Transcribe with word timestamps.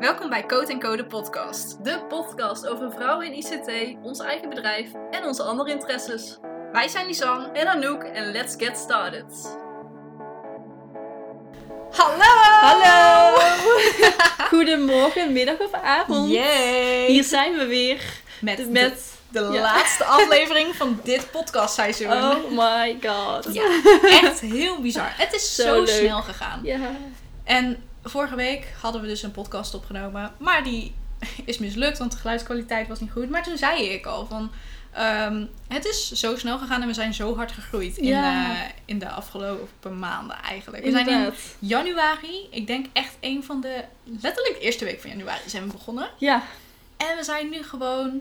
Welkom 0.00 0.28
bij 0.28 0.46
Code 0.46 0.78
Code 0.78 1.04
podcast. 1.04 1.84
De 1.84 2.04
podcast 2.08 2.66
over 2.66 2.92
vrouwen 2.92 3.26
in 3.26 3.32
ICT, 3.32 3.96
ons 4.02 4.20
eigen 4.20 4.48
bedrijf 4.48 4.88
en 5.10 5.24
onze 5.24 5.42
andere 5.42 5.70
interesses. 5.70 6.38
Wij 6.72 6.88
zijn 6.88 7.06
Lisanne. 7.06 7.48
En 7.52 7.66
Anouk 7.66 8.02
en 8.02 8.32
let's 8.32 8.54
get 8.58 8.78
started. 8.78 9.58
Hallo! 11.90 12.24
Hallo! 12.60 13.38
Goedemorgen, 14.56 15.32
middag 15.32 15.58
of 15.58 15.72
avond. 15.72 16.30
Yay! 16.30 17.06
Hier 17.06 17.24
zijn 17.24 17.56
we 17.56 17.66
weer 17.66 18.02
met, 18.40 18.70
met... 18.70 19.12
de, 19.28 19.40
ja. 19.40 19.60
laatste 19.60 20.04
aflevering 20.04 20.76
van 20.76 21.00
dit 21.02 21.30
podcastseizoen. 21.30 22.12
Oh 22.12 22.50
my 22.50 22.98
god. 23.02 23.54
Ja, 23.54 23.80
echt 24.22 24.40
heel 24.40 24.80
bizar. 24.80 25.12
Het 25.16 25.34
is 25.34 25.54
Zo 25.54 25.62
zo, 25.62 25.86
snel 25.86 26.22
gegaan. 26.22 26.60
Ja. 26.62 26.78
En 27.44 27.82
vorige 28.04 28.34
week 28.36 28.66
hadden 28.82 29.00
we 29.00 29.06
dus 29.06 29.22
een 29.22 29.30
podcast 29.30 29.74
opgenomen. 29.74 30.32
Maar 30.38 30.64
die 30.64 30.94
is 31.44 31.58
mislukt, 31.58 31.98
want 31.98 32.12
de 32.12 32.18
geluidskwaliteit 32.18 32.88
was 32.88 33.00
niet 33.00 33.10
goed. 33.10 33.30
Maar 33.30 33.42
toen 33.42 33.56
zei 33.58 33.88
ik 33.88 34.06
al 34.06 34.26
van... 34.26 34.50
ehm, 34.92 35.44
het 35.68 35.84
is 35.84 36.12
zo 36.12 36.36
snel 36.36 36.58
gegaan 36.58 36.80
en 36.82 36.86
we 36.88 36.94
zijn 36.94 37.14
zo 37.14 37.36
hard 37.36 37.52
gegroeid 37.52 37.96
in, 37.96 38.06
Ja. 38.06 38.48
de, 38.52 38.58
in 38.84 38.98
de 38.98 39.08
afgelopen 39.08 39.98
maanden 39.98 40.36
eigenlijk. 40.42 40.84
We 40.84 40.90
zijn 40.90 41.08
in 41.08 41.32
januari, 41.58 42.46
ik 42.50 42.66
denk 42.66 42.86
echt 42.92 43.14
een 43.20 43.44
van 43.44 43.60
de... 43.60 43.84
Letterlijk 44.20 44.54
de 44.58 44.64
eerste 44.64 44.84
week 44.84 45.00
van 45.00 45.10
januari 45.10 45.48
zijn 45.48 45.66
we 45.66 45.72
begonnen. 45.72 46.08
Ja. 46.18 46.42
En 46.96 47.16
we 47.16 47.24
zijn 47.24 47.48
nu 47.50 47.62
gewoon... 47.62 48.20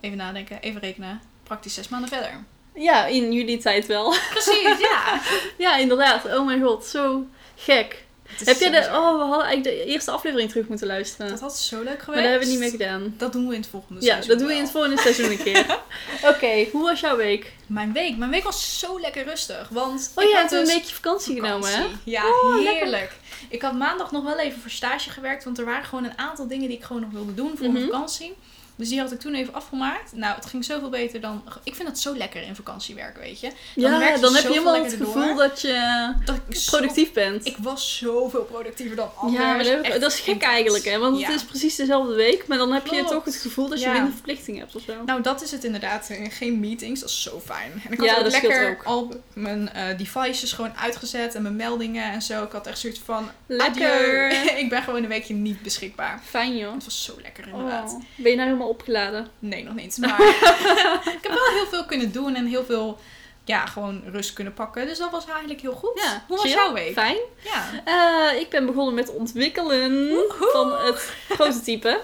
Even 0.00 0.16
nadenken, 0.16 0.60
even 0.60 0.80
rekenen. 0.80 1.20
Praktisch 1.42 1.74
zes 1.74 1.88
maanden 1.88 2.08
verder. 2.08 2.44
ja, 2.74 3.06
in 3.06 3.32
jullie 3.32 3.58
tijd 3.58 3.86
wel. 3.86 4.14
Precies, 4.30 4.78
ja. 4.78 5.20
Ja, 5.58 5.76
inderdaad. 5.76 6.24
Oh 6.24 6.46
mijn 6.46 6.62
god, 6.62 6.84
zo 6.84 7.26
gek. 7.56 8.03
Heb 8.44 8.58
jij 8.58 8.82
zo 8.82 8.90
de... 8.90 8.96
Oh, 8.96 9.12
we 9.18 9.24
hadden 9.24 9.46
eigenlijk 9.46 9.62
de 9.76 9.84
eerste 9.84 10.10
aflevering 10.10 10.50
terug 10.50 10.68
moeten 10.68 10.86
luisteren. 10.86 11.30
Dat 11.30 11.40
had 11.40 11.58
zo 11.58 11.76
leuk 11.76 11.86
geweest. 11.86 12.06
maar 12.06 12.14
dat 12.16 12.24
hebben 12.30 12.40
we 12.40 12.46
niet 12.52 12.58
meer 12.58 12.70
gedaan. 12.70 13.14
Dat 13.18 13.32
doen 13.32 13.48
we 13.48 13.54
in 13.54 13.60
het 13.60 13.70
volgende 13.70 14.00
Ja, 14.00 14.06
seizoen 14.06 14.28
dat 14.30 14.38
doen 14.38 14.48
we 14.48 14.54
in 14.54 14.60
het 14.62 14.70
volgende 14.70 14.98
seizoen 15.00 15.30
een 15.30 15.42
keer. 15.42 15.78
Oké, 16.30 16.66
hoe 16.72 16.82
was 16.82 17.00
jouw 17.00 17.16
week? 17.16 17.52
Mijn 17.66 17.92
week. 17.92 18.16
Mijn 18.16 18.30
week 18.30 18.44
was 18.44 18.78
zo 18.78 19.00
lekker 19.00 19.24
rustig. 19.24 19.68
Want 19.70 20.12
Oh, 20.14 20.24
ik 20.24 20.28
je 20.30 20.34
had 20.36 20.42
hebt 20.50 20.52
een 20.52 20.64
dus 20.64 20.74
weekje 20.74 20.94
vakantie 20.94 21.34
genomen, 21.34 21.70
hè? 21.74 21.84
Ja, 22.04 22.24
Oh, 22.26 22.54
lekker. 22.54 22.72
heerlijk. 22.74 23.12
Ik 23.48 23.62
had 23.62 23.72
maandag 23.72 24.10
nog 24.12 24.24
wel 24.24 24.38
even 24.38 24.60
voor 24.60 24.70
stage 24.70 25.10
gewerkt. 25.10 25.44
Want 25.44 25.58
er 25.58 25.64
waren 25.64 25.84
gewoon 25.84 26.04
een 26.04 26.18
aantal 26.18 26.46
dingen 26.48 26.68
die 26.68 26.76
ik 26.76 26.84
gewoon 26.84 27.02
nog 27.02 27.10
wilde 27.10 27.34
doen 27.34 27.48
voor 27.56 27.66
Mhm. 27.66 27.72
mijn 27.72 27.84
vakantie. 27.86 28.34
Dus 28.76 28.88
die 28.88 29.00
had 29.00 29.12
ik 29.12 29.20
toen 29.20 29.34
even 29.34 29.54
afgemaakt. 29.54 30.12
Nou, 30.12 30.34
het 30.34 30.46
ging 30.46 30.64
zoveel 30.64 30.88
beter 30.88 31.20
dan... 31.20 31.42
Ik 31.64 31.74
vind 31.74 31.88
het 31.88 31.98
zo 31.98 32.16
lekker 32.16 32.42
in 32.42 32.54
vakantie 32.54 32.94
werken, 32.94 33.20
weet 33.20 33.40
je. 33.40 33.50
Ja, 33.74 33.98
werk 33.98 34.14
je 34.14 34.20
dan 34.20 34.34
heb 34.34 34.42
je 34.42 34.48
helemaal 34.48 34.82
het 34.84 34.92
gevoel 34.92 35.22
door. 35.26 35.36
dat 35.36 35.60
je 35.60 36.12
Dat 36.24 36.40
zo- 36.50 36.70
productief 36.76 37.12
bent. 37.12 37.46
Ik 37.46 37.56
was 37.58 37.96
zoveel 37.98 38.42
productiever 38.44 38.96
dan 38.96 39.10
anders. 39.16 39.42
ja, 39.42 39.54
maar 39.54 39.64
dat, 39.64 40.00
dat 40.00 40.12
is 40.12 40.20
gek 40.20 40.42
eigenlijk, 40.42 40.84
hè? 40.84 40.98
Want 40.98 41.18
Ja. 41.20 41.26
het 41.26 41.34
is 41.36 41.44
precies 41.44 41.76
dezelfde 41.76 42.14
week, 42.14 42.46
maar 42.46 42.58
dan 42.58 42.72
heb 42.72 42.86
je 42.86 43.04
toch 43.04 43.24
het 43.24 43.36
gevoel 43.36 43.68
dat 43.68 43.80
je 43.80 43.86
Ja. 43.86 43.92
minder 43.92 44.12
verplichting 44.12 44.58
hebt 44.58 44.76
of 44.76 44.82
zo. 44.82 44.92
Nou, 45.06 45.22
dat 45.22 45.42
is 45.42 45.50
het 45.50 45.64
inderdaad. 45.64 46.08
Eh, 46.10 46.30
Geen 46.30 46.60
meetings, 46.60 47.00
dat 47.00 47.08
is 47.08 47.22
zo 47.22 47.40
fijn. 47.44 47.72
En 47.86 47.92
ik 47.92 47.98
had 47.98 48.08
Ja, 48.08 48.16
ook 48.16 48.22
dat 48.22 48.32
lekker 48.32 48.70
ook. 48.70 48.82
al 48.84 49.14
mijn 49.34 49.68
eh, 49.72 49.98
devices 49.98 50.52
gewoon 50.52 50.76
uitgezet 50.76 51.34
en 51.34 51.42
mijn 51.42 51.56
meldingen 51.56 52.12
en 52.12 52.22
zo. 52.22 52.42
Ik 52.44 52.52
had 52.52 52.66
echt 52.66 52.78
zoiets 52.78 53.00
van, 53.04 53.28
Lekker. 53.46 54.30
ik 54.62 54.68
ben 54.68 54.82
gewoon 54.82 55.02
een 55.02 55.08
weekje 55.08 55.34
niet 55.34 55.62
beschikbaar. 55.62 56.20
Fijn, 56.24 56.56
joh. 56.56 56.74
Het 56.74 56.84
was 56.84 57.04
zo 57.04 57.14
lekker 57.22 57.48
inderdaad. 57.48 57.90
Oh. 57.92 58.02
Ben 58.16 58.30
je 58.30 58.36
nou 58.36 58.48
helemaal 58.48 58.63
opgeladen? 58.68 59.28
Nee, 59.38 59.64
nog 59.64 59.74
niet. 59.74 59.98
Maar 60.00 60.20
ik 61.18 61.22
heb 61.22 61.32
wel 61.32 61.54
heel 61.54 61.66
veel 61.70 61.84
kunnen 61.84 62.12
doen 62.12 62.34
en 62.34 62.46
heel 62.46 62.64
veel, 62.64 62.98
ja, 63.44 63.66
gewoon 63.66 64.02
rust 64.12 64.32
kunnen 64.32 64.54
pakken. 64.54 64.86
Dus 64.86 64.98
dat 64.98 65.10
was 65.10 65.26
eigenlijk 65.26 65.60
heel 65.60 65.72
goed. 65.72 66.00
Hoe 66.28 66.36
was 66.36 66.40
chill. 66.46 66.54
jouw 66.54 66.72
week? 66.72 66.92
Fijn. 66.92 67.16
Ja. 67.42 67.64
Eh, 68.32 68.40
ik 68.40 68.48
ben 68.50 68.66
begonnen 68.66 68.94
met 68.94 69.10
ontwikkelen 69.14 70.10
van 70.52 70.72
het 70.72 71.12
prototype. 71.28 72.00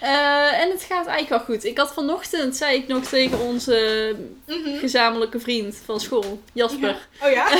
Eh, 0.00 0.60
en 0.60 0.70
het 0.70 0.82
gaat 0.82 1.06
eigenlijk 1.06 1.28
wel 1.28 1.56
goed. 1.56 1.64
Ik 1.64 1.78
had 1.78 1.92
vanochtend, 1.92 2.56
zei 2.56 2.76
ik 2.76 2.86
nog 2.88 3.04
tegen 3.04 3.40
onze 3.40 4.16
Mhm. 4.46 4.78
gezamenlijke 4.78 5.40
vriend 5.40 5.80
van 5.84 6.00
school, 6.00 6.42
Jasper. 6.52 7.08
Oh 7.22 7.30
ja? 7.30 7.46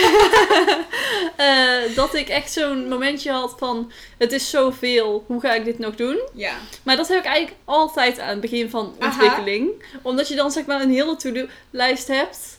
Eh, 1.37 1.95
dat 1.97 2.15
ik 2.15 2.29
echt 2.29 2.53
zo'n 2.53 2.89
momentje 2.89 3.31
had 3.31 3.55
van: 3.59 3.93
het 4.19 4.33
is 4.33 4.51
zoveel, 4.51 5.25
hoe 5.27 5.41
ga 5.41 5.55
ik 5.55 5.65
dit 5.65 5.79
nog 5.79 5.95
doen? 5.95 6.21
Ja. 6.35 6.53
Maar 6.83 6.97
dat 6.97 7.09
heb 7.09 7.19
ik 7.19 7.25
eigenlijk 7.25 7.57
altijd 7.65 8.19
aan 8.19 8.29
het 8.29 8.41
begin 8.41 8.71
van 8.71 8.95
Aha. 8.99 9.11
ontwikkeling. 9.11 9.85
Omdat 10.03 10.29
je 10.29 10.35
dan 10.35 10.51
zeg 10.51 10.65
maar 10.67 10.81
een 10.81 10.91
hele 10.91 11.17
to-do-lijst 11.17 12.09
hebt. 12.09 12.59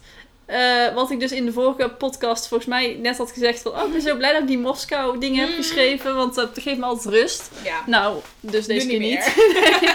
Eh, 0.54 0.94
wat 0.94 1.12
ik 1.12 1.20
dus 1.20 1.32
in 1.32 1.46
de 1.46 1.52
vorige 1.52 1.90
podcast 1.90 2.48
volgens 2.48 2.70
mij 2.70 2.98
net 3.02 3.18
had 3.18 3.32
gezegd 3.32 3.62
van... 3.62 3.72
Oh, 3.72 3.86
ik 3.86 3.92
ben 3.92 4.02
zo 4.02 4.16
blij 4.16 4.32
dat 4.32 4.42
ik 4.42 4.48
die 4.48 4.58
Moskou 4.58 5.20
dingen 5.20 5.40
heb 5.40 5.50
Mm. 5.50 5.56
geschreven. 5.56 6.16
Want 6.16 6.36
dat 6.36 6.50
geeft 6.54 6.78
me 6.78 6.86
altijd 6.86 7.14
rust. 7.16 7.50
Ja. 7.64 7.84
Nou, 7.86 8.18
dus 8.40 8.66
deze 8.66 8.86
Nu 8.86 8.92
keer 8.92 9.00
niet 9.00 9.36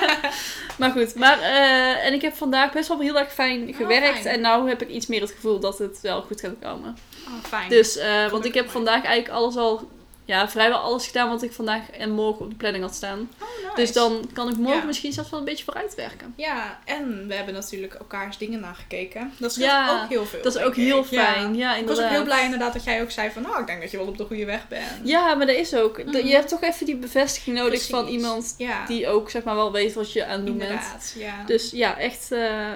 maar 0.79 0.91
goed, 0.91 1.15
maar... 1.15 1.41
eh, 1.41 2.07
en 2.07 2.13
ik 2.13 2.23
heb 2.23 2.35
vandaag 2.37 2.73
best 2.73 2.89
wel 2.89 3.01
heel 3.01 3.19
erg 3.19 3.33
fijn 3.33 3.75
gewerkt. 3.75 4.17
Oh, 4.17 4.23
fijn. 4.23 4.35
En 4.35 4.41
nou 4.41 4.69
heb 4.69 4.83
ik 4.83 4.89
iets 4.89 5.07
meer 5.07 5.21
het 5.21 5.31
gevoel 5.31 5.61
dat 5.61 5.79
het 5.79 5.99
wel 6.03 6.23
goed 6.23 6.41
gaat 6.41 6.55
komen. 6.63 6.97
Oh, 7.27 7.45
fijn. 7.49 7.69
Dus, 7.69 7.97
eh, 7.97 8.31
want 8.31 8.45
ik 8.45 8.55
heb 8.55 8.71
vandaag 8.71 9.05
eigenlijk 9.05 9.29
alles 9.29 9.57
al... 9.57 9.89
Ja, 10.29 10.49
vrijwel 10.49 10.79
alles 10.79 11.07
gedaan 11.07 11.29
wat 11.29 11.43
ik 11.43 11.53
vandaag 11.53 11.91
en 11.91 12.11
morgen 12.11 12.45
op 12.45 12.51
de 12.51 12.57
planning 12.57 12.85
had 12.85 12.95
staan. 12.95 13.19
Oh, 13.43 13.49
nice. 13.63 13.75
Dus 13.75 13.93
dan 13.93 14.29
kan 14.33 14.49
ik 14.49 14.57
morgen 14.57 14.79
Ja. 14.81 14.85
misschien 14.87 15.13
zelfs 15.13 15.31
wel 15.31 15.39
een 15.39 15.45
beetje 15.45 15.65
vooruit 15.65 15.95
werken. 15.95 16.33
Ja, 16.37 16.79
en 16.85 17.29
we 17.29 17.35
hebben 17.35 17.55
natuurlijk 17.55 17.95
elkaars 17.95 18.39
dingen 18.39 18.61
nagekeken. 18.61 19.33
Dat 19.39 19.51
is 19.51 19.57
Ja, 19.57 20.01
ook 20.03 20.09
heel 20.09 20.27
veel. 20.27 20.43
Dat 20.43 20.55
is 20.55 20.63
ook 20.63 20.75
heel 20.77 20.99
ik. 20.99 21.11
Ja. 21.11 21.33
fijn. 21.33 21.57
Ja, 21.57 21.77
Ik 21.77 21.87
was 21.87 21.99
ook 22.01 22.09
heel 22.09 22.25
blij 22.25 22.45
inderdaad 22.45 22.73
dat 22.73 22.85
jij 22.85 23.03
ook 23.03 23.11
zei 23.11 23.31
van, 23.31 23.43
nou, 23.43 23.61
ik 23.61 23.67
denk 23.67 23.81
dat 23.81 23.91
je 23.91 23.97
wel 23.97 24.07
op 24.07 24.19
de 24.19 24.25
goede 24.25 24.45
weg 24.45 24.69
bent. 24.69 24.85
Ja, 25.03 25.35
maar 25.35 25.47
dat 25.47 25.57
is 25.57 25.75
ook. 25.75 26.05
Mhm. 26.05 26.17
Je 26.27 26.35
hebt 26.35 26.49
toch 26.49 26.63
even 26.63 26.87
die 26.87 26.97
bevestiging 26.97 27.57
nodig 27.57 27.87
van 27.89 28.07
iemand 28.07 28.57
die 28.87 29.09
ook 29.09 29.31
zeg 29.31 29.43
maar 29.43 29.55
wel 29.55 29.73
weet 29.73 29.95
wat 29.95 30.13
je 30.13 30.25
aan 30.25 30.37
het 30.37 30.47
doen 30.47 30.59
bent. 30.59 31.15
Dus 31.47 31.71
ja, 31.71 31.99
echt. 31.99 32.33
eh, 32.33 32.71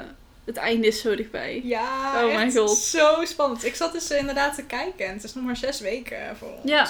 het 0.45 0.57
einde 0.57 0.87
is 0.87 1.01
zo 1.01 1.15
dichtbij. 1.17 1.61
ja, 1.65 2.13
Oh 2.15 2.23
echt 2.29 2.35
mijn 2.37 2.53
god. 2.57 2.77
zo 2.79 3.25
spannend. 3.25 3.65
Ik 3.65 3.75
zat 3.75 3.93
dus 3.93 4.11
inderdaad 4.11 4.55
te 4.55 4.63
kijken 4.65 5.07
en 5.07 5.13
het 5.15 5.25
is 5.25 5.35
nog 5.35 5.45
maar 5.45 5.57
zes 5.57 5.81
weken 5.81 6.37
voor 6.39 6.49
ons. 6.49 6.71
Ja. 6.71 6.89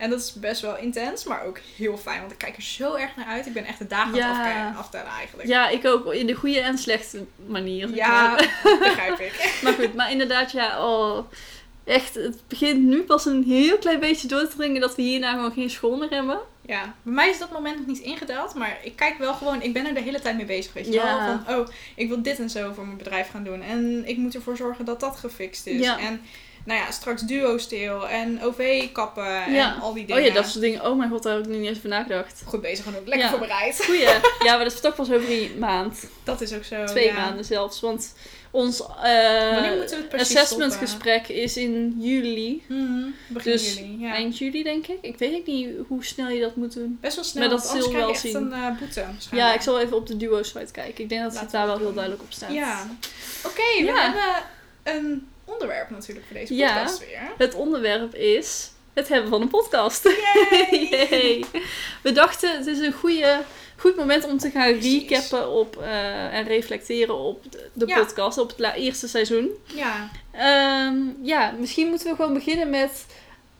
En 0.00 0.10
dat 0.10 0.20
is 0.20 0.32
best 0.34 0.60
wel 0.60 0.76
intens, 0.76 1.24
maar 1.24 1.44
ook 1.46 1.58
heel 1.76 1.96
fijn, 1.98 2.20
want 2.20 2.32
ik 2.32 2.38
kijk 2.38 2.56
er 2.56 2.62
zo 2.62 2.94
erg 2.94 3.16
naar 3.16 3.26
uit. 3.26 3.46
Ik 3.46 3.52
ben 3.52 3.64
echt 3.64 3.78
de 3.78 3.86
dagen 3.86 4.14
Ja. 4.14 4.28
aan 4.30 4.36
het 4.38 4.66
afke- 4.66 4.78
aftellen 4.78 5.10
eigenlijk. 5.18 5.48
Ja, 5.48 5.68
ik 5.68 5.86
ook. 5.86 6.14
In 6.14 6.26
de 6.26 6.34
goede 6.34 6.60
en 6.60 6.78
slechte 6.78 7.24
manier. 7.46 7.94
Ja, 7.94 8.34
begrijp 8.80 9.18
ik. 9.20 9.50
Maar 9.62 9.72
goed, 9.72 9.94
maar 9.94 10.10
inderdaad, 10.10 10.52
ja. 10.52 10.86
Oh, 10.88 11.26
echt, 11.84 12.14
het 12.14 12.42
begint 12.48 12.82
nu 12.82 13.02
pas 13.02 13.26
een 13.26 13.44
heel 13.44 13.78
klein 13.78 14.00
beetje 14.00 14.28
door 14.28 14.48
te 14.48 14.56
dringen 14.56 14.80
dat 14.80 14.96
we 14.96 15.02
hierna 15.02 15.32
gewoon 15.32 15.52
geen 15.52 15.70
school 15.70 15.96
meer 15.96 16.10
hebben. 16.10 16.38
Ja, 16.66 16.94
bij 17.02 17.12
mij 17.14 17.28
is 17.30 17.38
dat 17.38 17.52
moment 17.52 17.76
nog 17.78 17.86
niet 17.86 17.98
ingedaald, 17.98 18.54
maar 18.54 18.78
ik 18.82 18.96
kijk 18.96 19.18
wel 19.18 19.34
gewoon, 19.34 19.62
ik 19.62 19.72
ben 19.72 19.86
er 19.86 19.94
de 19.94 20.00
hele 20.00 20.20
tijd 20.20 20.36
mee 20.36 20.44
bezig, 20.46 20.72
weet 20.72 20.86
je 20.86 20.92
Ja. 20.92 21.26
wel. 21.26 21.38
Van, 21.46 21.56
oh, 21.58 21.68
ik 21.96 22.08
wil 22.08 22.22
dit 22.22 22.38
en 22.38 22.50
zo 22.50 22.72
voor 22.72 22.84
mijn 22.84 22.96
bedrijf 22.98 23.30
gaan 23.30 23.44
doen 23.44 23.62
en 23.62 24.02
ik 24.08 24.16
moet 24.16 24.34
ervoor 24.34 24.56
zorgen 24.56 24.84
dat 24.84 25.00
dat 25.00 25.16
gefixt 25.16 25.66
is. 25.66 25.80
Ja. 25.84 25.98
En 25.98 26.20
nou 26.64 26.80
ja, 26.80 26.90
straks 26.90 27.22
duo 27.22 27.58
stil 27.58 28.08
en 28.08 28.42
OV-kappen 28.42 29.52
Ja. 29.52 29.74
en 29.74 29.80
al 29.80 29.92
die 29.94 30.06
dingen. 30.06 30.22
Oh 30.22 30.28
ja, 30.28 30.34
dat 30.34 30.46
soort 30.48 30.60
dingen. 30.60 30.86
Oh 30.86 30.98
mijn 30.98 31.10
god, 31.10 31.22
daar 31.22 31.34
heb 31.34 31.42
ik 31.44 31.48
nu 31.50 31.56
niet 31.56 31.68
eens 31.68 31.76
over 31.76 31.88
nagedacht. 31.88 32.42
Goed 32.46 32.60
bezig 32.60 32.86
en 32.86 32.96
ook 32.96 33.06
lekker 33.06 33.24
Ja. 33.26 33.30
voorbereid. 33.30 33.84
Goeie. 33.84 34.00
Ja, 34.44 34.54
maar 34.54 34.64
dat 34.64 34.72
is 34.72 34.80
toch 34.80 34.94
pas 34.94 35.10
over 35.12 35.30
een 35.30 35.58
maand. 35.58 36.04
Dat 36.24 36.40
is 36.40 36.52
ook 36.54 36.64
zo. 36.64 36.84
Twee 36.84 37.04
ja. 37.06 37.14
maanden 37.14 37.44
zelfs. 37.44 37.80
Want 37.80 38.14
ons 38.50 38.80
eh, 38.80 38.86
Wanneer 39.52 39.76
moeten 39.76 39.96
we 39.96 40.02
het 40.02 40.08
precies 40.08 40.36
assessment 40.36 40.72
stoppen? 40.72 40.88
gesprek 40.88 41.28
is 41.28 41.56
in 41.56 41.94
juli. 41.98 42.64
Mhm, 42.68 43.02
begin 43.28 43.52
Dus 43.52 43.74
juli, 43.74 43.96
ja. 44.00 44.12
Eind 44.14 44.38
juli, 44.38 44.62
denk 44.62 44.86
ik. 44.86 44.98
Ik 45.00 45.18
weet 45.18 45.46
niet 45.46 45.68
hoe 45.88 46.04
snel 46.04 46.28
je 46.28 46.40
dat 46.40 46.56
moet 46.56 46.74
doen. 46.74 46.98
Best 47.00 47.14
wel 47.14 47.24
snel, 47.24 47.48
Maar 47.48 47.56
dat 47.58 47.66
anders 47.68 47.86
krijg 47.88 47.96
je 48.00 48.06
wel 48.06 48.10
echt 48.14 48.20
zien. 48.20 48.36
een 48.36 48.52
eh, 48.52 48.78
boete. 48.78 49.04
Ja, 49.32 49.54
ik 49.54 49.60
zal 49.60 49.80
even 49.80 49.96
op 49.96 50.06
de 50.06 50.16
duo-site 50.16 50.72
kijken. 50.72 51.02
Ik 51.02 51.08
denk 51.08 51.22
dat 51.22 51.40
het 51.40 51.50
daar 51.50 51.62
we 51.66 51.68
wel 51.72 51.78
heel 51.78 51.92
duidelijk 51.92 52.22
op 52.22 52.32
staat. 52.32 52.52
Ja. 52.52 52.86
Oké, 53.46 53.84
we 53.84 53.92
hebben 54.00 54.42
een 54.82 55.28
onderwerp 55.52 55.90
natuurlijk 55.90 56.26
voor 56.26 56.36
deze 56.36 56.54
Ja. 56.54 56.72
podcast 56.74 56.98
weer. 56.98 57.20
Het 57.38 57.54
onderwerp 57.54 58.14
is 58.14 58.70
het 58.92 59.08
hebben 59.08 59.30
van 59.30 59.40
een 59.42 59.48
podcast. 59.48 60.04
Yay! 60.04 60.88
Yay. 61.10 61.44
We 62.02 62.12
dachten, 62.12 62.56
het 62.56 62.66
is 62.66 62.78
een 62.78 62.92
goede, 62.92 63.40
goed 63.76 63.96
moment 63.96 64.24
om 64.24 64.38
te 64.38 64.50
gaan 64.50 64.72
Precies. 64.72 65.08
recappen 65.08 65.48
op, 65.50 65.76
eh, 65.82 66.34
en 66.34 66.44
reflecteren 66.44 67.14
op 67.18 67.52
de, 67.52 67.68
de 67.72 67.86
Ja. 67.86 67.98
podcast, 67.98 68.38
op 68.38 68.56
het 68.56 68.74
eerste 68.74 69.08
seizoen. 69.08 69.50
Ja, 69.64 70.10
Ehm, 70.32 70.96
ja, 71.22 71.50
misschien 71.58 71.88
moeten 71.88 72.08
we 72.08 72.14
gewoon 72.14 72.34
beginnen 72.34 72.70
met... 72.70 73.06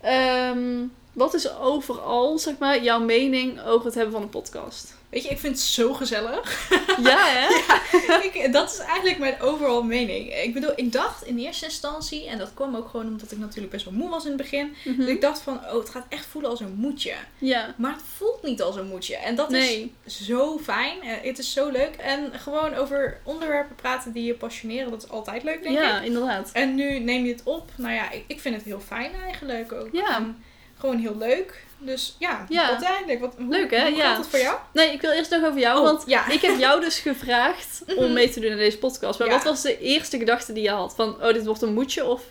ehm, 0.00 0.84
wat 1.12 1.34
is 1.34 1.54
overal, 1.58 2.38
zeg 2.38 2.58
maar, 2.58 2.82
jouw 2.82 3.00
mening 3.00 3.62
over 3.62 3.86
het 3.86 3.94
hebben 3.94 4.12
van 4.12 4.22
een 4.22 4.28
podcast? 4.28 4.94
Weet 5.10 5.22
je, 5.22 5.28
ik 5.28 5.38
vind 5.38 5.56
het 5.56 5.64
zo 5.64 5.92
gezellig. 5.92 6.68
Ja, 7.02 7.18
hè? 7.26 7.48
ik, 8.28 8.52
dat 8.52 8.70
is 8.72 8.78
eigenlijk 8.78 9.18
mijn 9.18 9.40
overal 9.40 9.82
mening. 9.82 10.34
Ik 10.34 10.54
bedoel, 10.54 10.72
ik 10.76 10.92
dacht 10.92 11.24
in 11.26 11.38
eerste 11.38 11.64
instantie, 11.64 12.26
en 12.28 12.38
dat 12.38 12.50
kwam 12.54 12.76
ook 12.76 12.88
gewoon 12.88 13.06
omdat 13.06 13.32
ik 13.32 13.38
natuurlijk 13.38 13.72
best 13.72 13.84
wel 13.84 13.94
moe 13.94 14.08
was 14.08 14.22
in 14.24 14.28
het 14.32 14.40
begin. 14.40 14.74
Mhm. 14.84 14.98
dat 14.98 15.08
ik 15.08 15.20
dacht 15.20 15.40
van, 15.40 15.56
oh, 15.58 15.72
het 15.74 15.88
gaat 15.88 16.06
echt 16.08 16.26
voelen 16.26 16.50
als 16.50 16.60
een 16.60 16.74
moedje. 16.76 17.14
Ja. 17.38 17.74
Maar 17.78 17.92
het 17.92 18.02
voelt 18.16 18.42
niet 18.42 18.62
als 18.62 18.76
een 18.76 18.86
moedje. 18.86 19.16
En 19.16 19.34
dat 19.34 19.48
Nee. 19.50 19.94
is 20.04 20.20
zo 20.20 20.58
fijn. 20.58 21.02
Eh, 21.02 21.08
Het 21.22 21.38
is 21.38 21.52
zo 21.52 21.70
leuk. 21.70 21.94
En 21.96 22.32
gewoon 22.32 22.74
over 22.74 23.20
onderwerpen 23.24 23.76
praten 23.76 24.12
die 24.12 24.24
je 24.24 24.34
passioneren, 24.34 24.90
dat 24.90 25.02
is 25.04 25.10
altijd 25.10 25.42
leuk, 25.42 25.62
denk 25.62 25.76
ik. 25.76 25.82
Ja, 25.82 26.00
inderdaad. 26.00 26.50
En 26.52 26.74
nu 26.74 26.98
neem 26.98 27.24
je 27.24 27.32
het 27.32 27.42
op. 27.44 27.70
Nou 27.76 27.94
ja, 27.94 28.10
ik, 28.10 28.24
ik 28.26 28.40
vind 28.40 28.54
het 28.54 28.64
heel 28.64 28.80
fijn 28.80 29.10
eigenlijk 29.24 29.72
ook. 29.72 29.88
Ja. 29.92 30.34
Gewoon 30.80 30.98
heel 30.98 31.16
leuk. 31.16 31.64
Dus 31.78 32.16
ja, 32.18 32.46
Ja. 32.48 32.70
dat 32.70 32.82
eigenlijk. 32.82 33.20
Wat, 33.20 33.34
hoe, 33.38 33.48
Leuk, 33.48 33.70
hè? 33.70 33.88
Hoe 33.88 33.96
Ja. 33.96 34.08
gaat 34.08 34.16
het 34.18 34.26
voor 34.26 34.38
jou? 34.38 34.58
Nee, 34.72 34.92
ik 34.92 35.00
wil 35.00 35.10
eerst 35.10 35.30
nog 35.30 35.44
over 35.44 35.58
jou, 35.60 35.78
Oh, 35.78 35.84
want 35.84 36.02
ja. 36.06 36.28
ik 36.28 36.40
heb 36.40 36.58
jou 36.58 36.80
dus 36.80 36.98
gevraagd 36.98 37.82
om 37.96 38.12
mee 38.12 38.30
te 38.30 38.40
doen 38.40 38.50
in 38.50 38.56
deze 38.56 38.78
podcast. 38.78 39.18
Maar 39.18 39.28
Ja. 39.28 39.34
wat 39.34 39.44
was 39.44 39.62
de 39.62 39.78
eerste 39.78 40.18
gedachte 40.18 40.52
die 40.52 40.62
je 40.62 40.70
had? 40.70 40.94
Van, 40.94 41.08
oh, 41.22 41.32
dit 41.32 41.44
wordt 41.46 41.62
een 41.62 41.74
moedje 41.74 42.04
of... 42.04 42.22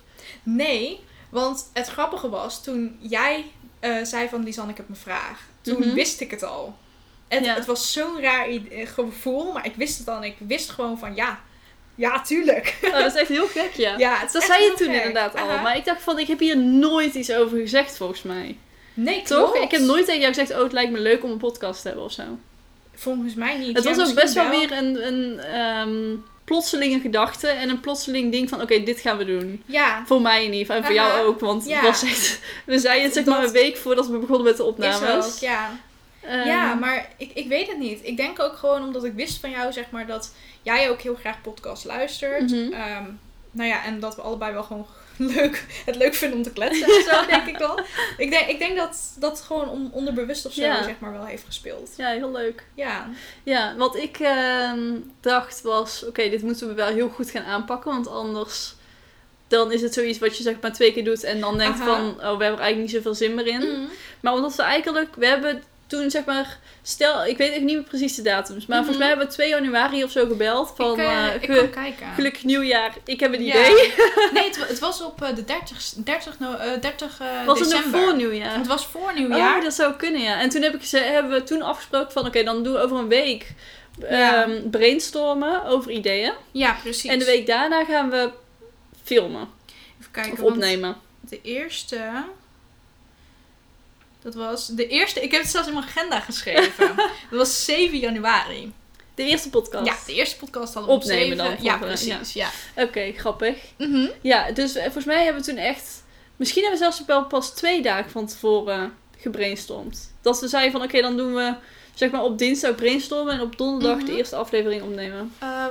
Nee, 0.44 1.00
want 1.30 1.70
het 1.74 1.88
grappige 1.88 2.30
was, 2.30 2.64
toen 2.64 2.98
jij 3.02 3.46
eh, 3.80 4.04
zei 4.04 4.30
van 4.30 4.44
Lisanne, 4.44 4.72
ik 4.72 4.78
heb 4.78 4.90
een 4.90 4.96
vraag. 4.96 5.40
Toen 5.62 5.80
Mhm. 5.80 5.94
wist 5.94 6.22
ik 6.22 6.32
het 6.32 6.44
al. 6.44 6.78
Het, 7.28 7.46
Ja. 7.46 7.54
het 7.56 7.66
was 7.66 7.92
zo'n 7.92 8.22
raar 8.22 8.48
gevoel, 8.72 9.52
maar 9.52 9.66
ik 9.66 9.76
wist 9.76 9.98
het 9.98 10.08
al. 10.08 10.16
En 10.16 10.24
ik 10.24 10.36
wist 10.38 10.70
gewoon 10.70 10.98
van 11.00 11.16
ja, 11.16 11.40
ja, 12.00 12.22
tuurlijk. 12.22 12.76
Oh, 12.84 12.92
dat 12.94 13.06
is 13.14 13.20
echt 13.20 13.28
heel 13.30 13.48
gek, 13.48 13.72
ja. 13.74 13.98
Ja, 13.98 14.16
het 14.18 14.28
is 14.28 14.32
dat 14.34 14.44
zei 14.44 14.64
je 14.64 14.74
toen 14.78 14.88
gek. 14.88 14.96
inderdaad 14.96 15.36
al. 15.36 15.50
Aha. 15.50 15.62
Maar 15.62 15.78
ik 15.78 15.86
dacht 15.86 16.02
van, 16.02 16.20
ik 16.20 16.28
heb 16.28 16.40
hier 16.40 16.58
nooit 16.58 17.14
iets 17.14 17.32
over 17.32 17.58
gezegd 17.58 17.98
volgens 17.98 18.22
mij. 18.24 18.58
Nee, 18.94 19.22
Toch? 19.22 19.52
klopt. 19.52 19.64
Ik 19.66 19.72
heb 19.72 19.82
nooit 19.82 20.06
tegen 20.06 20.22
jou 20.22 20.34
gezegd, 20.34 20.52
oh, 20.58 20.64
het 20.64 20.72
lijkt 20.72 20.92
me 20.92 21.00
leuk 21.00 21.24
om 21.24 21.32
een 21.32 21.38
podcast 21.38 21.82
te 21.82 21.88
hebben 21.88 22.06
of 22.06 22.12
zo. 22.12 22.24
Volgens 22.96 23.34
mij 23.34 23.58
niet. 23.58 23.76
Het 23.76 23.84
Ja, 23.86 23.96
was 23.96 24.10
ook 24.10 24.16
best 24.16 24.34
wel 24.34 24.50
weer 24.50 24.72
een, 24.72 25.08
een 25.08 25.40
ehm, 25.40 26.16
plotselinge 26.46 27.00
gedachte 27.00 27.48
en 27.48 27.70
een 27.70 27.80
plotseling 27.80 28.32
ding 28.32 28.50
van, 28.50 28.62
oké, 28.62 28.84
dit 28.84 29.00
gaan 29.00 29.18
we 29.18 29.26
doen. 29.26 29.64
Ja, 29.66 30.04
Voor 30.06 30.22
mij 30.22 30.46
in 30.46 30.54
ieder 30.54 30.60
geval, 30.66 30.76
en 30.76 30.84
voor 30.86 31.00
Aha. 31.00 31.08
jou 31.16 31.28
ook, 31.28 31.40
want 31.40 31.66
Ja. 31.68 31.76
het 31.76 31.86
was 31.86 32.04
echt, 32.04 32.40
we 32.66 32.80
zeiden 32.80 33.04
het 33.06 33.14
zeg 33.14 33.26
maar 33.26 33.44
een 33.44 33.52
week 33.52 33.78
voordat 33.78 34.08
we 34.08 34.18
begonnen 34.18 34.46
met 34.46 34.58
de 34.58 34.64
is 34.64 34.70
opnames. 34.70 35.26
ook, 35.26 35.38
ja. 35.40 35.72
Ehm, 36.22 36.48
ja, 36.48 36.74
maar 36.74 37.10
ik, 37.18 37.32
ik 37.34 37.48
weet 37.48 37.68
het 37.68 37.78
niet. 37.78 38.00
Ik 38.04 38.18
denk 38.18 38.40
ook 38.40 38.56
gewoon 38.58 38.84
omdat 38.84 39.04
ik 39.04 39.14
wist 39.14 39.40
van 39.40 39.50
jou, 39.50 39.72
zeg 39.74 39.86
maar, 39.92 40.08
dat 40.08 40.34
jij 40.78 40.90
ook 40.90 41.02
heel 41.02 41.16
graag 41.16 41.42
podcast 41.42 41.86
luistert. 41.86 42.52
Mhm. 42.52 42.74
Ehm, 42.74 43.04
nou 43.52 43.70
ja, 43.70 43.84
en 43.86 44.00
dat 44.00 44.16
we 44.16 44.22
allebei 44.22 44.54
wel 44.54 44.64
gewoon 44.64 44.88
leuk, 45.36 45.66
het 45.86 45.96
leuk 45.96 46.14
vinden 46.14 46.38
om 46.38 46.44
te 46.44 46.52
kletsen 46.52 46.88
en 46.88 47.04
zo, 47.04 47.26
denk 47.26 47.48
ik 47.48 47.58
wel. 47.58 47.80
Ik 48.18 48.30
denk, 48.30 48.48
ik 48.48 48.60
denk 48.60 48.78
dat 48.78 48.98
dat 49.20 49.42
gewoon 49.42 49.70
on- 49.70 49.90
onderbewust 49.94 50.46
of 50.46 50.54
zo, 50.54 50.62
Ja. 50.62 50.84
zeg 50.84 51.00
maar, 51.00 51.12
wel 51.12 51.26
heeft 51.26 51.46
gespeeld. 51.46 51.94
Ja, 51.98 52.10
heel 52.10 52.32
leuk. 52.32 52.64
Ja. 52.76 53.10
Ja, 53.44 53.76
wat 53.78 53.96
ik 53.96 54.20
ehm, 54.20 54.92
dacht 55.22 55.62
was, 55.62 56.06
oké, 56.06 56.30
dit 56.30 56.42
moeten 56.42 56.68
we 56.68 56.74
wel 56.74 56.88
heel 56.88 57.10
goed 57.10 57.30
gaan 57.30 57.44
aanpakken, 57.44 57.92
want 57.92 58.08
anders 58.08 58.74
dan 59.48 59.72
is 59.72 59.82
het 59.82 59.94
zoiets 59.94 60.20
wat 60.20 60.38
je 60.38 60.44
zeg 60.44 60.56
maar 60.62 60.74
twee 60.74 60.94
keer 60.94 61.04
doet 61.04 61.24
en 61.24 61.40
dan 61.40 61.58
denkt 61.58 61.80
Aha. 61.80 61.86
van, 61.96 62.10
oh, 62.10 62.16
we 62.18 62.24
hebben 62.26 62.40
er 62.46 62.60
eigenlijk 62.60 62.78
niet 62.78 62.92
zoveel 62.92 63.16
zin 63.16 63.36
meer 63.36 63.48
in. 63.48 63.60
Mhm. 63.60 63.82
Maar 64.20 64.34
omdat 64.34 64.56
we 64.56 64.64
eigenlijk, 64.64 65.16
we 65.16 65.26
hebben 65.28 65.64
toen 65.90 66.10
zeg 66.10 66.26
maar, 66.26 66.58
stel, 66.82 67.26
ik 67.26 67.38
weet 67.38 67.52
even 67.52 67.66
niet 67.66 67.76
meer 67.76 67.84
precies 67.86 68.16
de 68.16 68.22
datums, 68.22 68.66
maar 68.66 68.78
Mhm. 68.78 68.86
volgens 68.86 68.98
mij 68.98 69.08
hebben 69.08 69.28
we 69.28 69.34
2 69.34 69.50
januari 69.50 70.04
of 70.04 70.12
zo 70.12 70.26
gebeld 70.28 70.74
van, 70.76 70.92
ik, 70.92 70.98
eh, 71.06 71.28
eh, 71.28 71.36
ik 71.36 71.46
ge- 71.46 71.56
kan 71.58 71.70
kijken. 71.70 72.08
gelukkig 72.16 72.44
nieuwjaar, 72.44 72.94
ik 73.06 73.20
heb 73.20 73.34
een 73.34 73.44
Ja. 73.44 73.54
idee. 73.54 73.94
Nee, 74.34 74.44
het, 74.44 74.58
wa- 74.58 74.66
het 74.68 74.80
was 74.80 75.02
op 75.04 75.22
eh, 75.22 75.36
de 75.36 75.44
30, 75.46 75.94
30, 75.96 76.40
no, 76.40 76.54
eh, 76.54 76.82
30 76.82 77.20
eh, 77.22 77.46
Was 77.46 77.60
het 77.60 77.70
december. 77.70 78.00
nog 78.00 78.10
voor 78.10 78.16
nieuwjaar? 78.18 78.58
Het 78.58 78.68
was 78.68 78.86
voor 78.88 79.02
Oh, 79.10 79.16
nieuwjaar. 79.16 79.62
dat 79.62 79.74
zou 79.74 79.94
kunnen, 79.94 80.22
ja. 80.22 80.40
En 80.40 80.50
toen 80.50 80.62
heb 80.62 80.74
ik, 80.74 80.84
ze, 80.84 80.98
hebben 80.98 81.32
we 81.32 81.44
toen 81.44 81.62
afgesproken 81.62 82.12
van, 82.12 82.26
oké, 82.26 82.44
dan 82.44 82.64
doen 82.64 82.74
we 82.74 82.80
over 82.80 82.98
een 82.98 83.08
week 83.08 83.54
Ja. 84.10 84.44
ehm, 84.46 84.70
brainstormen 84.70 85.66
over 85.66 85.92
ideeën. 85.92 86.34
Ja, 86.52 86.78
precies. 86.82 87.12
En 87.12 87.20
de 87.20 87.26
week 87.26 87.48
daarna 87.48 87.86
gaan 87.86 88.10
we 88.10 88.30
filmen 89.04 89.48
Even 90.00 90.12
kijken, 90.12 90.34
of 90.34 90.40
opnemen. 90.52 90.96
de 91.30 91.40
eerste... 91.42 91.98
Dat 94.34 94.44
was 94.50 94.68
de 94.68 94.88
eerste... 94.88 95.22
Ik 95.22 95.32
heb 95.32 95.42
het 95.42 95.50
zelfs 95.52 95.68
in 95.68 95.74
mijn 95.74 95.86
agenda 95.86 96.20
geschreven. 96.20 96.96
dat 97.30 97.40
was 97.40 97.66
7 97.66 97.98
januari. 98.00 98.74
De 99.16 99.24
eerste 99.24 99.50
podcast. 99.50 99.86
Ja, 99.86 99.96
de 100.06 100.14
eerste 100.14 100.38
podcast 100.38 100.74
hadden 100.74 100.92
we 100.92 100.98
op 100.98 101.04
Opnemen 101.04 101.38
7. 101.38 101.38
dan, 101.38 101.56
Ja, 101.64 101.78
precies. 101.78 102.34
Ja. 102.34 102.50
Oké, 102.76 103.12
grappig. 103.18 103.58
Mhm. 103.78 104.08
Ja, 104.22 104.52
dus 104.52 104.76
eh, 104.76 104.84
volgens 104.84 105.06
mij 105.06 105.24
hebben 105.24 105.42
we 105.42 105.48
toen 105.50 105.58
echt... 105.58 106.04
Misschien 106.36 106.62
hebben 106.62 106.80
we 106.80 106.86
zelfs 106.86 107.06
wel 107.08 107.26
pas 107.26 107.54
twee 107.54 107.82
dagen 107.82 108.12
van 108.12 108.28
tevoren 108.28 108.94
gebrainstormd. 109.18 110.14
Dat 110.22 110.40
we 110.40 110.48
zeiden 110.48 110.72
van, 110.72 110.82
oké, 110.84 111.02
dan 111.02 111.18
doen 111.18 111.34
we 111.34 111.54
zeg 111.94 112.12
maar 112.12 112.24
op 112.24 112.38
dinsdag 112.38 112.76
brainstormen 112.76 113.34
en 113.34 113.42
op 113.42 113.58
donderdag 113.58 113.98
Mhm. 113.98 114.06
de 114.06 114.18
eerste 114.18 114.36
aflevering 114.36 114.82
opnemen. 114.82 115.34
Eh, 115.40 115.66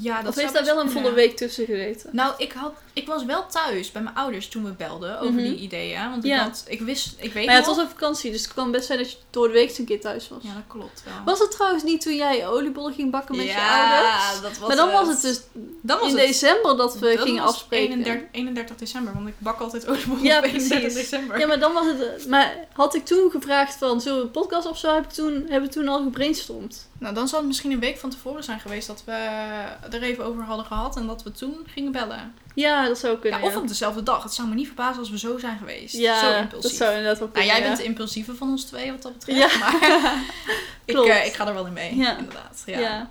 ja, 0.00 0.22
dat 0.22 0.28
of 0.28 0.40
heeft 0.40 0.52
daar 0.52 0.64
wel 0.64 0.80
een 0.80 0.90
volle 0.90 1.12
week 1.12 1.36
tussen 1.36 1.66
gezeten? 1.66 2.10
Nou, 2.12 2.34
ik, 2.38 2.52
had, 2.52 2.72
ik 2.92 3.06
was 3.06 3.24
wel 3.24 3.46
thuis 3.46 3.92
bij 3.92 4.02
mijn 4.02 4.14
ouders 4.16 4.48
toen 4.48 4.64
we 4.64 4.70
belden 4.70 5.20
over 5.20 5.32
Mhm. 5.32 5.42
die 5.42 5.56
ideeën. 5.56 6.10
Want 6.10 6.24
Ja. 6.24 6.36
ik, 6.36 6.42
had, 6.42 6.64
ik 6.66 6.80
wist, 6.80 7.14
ik 7.16 7.32
weet 7.32 7.44
Maar 7.44 7.54
ja, 7.54 7.60
het 7.60 7.68
was 7.68 7.78
op 7.78 7.88
vakantie, 7.88 8.30
dus 8.30 8.42
het 8.42 8.54
kan 8.54 8.70
best 8.70 8.86
zijn 8.86 8.98
dat 8.98 9.10
je 9.10 9.16
door 9.30 9.46
de 9.46 9.52
week 9.52 9.68
eens 9.68 9.78
een 9.78 9.84
keer 9.84 10.00
thuis 10.00 10.28
was. 10.28 10.38
Ja, 10.42 10.54
dat 10.54 10.62
klopt 10.68 11.02
wel. 11.04 11.14
Was 11.24 11.38
het 11.38 11.50
trouwens 11.50 11.82
niet 11.82 12.00
toen 12.00 12.14
jij 12.14 12.48
oliebollen 12.48 12.92
ging 12.94 13.10
bakken 13.10 13.36
met 13.36 13.44
je 13.46 13.50
Ja, 13.52 13.94
ouders? 14.02 14.40
dat 14.42 14.58
was 14.58 14.68
maar 14.68 14.76
dan 14.76 14.90
was 14.90 15.08
het 15.08 15.20
dus 15.22 15.40
Dan 15.82 15.98
was 15.98 16.08
in 16.10 16.16
het 16.16 16.26
december 16.26 16.76
dat 16.76 16.98
we 16.98 17.14
dat 17.16 17.24
gingen 17.24 17.42
afspreken. 17.42 17.88
31, 17.92 18.28
31 18.32 18.76
december, 18.76 19.12
want 19.14 19.28
ik 19.28 19.34
bak 19.38 19.60
altijd 19.60 19.88
oliebollen 19.88 20.22
Ja, 20.22 20.38
op 20.38 20.44
31 20.44 20.80
precies. 20.80 20.94
december. 21.10 21.38
Ja, 21.38 21.46
maar 21.46 21.60
dan 21.60 21.72
was 21.72 21.86
het. 21.86 22.26
Maar 22.28 22.54
had 22.72 22.94
ik 22.94 23.04
toen 23.04 23.30
gevraagd 23.30 23.74
van 23.76 24.00
zullen 24.00 24.18
we 24.18 24.24
een 24.24 24.30
podcast 24.30 24.66
of 24.66 24.78
zo? 24.78 24.94
Heb 24.94 25.04
ik 25.04 25.10
toen, 25.10 25.32
hebben 25.48 25.68
we 25.68 25.74
toen 25.74 25.88
al 25.88 26.02
gebrainstormd? 26.02 26.90
Nou, 27.02 27.14
dan 27.14 27.28
zal 27.28 27.38
het 27.38 27.48
misschien 27.48 27.70
een 27.70 27.80
week 27.80 27.98
van 27.98 28.10
tevoren 28.10 28.44
zijn 28.44 28.60
geweest 28.60 28.86
dat 28.86 29.02
we 29.06 29.12
er 29.90 30.02
even 30.02 30.24
over 30.24 30.42
hadden 30.44 30.66
gehad 30.66 30.96
en 30.96 31.06
dat 31.06 31.22
we 31.22 31.32
toen 31.32 31.56
gingen 31.66 31.92
bellen. 31.92 32.34
Ja, 32.54 32.86
dat 32.86 32.98
zou 32.98 33.18
kunnen. 33.18 33.40
Ja, 33.40 33.46
of 33.46 33.52
ja. 33.52 33.58
op 33.58 33.68
dezelfde 33.68 34.02
dag. 34.02 34.22
Het 34.22 34.34
zou 34.34 34.48
me 34.48 34.54
niet 34.54 34.66
verbazen 34.66 34.98
als 34.98 35.10
we 35.10 35.18
zo 35.18 35.38
zijn 35.38 35.58
geweest. 35.58 35.94
Ja, 35.96 36.20
zo 36.20 36.26
dat 36.32 36.40
impulsief. 36.42 36.76
zou 36.76 36.90
inderdaad 36.90 37.18
wel 37.18 37.28
Nou, 37.28 37.38
kunnen. 37.38 37.50
jij 37.54 37.60
ja. 37.60 37.66
bent 37.66 37.78
de 37.78 37.84
impulsieve 37.84 38.34
van 38.34 38.48
ons 38.48 38.64
twee 38.64 38.90
wat 38.90 39.02
dat 39.02 39.12
betreft. 39.12 39.52
Ja. 39.52 39.58
Maar 39.58 39.74
ik, 40.84 40.96
eh, 40.98 41.26
ik 41.26 41.32
ga 41.32 41.46
er 41.46 41.54
wel 41.54 41.66
in 41.66 41.72
mee. 41.72 41.96
Ja. 41.96 42.16
Inderdaad. 42.18 42.62
Ja. 42.66 42.78
Ja. 42.78 43.10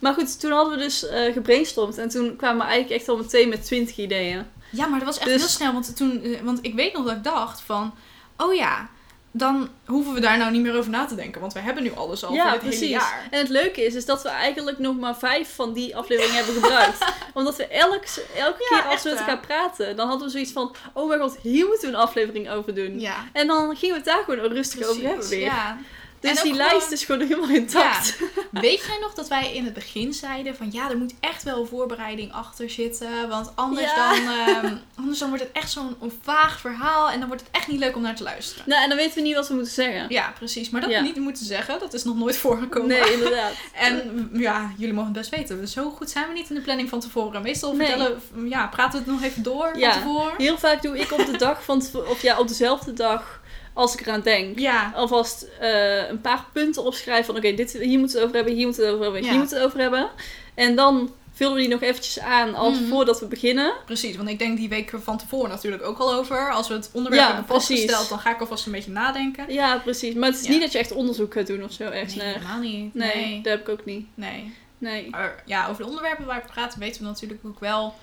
Maar 0.00 0.14
goed, 0.14 0.40
toen 0.40 0.50
hadden 0.52 0.78
we 0.78 0.82
dus 0.84 1.06
eh 1.06 1.32
gebrainstormd 1.32 1.98
en 1.98 2.08
toen 2.08 2.36
kwamen 2.36 2.58
we 2.66 2.70
eigenlijk 2.72 3.00
echt 3.00 3.08
al 3.08 3.16
meteen 3.16 3.48
met 3.48 3.64
20 3.64 3.96
ideeën. 3.96 4.46
Ja, 4.70 4.86
maar 4.86 4.98
dat 4.98 5.08
was 5.08 5.18
echt 5.18 5.26
Dus- 5.28 5.40
heel 5.40 5.48
snel. 5.48 5.72
Want, 5.72 5.96
toen, 5.96 6.22
eh, 6.22 6.40
want 6.40 6.58
ik 6.62 6.74
weet 6.74 6.92
nog 6.92 7.04
dat 7.06 7.16
ik 7.16 7.24
dacht 7.24 7.60
van... 7.60 7.94
Oh 8.36 8.54
ja, 8.54 8.88
dan 9.38 9.68
hoeven 9.86 10.14
we 10.14 10.20
daar 10.20 10.38
nou 10.38 10.50
niet 10.52 10.62
meer 10.62 10.76
over 10.76 10.90
na 10.90 11.04
te 11.04 11.14
denken. 11.14 11.40
Want 11.40 11.52
we 11.52 11.60
hebben 11.60 11.82
nu 11.82 11.92
alles 11.94 12.24
al 12.24 12.32
Ja, 12.34 12.42
voor 12.42 12.50
dit 12.52 12.60
precies. 12.60 12.80
hele 12.80 12.90
jaar. 12.92 13.28
En 13.30 13.38
het 13.38 13.48
leuke 13.48 13.84
is, 13.84 13.94
is 13.94 14.04
dat 14.04 14.22
we 14.22 14.28
eigenlijk 14.28 14.78
nog 14.78 14.98
maar 14.98 15.16
vijf 15.16 15.54
van 15.54 15.72
die 15.72 15.96
afleveringen 15.96 16.36
hebben 16.36 16.54
gebruikt. 16.54 16.98
Omdat 17.34 17.56
we 17.56 17.66
elk, 17.66 18.04
elke 18.36 18.66
Ja, 18.70 18.80
keer 18.80 18.90
als 18.90 19.02
we 19.02 19.08
met 19.08 19.18
hè? 19.18 19.24
elkaar 19.24 19.40
praten, 19.46 19.96
dan 19.96 20.08
hadden 20.08 20.26
we 20.26 20.32
zoiets 20.32 20.52
van, 20.52 20.74
oh 20.92 21.08
mijn 21.08 21.20
god, 21.20 21.36
hier 21.42 21.66
moeten 21.66 21.88
we 21.90 21.94
een 21.96 22.02
aflevering 22.02 22.50
over 22.50 22.74
doen. 22.74 23.00
Ja, 23.00 23.16
En 23.32 23.46
dan 23.46 23.76
gingen 23.76 23.94
we 23.94 24.00
het 24.00 24.04
daar 24.10 24.22
gewoon 24.24 24.52
rustig 24.52 24.86
over 24.88 25.02
hebben 25.02 25.28
weer. 25.28 25.52
Dus 26.20 26.30
die 26.30 26.52
gewoon- 26.52 26.56
lijst 26.56 26.90
is 26.90 27.04
gewoon 27.04 27.20
helemaal 27.26 27.48
intact. 27.48 28.18
Weet 28.50 28.84
jij 28.86 28.98
nog 29.00 29.14
dat 29.14 29.28
wij 29.28 29.54
in 29.54 29.64
het 29.64 29.74
begin 29.74 30.12
zeiden 30.12 30.56
van 30.56 30.68
ja, 30.72 30.90
er 30.90 30.96
moet 30.98 31.14
echt 31.20 31.42
wel 31.42 31.66
voorbereiding 31.66 32.32
achter 32.32 32.70
zitten. 32.70 33.28
Want 33.28 33.52
anders, 33.54 33.86
Ja. 33.94 34.12
dan, 34.14 34.32
ehm, 34.32 34.76
anders 34.96 35.18
dan 35.18 35.28
wordt 35.28 35.42
het 35.44 35.52
echt 35.52 35.70
zo'n 35.70 35.96
vaag 36.22 36.60
verhaal 36.60 37.10
en 37.10 37.18
dan 37.18 37.28
wordt 37.28 37.42
het 37.42 37.52
echt 37.52 37.66
niet 37.68 37.78
leuk 37.78 37.96
om 37.96 38.02
naar 38.02 38.14
te 38.16 38.22
luisteren. 38.22 38.64
Nou, 38.66 38.82
en 38.82 38.88
dan 38.88 38.98
weten 38.98 39.14
we 39.14 39.20
niet 39.20 39.34
wat 39.34 39.48
we 39.48 39.54
moeten 39.54 39.72
zeggen. 39.72 40.06
Ja, 40.08 40.32
precies. 40.38 40.70
Maar 40.70 40.80
dat 40.80 40.90
Ja. 40.90 41.00
niet 41.00 41.16
moeten 41.16 41.44
zeggen, 41.46 41.78
dat 41.78 41.94
is 41.94 42.04
nog 42.04 42.16
nooit 42.16 42.36
voorgekomen. 42.36 42.88
Nee, 42.88 43.12
inderdaad. 43.12 43.52
En 43.74 44.28
ja, 44.32 44.72
jullie 44.76 44.94
mogen 44.94 45.10
het 45.14 45.18
best 45.18 45.30
weten. 45.30 45.68
Zo 45.68 45.90
goed 45.90 46.10
zijn 46.10 46.26
we 46.28 46.32
niet 46.32 46.48
in 46.48 46.54
de 46.54 46.60
planning 46.60 46.88
van 46.88 47.00
tevoren. 47.00 47.42
Meestal 47.42 47.74
Nee. 47.74 47.86
vertellen, 47.86 48.20
ja, 48.48 48.66
praten 48.66 48.92
we 48.92 49.10
het 49.10 49.14
nog 49.20 49.22
even 49.30 49.42
door 49.42 49.78
Ja. 49.78 49.92
van 49.92 50.02
tevoren. 50.02 50.34
Heel 50.36 50.58
vaak 50.58 50.82
doe 50.82 50.98
ik 50.98 51.12
op 51.12 51.26
de 51.26 51.36
dag 51.36 51.64
van 51.64 51.82
of 52.08 52.22
ja, 52.22 52.38
op 52.38 52.48
dezelfde 52.48 52.92
dag 52.92 53.40
als 53.78 53.94
ik 53.94 54.00
eraan 54.00 54.20
denk. 54.20 54.58
Ja, 54.58 54.92
Alvast 54.94 55.42
eh, 55.60 56.08
een 56.08 56.20
paar 56.20 56.44
punten 56.52 56.84
opschrijven 56.84 57.24
van 57.24 57.36
oké, 57.36 57.54
dit 57.54 57.72
hier 57.72 57.98
moeten 57.98 58.16
we 58.16 58.22
het 58.22 58.22
over 58.22 58.34
hebben, 58.36 58.54
hier 58.54 58.64
moeten 58.66 58.82
we 58.82 58.88
het 58.88 58.96
over 58.96 59.04
hebben, 59.04 59.22
Ja. 59.22 59.28
hier 59.30 59.38
moeten 59.38 59.56
we 59.56 59.62
het 59.64 59.72
over 59.72 59.82
hebben. 59.82 60.10
En 60.54 60.76
dan 60.76 61.12
vullen 61.32 61.54
we 61.54 61.60
die 61.60 61.68
nog 61.68 61.82
eventjes 61.82 62.20
aan 62.20 62.54
als 62.54 62.78
Mhm. 62.80 62.88
voordat 62.88 63.20
we 63.20 63.26
beginnen. 63.26 63.72
precies. 63.86 64.16
Want 64.16 64.28
ik 64.28 64.38
denk 64.38 64.56
die 64.56 64.68
week 64.68 64.92
van 65.02 65.18
tevoren 65.18 65.50
natuurlijk 65.50 65.82
ook 65.82 65.98
al 65.98 66.14
over. 66.14 66.50
Als 66.52 66.68
we 66.68 66.74
het 66.74 66.90
onderwerp 66.92 67.22
Ja, 67.22 67.28
hebben 67.34 67.46
vastgesteld, 67.54 68.08
dan 68.08 68.18
ga 68.18 68.34
ik 68.34 68.40
alvast 68.40 68.66
een 68.66 68.72
beetje 68.72 68.90
nadenken. 68.90 69.52
Ja, 69.52 69.78
precies. 69.78 70.14
Maar 70.14 70.28
het 70.28 70.38
is 70.40 70.44
Ja. 70.46 70.50
niet 70.50 70.60
dat 70.60 70.72
je 70.72 70.78
echt 70.78 70.92
onderzoek 70.92 71.32
gaat 71.32 71.46
doen 71.46 71.64
of 71.64 71.72
zo 71.72 71.82
ergens 71.82 72.14
Nee, 72.14 72.26
helemaal 72.32 72.60
niet. 72.60 72.94
Nee, 72.94 73.14
Nee. 73.14 73.40
dat 73.42 73.52
heb 73.52 73.60
ik 73.60 73.68
ook 73.68 73.84
niet. 73.84 74.06
nee. 74.14 74.52
Nee. 74.78 75.10
Maar 75.10 75.42
ja, 75.46 75.68
over 75.68 75.82
de 75.82 75.88
onderwerpen 75.88 76.26
waar 76.26 76.42
we 76.46 76.52
praten 76.52 76.80
weten 76.80 77.00
we 77.02 77.06
natuurlijk 77.08 77.40
ook 77.44 77.60
wel. 77.60 77.94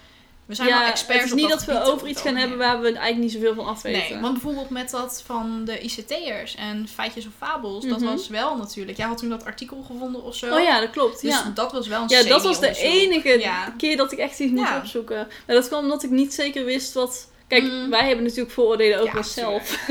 We 0.45 0.55
zijn 0.55 0.67
ja, 0.67 0.79
wel 0.79 0.87
experts 0.87 1.21
het 1.21 1.29
is 1.33 1.35
niet 1.41 1.49
dat 1.49 1.65
dat 1.65 1.83
we 1.85 1.91
over 1.91 2.07
iets 2.07 2.21
gaan 2.21 2.35
hebben 2.35 2.57
waar 2.57 2.79
we 2.81 2.85
eigenlijk 2.85 3.17
niet 3.17 3.31
zoveel 3.31 3.53
van 3.55 3.65
af 3.65 3.81
weten. 3.81 4.11
Nee, 4.13 4.21
want 4.21 4.33
bijvoorbeeld 4.33 4.69
met 4.69 4.89
dat 4.89 5.23
van 5.25 5.61
de 5.65 5.79
ICT'ers 5.79 6.55
en 6.55 6.87
feitjes 6.87 7.25
of 7.25 7.31
fabels, 7.37 7.85
dat 7.85 7.99
Mhm. 7.99 8.09
was 8.09 8.27
wel 8.27 8.57
natuurlijk. 8.57 8.97
Jij 8.97 9.07
had 9.07 9.17
toen 9.17 9.29
dat 9.29 9.45
artikel 9.45 9.81
gevonden 9.87 10.23
of 10.23 10.35
zo. 10.35 10.55
Oh 10.55 10.61
ja, 10.63 10.79
dat 10.79 10.89
klopt. 10.89 11.21
Dus 11.21 11.31
ja. 11.31 11.51
dat 11.53 11.71
was 11.71 11.87
wel 11.87 12.01
een 12.01 12.07
Ja, 12.07 12.23
dat 12.23 12.43
was 12.43 12.59
de 12.59 12.77
enige 12.77 13.39
Ja. 13.39 13.73
keer 13.77 13.97
dat 13.97 14.11
ik 14.11 14.17
echt 14.19 14.39
iets 14.39 14.51
moest 14.51 14.75
opzoeken. 14.77 15.27
Maar 15.45 15.55
dat 15.55 15.67
kwam 15.67 15.83
omdat 15.83 16.03
ik 16.03 16.09
niet 16.09 16.33
zeker 16.33 16.65
wist 16.65 16.93
wat... 16.93 17.27
Kijk, 17.47 17.63
Mm. 17.63 17.89
wij 17.89 18.07
hebben 18.07 18.23
natuurlijk 18.23 18.51
vooroordelen 18.51 18.97
over 18.99 19.11
Ja, 19.13 19.17
onszelf. 19.17 19.87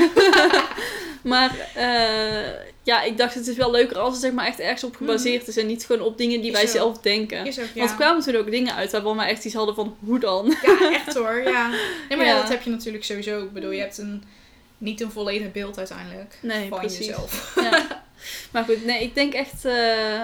maar 1.23 1.69
eh, 1.75 2.51
ja, 2.83 3.01
ik 3.01 3.17
dacht 3.17 3.33
het 3.33 3.47
is 3.47 3.55
wel 3.55 3.71
leuker 3.71 3.97
als 3.97 4.13
het 4.13 4.21
zeg 4.21 4.31
maar 4.31 4.45
echt 4.45 4.59
ergens 4.59 4.83
op 4.83 4.95
gebaseerd 4.95 5.47
is. 5.47 5.57
En 5.57 5.67
niet 5.67 5.85
gewoon 5.85 6.01
op 6.01 6.17
dingen 6.17 6.41
die. 6.41 6.51
Is 6.51 6.55
wij 6.55 6.63
ook. 6.65 6.69
zelf 6.69 6.97
denken. 6.97 7.45
Is 7.45 7.59
ook, 7.59 7.65
ja. 7.65 7.79
Want 7.79 7.89
er 7.89 7.95
kwamen 7.95 8.23
toen 8.23 8.35
ook 8.35 8.51
dingen 8.51 8.75
uit 8.75 8.91
waarvan 8.91 9.17
wij 9.17 9.27
echt 9.27 9.45
iets 9.45 9.53
hadden 9.55 9.75
van, 9.75 9.95
hoe 9.99 10.19
dan? 10.19 10.55
Ja, 10.63 10.91
echt 10.91 11.13
hoor, 11.15 11.41
ja. 11.43 11.69
Nee, 12.09 12.17
maar 12.17 12.25
ja. 12.27 12.39
Dat 12.41 12.49
heb 12.49 12.61
je 12.63 12.69
natuurlijk 12.69 13.03
sowieso. 13.03 13.43
Ik 13.43 13.53
bedoel, 13.53 13.71
je 13.71 13.79
hebt 13.81 13.97
een, 13.97 14.23
niet 14.77 15.01
een 15.01 15.11
volledig 15.11 15.51
beeld 15.51 15.77
uiteindelijk 15.77 16.37
Nee, 16.41 16.69
van 16.69 16.79
precies. 16.79 17.05
jezelf. 17.05 17.53
Ja. 17.61 17.87
Maar 18.51 18.63
goed, 18.63 18.85
nee, 18.85 19.03
ik 19.03 19.15
denk 19.15 19.33
echt... 19.33 19.65
eh, 19.65 20.21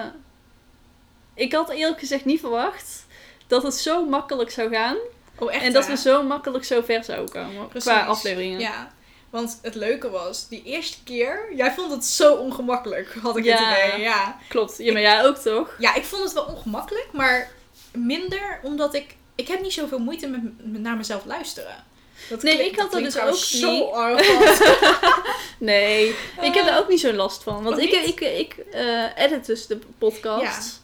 ik 1.34 1.52
had 1.52 1.70
eerlijk 1.70 1.98
gezegd 1.98 2.24
niet 2.24 2.40
verwacht 2.40 3.06
dat 3.46 3.62
het 3.62 3.74
zo 3.74 4.04
makkelijk 4.06 4.50
zou 4.50 4.70
gaan. 4.74 4.96
Oh, 5.42 5.54
echt 5.54 5.62
en 5.64 5.72
dat 5.72 5.86
hè? 5.86 5.90
we 5.90 5.96
zo 6.00 6.22
makkelijk 6.22 6.64
zo 6.64 6.80
ver 6.82 7.04
zouden 7.04 7.30
komen 7.32 7.68
Precies. 7.68 7.90
qua 7.90 8.04
afleveringen. 8.04 8.60
Ja. 8.60 8.92
Want 9.30 9.58
het 9.62 9.74
leuke 9.74 10.10
was, 10.10 10.48
die 10.48 10.62
eerste 10.64 10.96
keer, 11.04 11.48
jij 11.56 11.72
vond 11.72 11.90
het 11.92 12.04
zo 12.04 12.34
ongemakkelijk, 12.34 13.14
had 13.22 13.36
ik 13.36 13.44
Ja. 13.44 13.56
het 13.74 13.88
idee. 13.94 14.00
Ja. 14.00 14.38
Klopt. 14.48 14.74
Ja, 14.78 14.92
maar 14.92 15.02
jij 15.02 15.24
ook 15.26 15.36
toch? 15.36 15.74
ja, 15.78 15.94
ik 15.94 16.04
vond 16.04 16.22
het 16.22 16.32
wel 16.32 16.44
ongemakkelijk, 16.44 17.08
maar 17.12 17.50
minder 17.92 18.60
omdat 18.62 18.94
ik... 18.94 19.14
Ik 19.34 19.48
heb 19.48 19.60
niet 19.62 19.72
zoveel 19.72 19.98
moeite 19.98 20.26
met, 20.26 20.40
met 20.72 20.80
naar 20.80 20.96
mezelf 20.96 21.24
luisteren. 21.24 21.84
Dat 22.28 22.42
Nee, 22.42 22.54
klinkt- 22.54 22.72
ik 22.72 22.80
had 22.80 22.92
dat 22.92 23.02
dus 23.02 23.18
ook 23.18 23.34
zo 23.34 23.70
niet. 23.70 23.90
arrogant. 23.92 24.60
Nee, 25.58 26.08
ik 26.40 26.54
heb 26.54 26.54
Eh, 26.54 26.66
daar 26.66 26.78
ook 26.78 26.88
niet 26.88 27.00
zo 27.00 27.12
last 27.12 27.42
van. 27.42 27.62
Want 27.62 27.78
ik, 27.78 27.90
ik, 27.92 28.20
ik 28.20 28.56
eh, 28.72 29.04
edit 29.16 29.46
dus 29.46 29.66
de 29.66 29.78
podcast. 29.98 30.80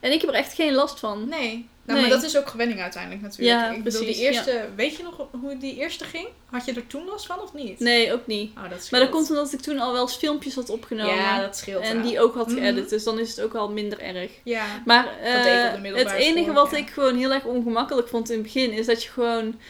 En 0.00 0.12
ik 0.12 0.20
heb 0.20 0.30
er 0.30 0.36
echt 0.36 0.52
geen 0.54 0.72
last 0.72 0.98
van. 0.98 1.28
Nee. 1.28 1.68
Nou, 1.84 1.98
Nee. 2.00 2.08
maar 2.08 2.18
dat 2.20 2.28
is 2.28 2.36
ook 2.38 2.48
gewenning 2.48 2.80
uiteindelijk 2.80 3.22
natuurlijk. 3.22 3.60
Ja, 3.60 3.70
ik 3.70 3.82
bedoel, 3.82 4.00
precies, 4.02 4.16
die 4.18 4.26
eerste... 4.26 4.68
Weet 4.76 4.96
je 4.96 5.02
nog 5.02 5.26
hoe 5.40 5.56
die 5.58 5.76
eerste 5.76 6.04
ging? 6.04 6.28
Had 6.50 6.64
je 6.64 6.72
er 6.72 6.86
toen 6.86 7.04
last 7.06 7.26
van 7.26 7.40
of 7.40 7.54
niet? 7.54 7.78
Nee, 7.80 8.12
ook 8.12 8.26
niet. 8.26 8.50
Oh, 8.56 8.70
dat. 8.70 8.88
Maar 8.90 9.00
dat 9.00 9.08
komt 9.08 9.30
omdat 9.30 9.52
ik 9.52 9.60
toen 9.60 9.78
al 9.78 9.92
wel 9.92 10.02
eens 10.02 10.16
filmpjes 10.16 10.54
had 10.54 10.70
opgenomen. 10.70 11.14
Ja, 11.14 11.40
dat 11.40 11.56
scheelt 11.56 11.82
en 11.82 11.96
wel. 12.00 12.06
die 12.06 12.20
ook 12.20 12.34
had 12.34 12.46
Mhm. 12.48 12.56
geëdit. 12.58 12.88
Dus 12.88 13.04
dan 13.04 13.18
is 13.18 13.28
het 13.30 13.40
ook 13.40 13.54
al 13.54 13.68
minder 13.70 14.00
erg. 14.00 14.30
Ja. 14.44 14.64
Maar 14.84 15.06
eh, 15.20 15.94
het 15.94 16.10
enige 16.10 16.42
school, 16.50 16.54
wat 16.54 16.70
ja. 16.70 16.76
ik 16.76 16.90
gewoon 16.90 17.16
heel 17.16 17.32
erg 17.32 17.44
ongemakkelijk 17.44 18.08
vond 18.08 18.30
in 18.30 18.34
het 18.34 18.42
begin... 18.44 18.72
is 18.72 18.86
dat 18.86 19.02
je 19.02 19.08
gewoon... 19.10 19.60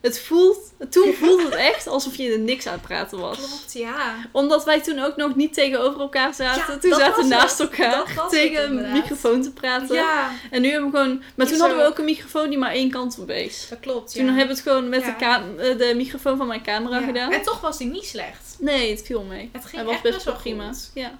Het 0.00 0.20
voelt... 0.20 0.58
Toen 0.90 1.12
voelde 1.14 1.44
het 1.44 1.54
echt 1.54 1.86
alsof 1.86 2.16
je 2.16 2.32
er 2.32 2.38
niks 2.38 2.66
aan 2.66 2.72
het 2.72 2.82
praten 2.82 3.18
was. 3.18 3.36
Klopt, 3.36 3.72
ja. 3.72 4.14
Omdat 4.32 4.64
wij 4.64 4.80
toen 4.80 4.98
ook 4.98 5.16
nog 5.16 5.34
niet 5.36 5.54
tegenover 5.54 6.00
elkaar 6.00 6.34
zaten. 6.34 6.72
Ja, 6.72 6.78
toen 6.78 6.94
zaten 6.94 7.22
we 7.22 7.28
naast 7.28 7.58
het. 7.58 7.70
elkaar 7.70 8.28
tegen 8.28 8.76
het 8.76 8.84
een 8.86 8.92
microfoon 8.92 9.42
te 9.42 9.50
praten. 9.52 9.94
Ja, 9.96 10.30
En 10.50 10.62
nu 10.62 10.70
hebben 10.70 10.90
we 10.90 10.96
gewoon... 10.98 11.22
Maar 11.34 11.46
toen 11.46 11.58
hadden 11.60 11.78
we 11.78 11.84
ook 11.84 11.98
een 11.98 12.04
microfoon 12.04 12.48
die 12.48 12.58
maar 12.58 12.72
één 12.72 12.90
kant 12.90 13.18
op 13.18 13.26
wees. 13.26 13.66
dat 13.70 13.80
klopt. 13.80 14.12
Toen 14.14 14.24
ja. 14.26 14.28
hebben 14.32 14.46
we 14.56 14.62
het 14.62 14.70
gewoon 14.70 14.88
met 14.88 15.12
Ja. 15.20 15.38
de, 15.38 15.62
eh, 15.62 15.78
de 15.78 15.94
microfoon 15.96 16.36
van 16.36 16.46
mijn 16.46 16.62
camera 16.62 16.98
Ja. 16.98 17.06
gedaan. 17.06 17.32
En 17.32 17.42
toch 17.42 17.60
was 17.60 17.78
die 17.78 17.86
niet 17.90 18.06
slecht. 18.06 18.56
Nee, 18.58 18.90
het 18.90 19.02
viel 19.04 19.22
mee. 19.22 19.48
Het 19.52 19.62
ging 19.64 19.74
Hij 19.76 19.84
was 19.84 19.94
echt 19.94 20.02
best 20.02 20.24
wel 20.24 20.32
wel 20.34 20.42
prima. 20.42 20.66
goed. 20.68 20.90
Ja. 20.94 21.18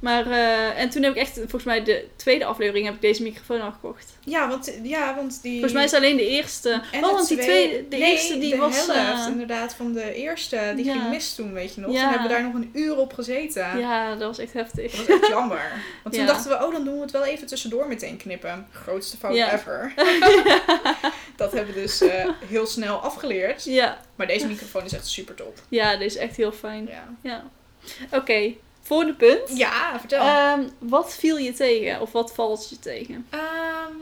Maar, 0.00 0.30
eh, 0.30 0.80
en 0.80 0.90
toen 0.90 1.02
heb 1.02 1.12
ik 1.12 1.18
echt, 1.18 1.32
volgens 1.34 1.64
mij 1.64 1.82
de 1.84 2.06
tweede 2.16 2.44
aflevering 2.44 2.84
heb 2.84 2.94
ik 2.94 3.00
deze 3.00 3.22
microfoon 3.22 3.60
al 3.60 3.72
gekocht. 3.72 4.16
Ja, 4.24 4.48
want, 4.48 4.72
ja, 4.82 5.14
want 5.14 5.42
die... 5.42 5.52
Volgens 5.52 5.72
mij 5.72 5.84
is 5.84 5.94
alleen 5.94 6.16
de 6.16 6.26
eerste. 6.28 6.70
En 6.70 7.02
oh, 7.04 7.08
de 7.08 7.14
want 7.14 7.28
die 7.28 7.38
tweede- 7.38 7.88
de 7.88 7.96
nee, 7.96 8.12
eerste 8.12 8.38
die 8.38 8.50
de 8.50 8.56
was... 8.56 8.86
helft 8.86 9.24
eh, 9.24 9.30
inderdaad 9.30 9.74
van 9.74 9.92
de 9.92 10.14
eerste, 10.14 10.72
die 10.76 10.84
ja. 10.84 10.92
ging 10.92 11.08
mis 11.08 11.34
toen, 11.34 11.52
weet 11.52 11.74
je 11.74 11.80
nog. 11.80 11.92
Ja. 11.92 12.00
Toen 12.00 12.08
hebben 12.10 12.28
we 12.28 12.34
daar 12.34 12.42
nog 12.42 12.54
een 12.54 12.70
uur 12.72 12.96
op 12.96 13.12
gezeten. 13.12 13.78
ja, 13.78 14.10
dat 14.10 14.26
was 14.28 14.38
echt 14.38 14.52
heftig. 14.52 14.92
Dat 14.96 15.06
was 15.06 15.20
echt 15.20 15.28
jammer. 15.28 15.72
Want 16.02 16.14
toen 16.14 16.24
Ja. 16.24 16.30
dachten 16.30 16.50
we, 16.58 16.64
oh, 16.66 16.72
dan 16.72 16.84
doen 16.84 16.94
we 16.94 17.00
het 17.00 17.10
wel 17.10 17.24
even 17.24 17.46
tussendoor 17.46 17.88
meteen 17.88 18.16
knippen. 18.16 18.66
Grootste 18.72 19.16
fout 19.16 19.34
Ja. 19.36 19.52
ever. 19.52 19.92
dat 21.36 21.52
hebben 21.52 21.74
we 21.74 21.80
dus 21.80 22.00
eh, 22.00 22.28
heel 22.46 22.66
snel 22.66 22.96
afgeleerd. 22.96 23.64
Ja, 23.64 23.98
Maar 24.16 24.26
deze 24.26 24.46
microfoon 24.46 24.84
is 24.84 24.92
echt 24.92 25.06
super 25.06 25.34
top. 25.34 25.58
ja, 25.68 25.92
dat 25.92 26.00
is 26.00 26.16
echt 26.16 26.36
heel 26.36 26.52
fijn. 26.52 26.88
Ja. 27.22 27.44
Oké, 28.10 28.52
de 28.88 29.14
punt. 29.18 29.58
ja 29.58 29.98
vertel. 29.98 30.20
Ehm, 30.20 30.60
wat 30.78 31.14
viel 31.14 31.36
je 31.38 31.52
tegen? 31.52 32.00
Of 32.00 32.12
wat 32.12 32.34
valt 32.34 32.68
je 32.70 32.78
tegen? 32.78 33.26
Ehm, 33.30 33.92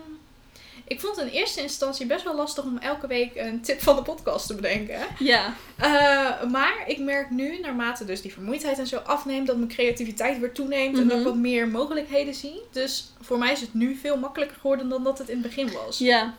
ik 0.87 1.01
vond 1.01 1.19
in 1.19 1.27
eerste 1.27 1.61
instantie 1.61 2.07
best 2.07 2.25
wel 2.25 2.35
lastig 2.37 2.65
om 2.65 2.79
elke 2.79 3.07
week 3.07 3.31
een 3.37 3.61
tip 3.61 3.83
van 3.83 3.97
de 3.97 4.03
podcast 4.03 4.47
te 4.47 4.55
bedenken. 4.55 4.99
Ja, 5.19 5.55
Eh, 5.79 6.43
maar 6.51 6.75
ik 6.87 6.99
merk 6.99 7.31
nu, 7.31 7.59
naarmate 7.61 8.05
dus 8.05 8.21
die 8.23 8.33
vermoeidheid 8.33 8.79
en 8.79 8.87
zo 8.87 8.97
afneemt, 8.97 9.47
dat 9.47 9.57
mijn 9.57 9.69
creativiteit 9.69 10.39
weer 10.39 10.53
toeneemt 10.53 10.99
en 10.99 11.03
dat 11.03 11.13
ik 11.13 11.23
Mhm. 11.23 11.25
wat 11.33 11.37
meer 11.37 11.69
mogelijkheden 11.69 12.35
zie. 12.35 12.63
Dus 12.71 13.13
voor 13.21 13.39
mij 13.39 13.53
is 13.53 13.61
het 13.61 13.75
nu 13.75 13.95
veel 13.95 14.17
makkelijker 14.17 14.57
geworden 14.61 14.89
dan 14.89 15.05
dat 15.05 15.19
het 15.19 15.29
in 15.29 15.39
het 15.39 15.47
begin 15.47 15.73
was. 15.73 15.99
ja, 15.99 16.35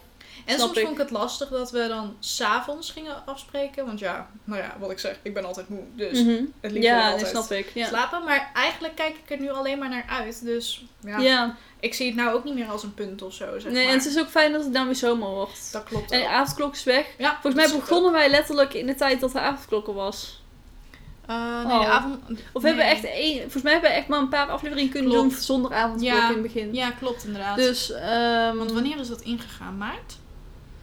en 0.46 0.60
soms 0.60 0.78
ik. 0.78 0.84
vond 0.86 0.94
ik 0.96 1.02
het 1.02 1.12
lastig 1.12 1.50
dat 1.50 1.72
we 1.72 1.86
dan 1.88 2.16
s'avonds 2.20 2.92
gingen 2.92 3.26
afspreken. 3.26 3.86
Want 3.86 4.00
ja, 4.00 4.28
nou 4.44 4.62
ja, 4.62 4.76
wat 4.80 4.92
ik 4.92 5.00
zeg, 5.00 5.20
ik 5.22 5.34
ben 5.34 5.46
altijd 5.46 5.70
moe. 5.70 5.84
Dus 5.96 6.22
Mhm. 6.24 6.44
het 6.62 6.72
liefst 6.72 6.88
ja 6.90 7.10
altijd 7.12 7.28
snap 7.30 7.52
ik. 7.52 7.72
Ja. 7.74 7.88
slapen. 7.88 8.24
Maar 8.24 8.52
eigenlijk 8.54 8.96
kijk 8.96 9.16
ik 9.24 9.30
er 9.32 9.40
nu 9.40 9.50
alleen 9.50 9.80
maar 9.80 9.90
naar 9.90 10.06
uit. 10.10 10.44
Dus 10.46 10.86
ja, 11.00 11.20
Ja. 11.20 11.56
ik 11.80 11.94
zie 11.94 12.06
het 12.08 12.16
nou 12.16 12.34
ook 12.36 12.44
niet 12.44 12.56
meer 12.56 12.68
als 12.70 12.84
een 12.84 12.94
punt 12.94 13.22
of 13.22 13.34
zo. 13.34 13.60
Zeg 13.60 13.72
nee, 13.72 13.84
maar. 13.84 13.92
en 13.94 13.98
het 14.00 14.08
is 14.08 14.20
ook 14.20 14.30
fijn 14.30 14.52
dat 14.52 14.64
het 14.64 14.74
dan 14.74 14.86
weer 14.86 14.96
zomer 14.96 15.30
wordt. 15.30 15.72
Dat 15.72 15.84
klopt 15.84 16.12
En 16.12 16.20
de 16.20 16.28
avondklok 16.30 16.74
is 16.74 16.84
weg. 16.84 17.06
Ja, 17.18 17.38
Volgens 17.42 17.66
mij 17.68 17.80
begonnen 17.80 18.12
wij 18.12 18.30
letterlijk 18.30 18.74
in 18.74 18.86
de 18.86 18.96
tijd 18.96 19.20
dat 19.20 19.32
de 19.32 19.40
avondklok 19.40 19.88
er 19.88 19.94
was. 19.94 20.44
Eh, 21.28 21.64
nee, 21.66 21.74
Oh. 21.74 21.80
de 21.80 21.86
avond... 21.88 22.20
Of 22.54 22.62
we 22.62 22.68
hebben 22.68 22.86
nee. 22.86 22.94
echt 22.94 23.04
één, 23.06 23.42
volgens 23.42 23.64
mij 23.64 23.72
hebben 23.72 23.90
we 23.92 23.96
echt 23.96 24.08
maar 24.08 24.20
een 24.20 24.30
paar 24.30 24.48
afleveringen 24.48 24.92
kunnen 24.92 25.12
Klopt. 25.12 25.30
doen 25.30 25.40
zonder 25.40 25.74
avondklok 25.74 26.12
Ja. 26.14 26.28
in 26.28 26.34
het 26.34 26.42
begin. 26.42 26.74
Ja, 26.74 26.92
klopt 26.92 27.24
inderdaad. 27.24 27.56
Dus, 27.56 27.92
ehm 27.92 28.58
Want 28.58 28.72
wanneer 28.72 29.00
is 29.00 29.08
dat 29.08 29.22
ingegaan? 29.22 29.78
Maart? 29.78 30.18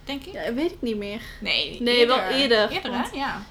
Denk 0.05 0.25
ik? 0.25 0.33
ja, 0.33 0.53
weet 0.55 0.71
ik 0.73 0.83
niet 0.83 0.97
meer. 0.97 1.21
Nee, 1.41 1.77
Nee, 1.83 2.07
wel 2.07 2.19
eerder. 2.19 2.71
Eerder, 2.71 2.93
hè? 2.93 3.17
Ja. 3.17 3.43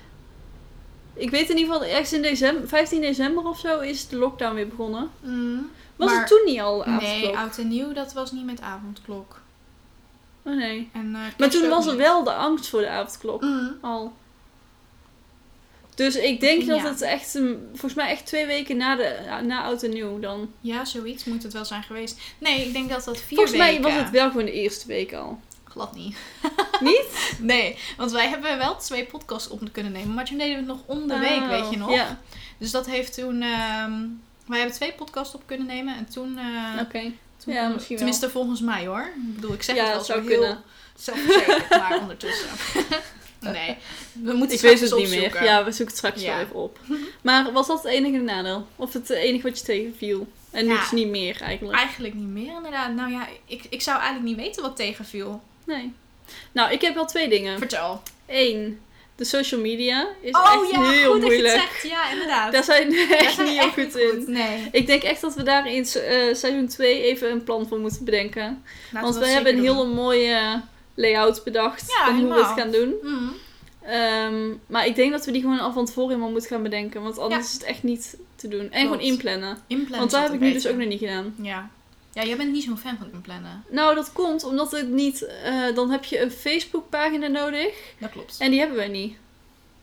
Ik 1.13 1.29
weet 1.29 1.49
in 1.49 1.57
ieder 1.57 1.73
geval, 1.73 1.87
ergens 1.89 2.13
in 2.13 2.21
december, 2.21 2.67
15 2.67 3.01
december 3.01 3.43
of 3.47 3.59
zo 3.59 3.79
is 3.79 4.07
de 4.07 4.15
lockdown 4.15 4.55
weer 4.55 4.67
begonnen. 4.67 5.09
Was 5.95 6.09
Maar- 6.09 6.19
het 6.19 6.27
toen 6.27 6.41
niet 6.45 6.59
al 6.59 6.85
avondklok? 6.85 7.21
Nee, 7.21 7.37
oud 7.37 7.57
en 7.57 7.67
nieuw, 7.67 7.93
dat 7.93 8.13
was 8.13 8.31
niet 8.31 8.45
met 8.45 8.61
avondklok. 8.61 9.39
Oh 10.43 10.55
nee. 10.55 10.89
En, 10.93 11.15
eh, 11.15 11.21
Maar 11.37 11.49
toen 11.49 11.69
was 11.69 11.85
er 11.87 11.97
wel 11.97 12.23
de 12.23 12.33
angst 12.33 12.67
voor 12.69 12.81
de 12.81 12.89
avondklok 12.89 13.41
Mm. 13.41 13.77
al. 13.81 14.13
Dus 15.95 16.15
ik 16.15 16.39
denk 16.39 16.67
dat 16.67 16.77
Ja. 16.81 16.87
het 16.87 17.01
echt, 17.01 17.31
volgens 17.69 17.93
mij 17.93 18.09
echt 18.09 18.25
twee 18.25 18.45
weken 18.45 18.77
na, 18.77 18.95
de, 18.95 19.19
na 19.43 19.63
oud 19.63 19.83
en 19.83 19.89
nieuw 19.89 20.19
dan. 20.19 20.51
Ja, 20.61 20.85
zoiets 20.85 21.23
moet 21.25 21.43
het 21.43 21.53
wel 21.53 21.65
zijn 21.65 21.83
geweest. 21.83 22.19
Nee, 22.37 22.65
ik 22.67 22.73
denk 22.73 22.89
dat 22.89 23.03
dat 23.03 23.17
vier 23.17 23.37
Volgens 23.37 23.57
mij 23.57 23.67
weken... 23.67 23.83
was 23.83 23.93
het 23.93 24.09
wel 24.09 24.27
gewoon 24.29 24.45
de 24.45 24.51
eerste 24.51 24.87
week 24.87 25.13
al. 25.13 25.39
Glad 25.71 25.95
niet. 25.95 26.17
Niet? 26.79 27.05
Nee, 27.39 27.77
want 27.97 28.11
wij 28.11 28.27
hebben 28.29 28.57
wel 28.57 28.75
twee 28.77 29.05
podcasts 29.05 29.49
op 29.49 29.61
kunnen 29.71 29.91
nemen. 29.91 30.13
Maar 30.13 30.25
toen 30.25 30.37
deden 30.37 30.53
we 30.53 30.59
het 30.59 30.67
nog 30.67 30.79
om 30.85 31.07
de 31.07 31.19
week, 31.19 31.41
Oh, 31.41 31.47
weet 31.49 31.69
je 31.69 31.77
nog? 31.77 31.93
Ja, 31.93 32.19
Dus 32.57 32.71
dat 32.71 32.85
heeft 32.85 33.13
toen... 33.13 33.41
ehm, 33.41 33.91
wij 34.47 34.57
hebben 34.59 34.75
twee 34.75 34.91
podcasts 34.93 35.35
op 35.35 35.41
kunnen 35.45 35.67
nemen. 35.67 35.95
En 35.95 36.05
toen... 36.09 36.37
eh, 36.37 36.81
oké. 36.81 37.11
toen 37.43 37.53
Ja, 37.53 37.67
misschien 37.67 37.87
wel. 37.87 37.97
Tenminste, 37.97 38.29
volgens 38.29 38.61
mij 38.61 38.85
hoor. 38.87 39.11
Ik 39.15 39.35
bedoel, 39.35 39.53
ik 39.53 39.63
zeg 39.63 39.75
Ja, 39.75 39.83
het 39.83 39.91
wel 39.93 40.03
zo 40.03 40.13
zou 40.13 40.27
heel 40.27 40.39
kunnen. 40.39 40.61
zelfverzekerd, 40.95 41.69
maar 41.69 41.99
ondertussen. 42.01 42.49
nee, 43.39 43.77
we 44.13 44.33
moeten 44.33 44.55
Ik 44.55 44.61
weet 44.61 44.79
het 44.79 44.95
niet 44.95 45.09
meer. 45.09 45.43
Ja, 45.43 45.63
we 45.63 45.71
zoeken 45.71 45.85
het 45.87 45.97
straks 45.97 46.21
Ja. 46.21 46.33
wel 46.35 46.43
even 46.45 46.55
op. 46.55 46.79
Maar 47.21 47.51
was 47.51 47.67
dat 47.67 47.83
het 47.83 47.91
enige 47.91 48.17
nadeel? 48.17 48.67
Of 48.75 48.93
het 48.93 49.09
enige 49.09 49.47
wat 49.49 49.59
je 49.59 49.65
tegenviel? 49.65 50.27
En 50.51 50.65
Ja. 50.65 50.73
niets 50.73 50.91
niet 50.91 51.07
meer 51.07 51.41
eigenlijk? 51.41 51.77
Eigenlijk 51.77 52.13
niet 52.13 52.27
meer 52.27 52.55
inderdaad. 52.55 52.93
Nou 52.93 53.11
ja, 53.11 53.27
ik, 53.45 53.63
ik 53.69 53.81
zou 53.81 53.99
eigenlijk 53.99 54.27
niet 54.29 54.45
weten 54.45 54.61
wat 54.61 54.75
tegenviel. 54.75 55.41
Nee. 55.65 55.93
Nou, 56.51 56.71
ik 56.71 56.81
heb 56.81 56.93
wel 56.95 57.05
twee 57.05 57.29
dingen. 57.29 57.57
Vertel. 57.57 58.01
Eén, 58.27 58.79
de 59.15 59.23
social 59.25 59.61
media 59.61 60.07
is 60.21 60.31
oh 60.35 60.53
echt 60.61 60.71
ja, 60.71 60.89
heel 60.89 61.11
goed 61.11 61.21
moeilijk. 61.21 61.43
dat 61.43 61.51
je 61.53 61.59
het 61.59 61.69
zegt. 61.71 61.91
Ja, 61.91 62.11
inderdaad. 62.11 62.51
Daar 62.51 62.63
zijn 62.63 62.89
we 62.89 63.15
echt 63.19 63.35
zijn 63.35 63.47
niet 63.47 63.59
heel 63.59 63.69
goed 63.71 63.95
in. 63.95 64.23
Nee. 64.27 64.67
Ik 64.71 64.87
denk 64.87 65.03
echt 65.03 65.21
dat 65.21 65.33
we 65.35 65.43
daar 65.43 65.71
in 65.71 65.83
eh, 65.83 66.35
seizoen 66.35 66.67
2 66.67 67.01
even 67.03 67.31
een 67.31 67.43
plan 67.43 67.67
voor 67.67 67.79
moeten 67.79 68.05
bedenken. 68.05 68.63
Laten 68.91 69.01
Want 69.01 69.13
we 69.13 69.19
dat 69.19 69.33
hebben 69.33 69.53
een 69.57 69.61
hele 69.63 69.85
mooie 69.85 70.61
layout 70.95 71.43
bedacht 71.43 71.93
Ja, 71.97 72.05
van 72.05 72.19
hoe 72.19 72.33
we 72.33 72.39
het 72.39 72.59
gaan 72.59 72.71
doen. 72.71 72.93
Mhm. 73.01 73.23
Ehm, 73.81 74.49
maar 74.67 74.85
ik 74.85 74.95
denk 74.95 75.11
dat 75.11 75.25
we 75.25 75.31
die 75.31 75.41
gewoon 75.41 75.59
al 75.59 75.73
van 75.73 75.85
tevoren 75.85 76.09
helemaal 76.09 76.31
moeten 76.31 76.49
gaan 76.49 76.63
bedenken. 76.63 77.01
Want 77.01 77.17
anders 77.19 77.41
Ja. 77.41 77.47
is 77.47 77.53
het 77.53 77.63
echt 77.63 77.83
niet 77.83 78.17
te 78.35 78.47
doen. 78.47 78.59
En 78.59 78.67
Klopt. 78.69 78.83
gewoon 78.85 78.99
inplannen. 78.99 79.57
Inplannen 79.67 79.99
Want 79.99 80.11
daar 80.11 80.23
heb 80.23 80.33
ik 80.33 80.39
nu 80.39 80.53
dus 80.53 80.67
ook 80.67 80.75
nog 80.77 80.87
niet 80.87 80.99
gedaan. 80.99 81.35
Ja. 81.41 81.69
Ja, 82.13 82.23
jij 82.23 82.37
bent 82.37 82.51
niet 82.51 82.63
zo'n 82.63 82.77
fan 82.77 82.97
van 82.97 83.09
inplannen. 83.13 83.63
Nou, 83.69 83.95
dat 83.95 84.11
komt 84.13 84.43
omdat 84.43 84.71
het 84.71 84.87
niet... 84.89 85.25
eh, 85.43 85.75
dan 85.75 85.89
heb 85.89 86.03
je 86.03 86.21
een 86.21 86.31
Facebookpagina 86.31 87.27
nodig. 87.27 87.73
Dat 87.99 88.09
klopt. 88.11 88.35
En 88.39 88.51
die 88.51 88.59
hebben 88.59 88.77
we 88.77 88.83
niet. 88.85 89.15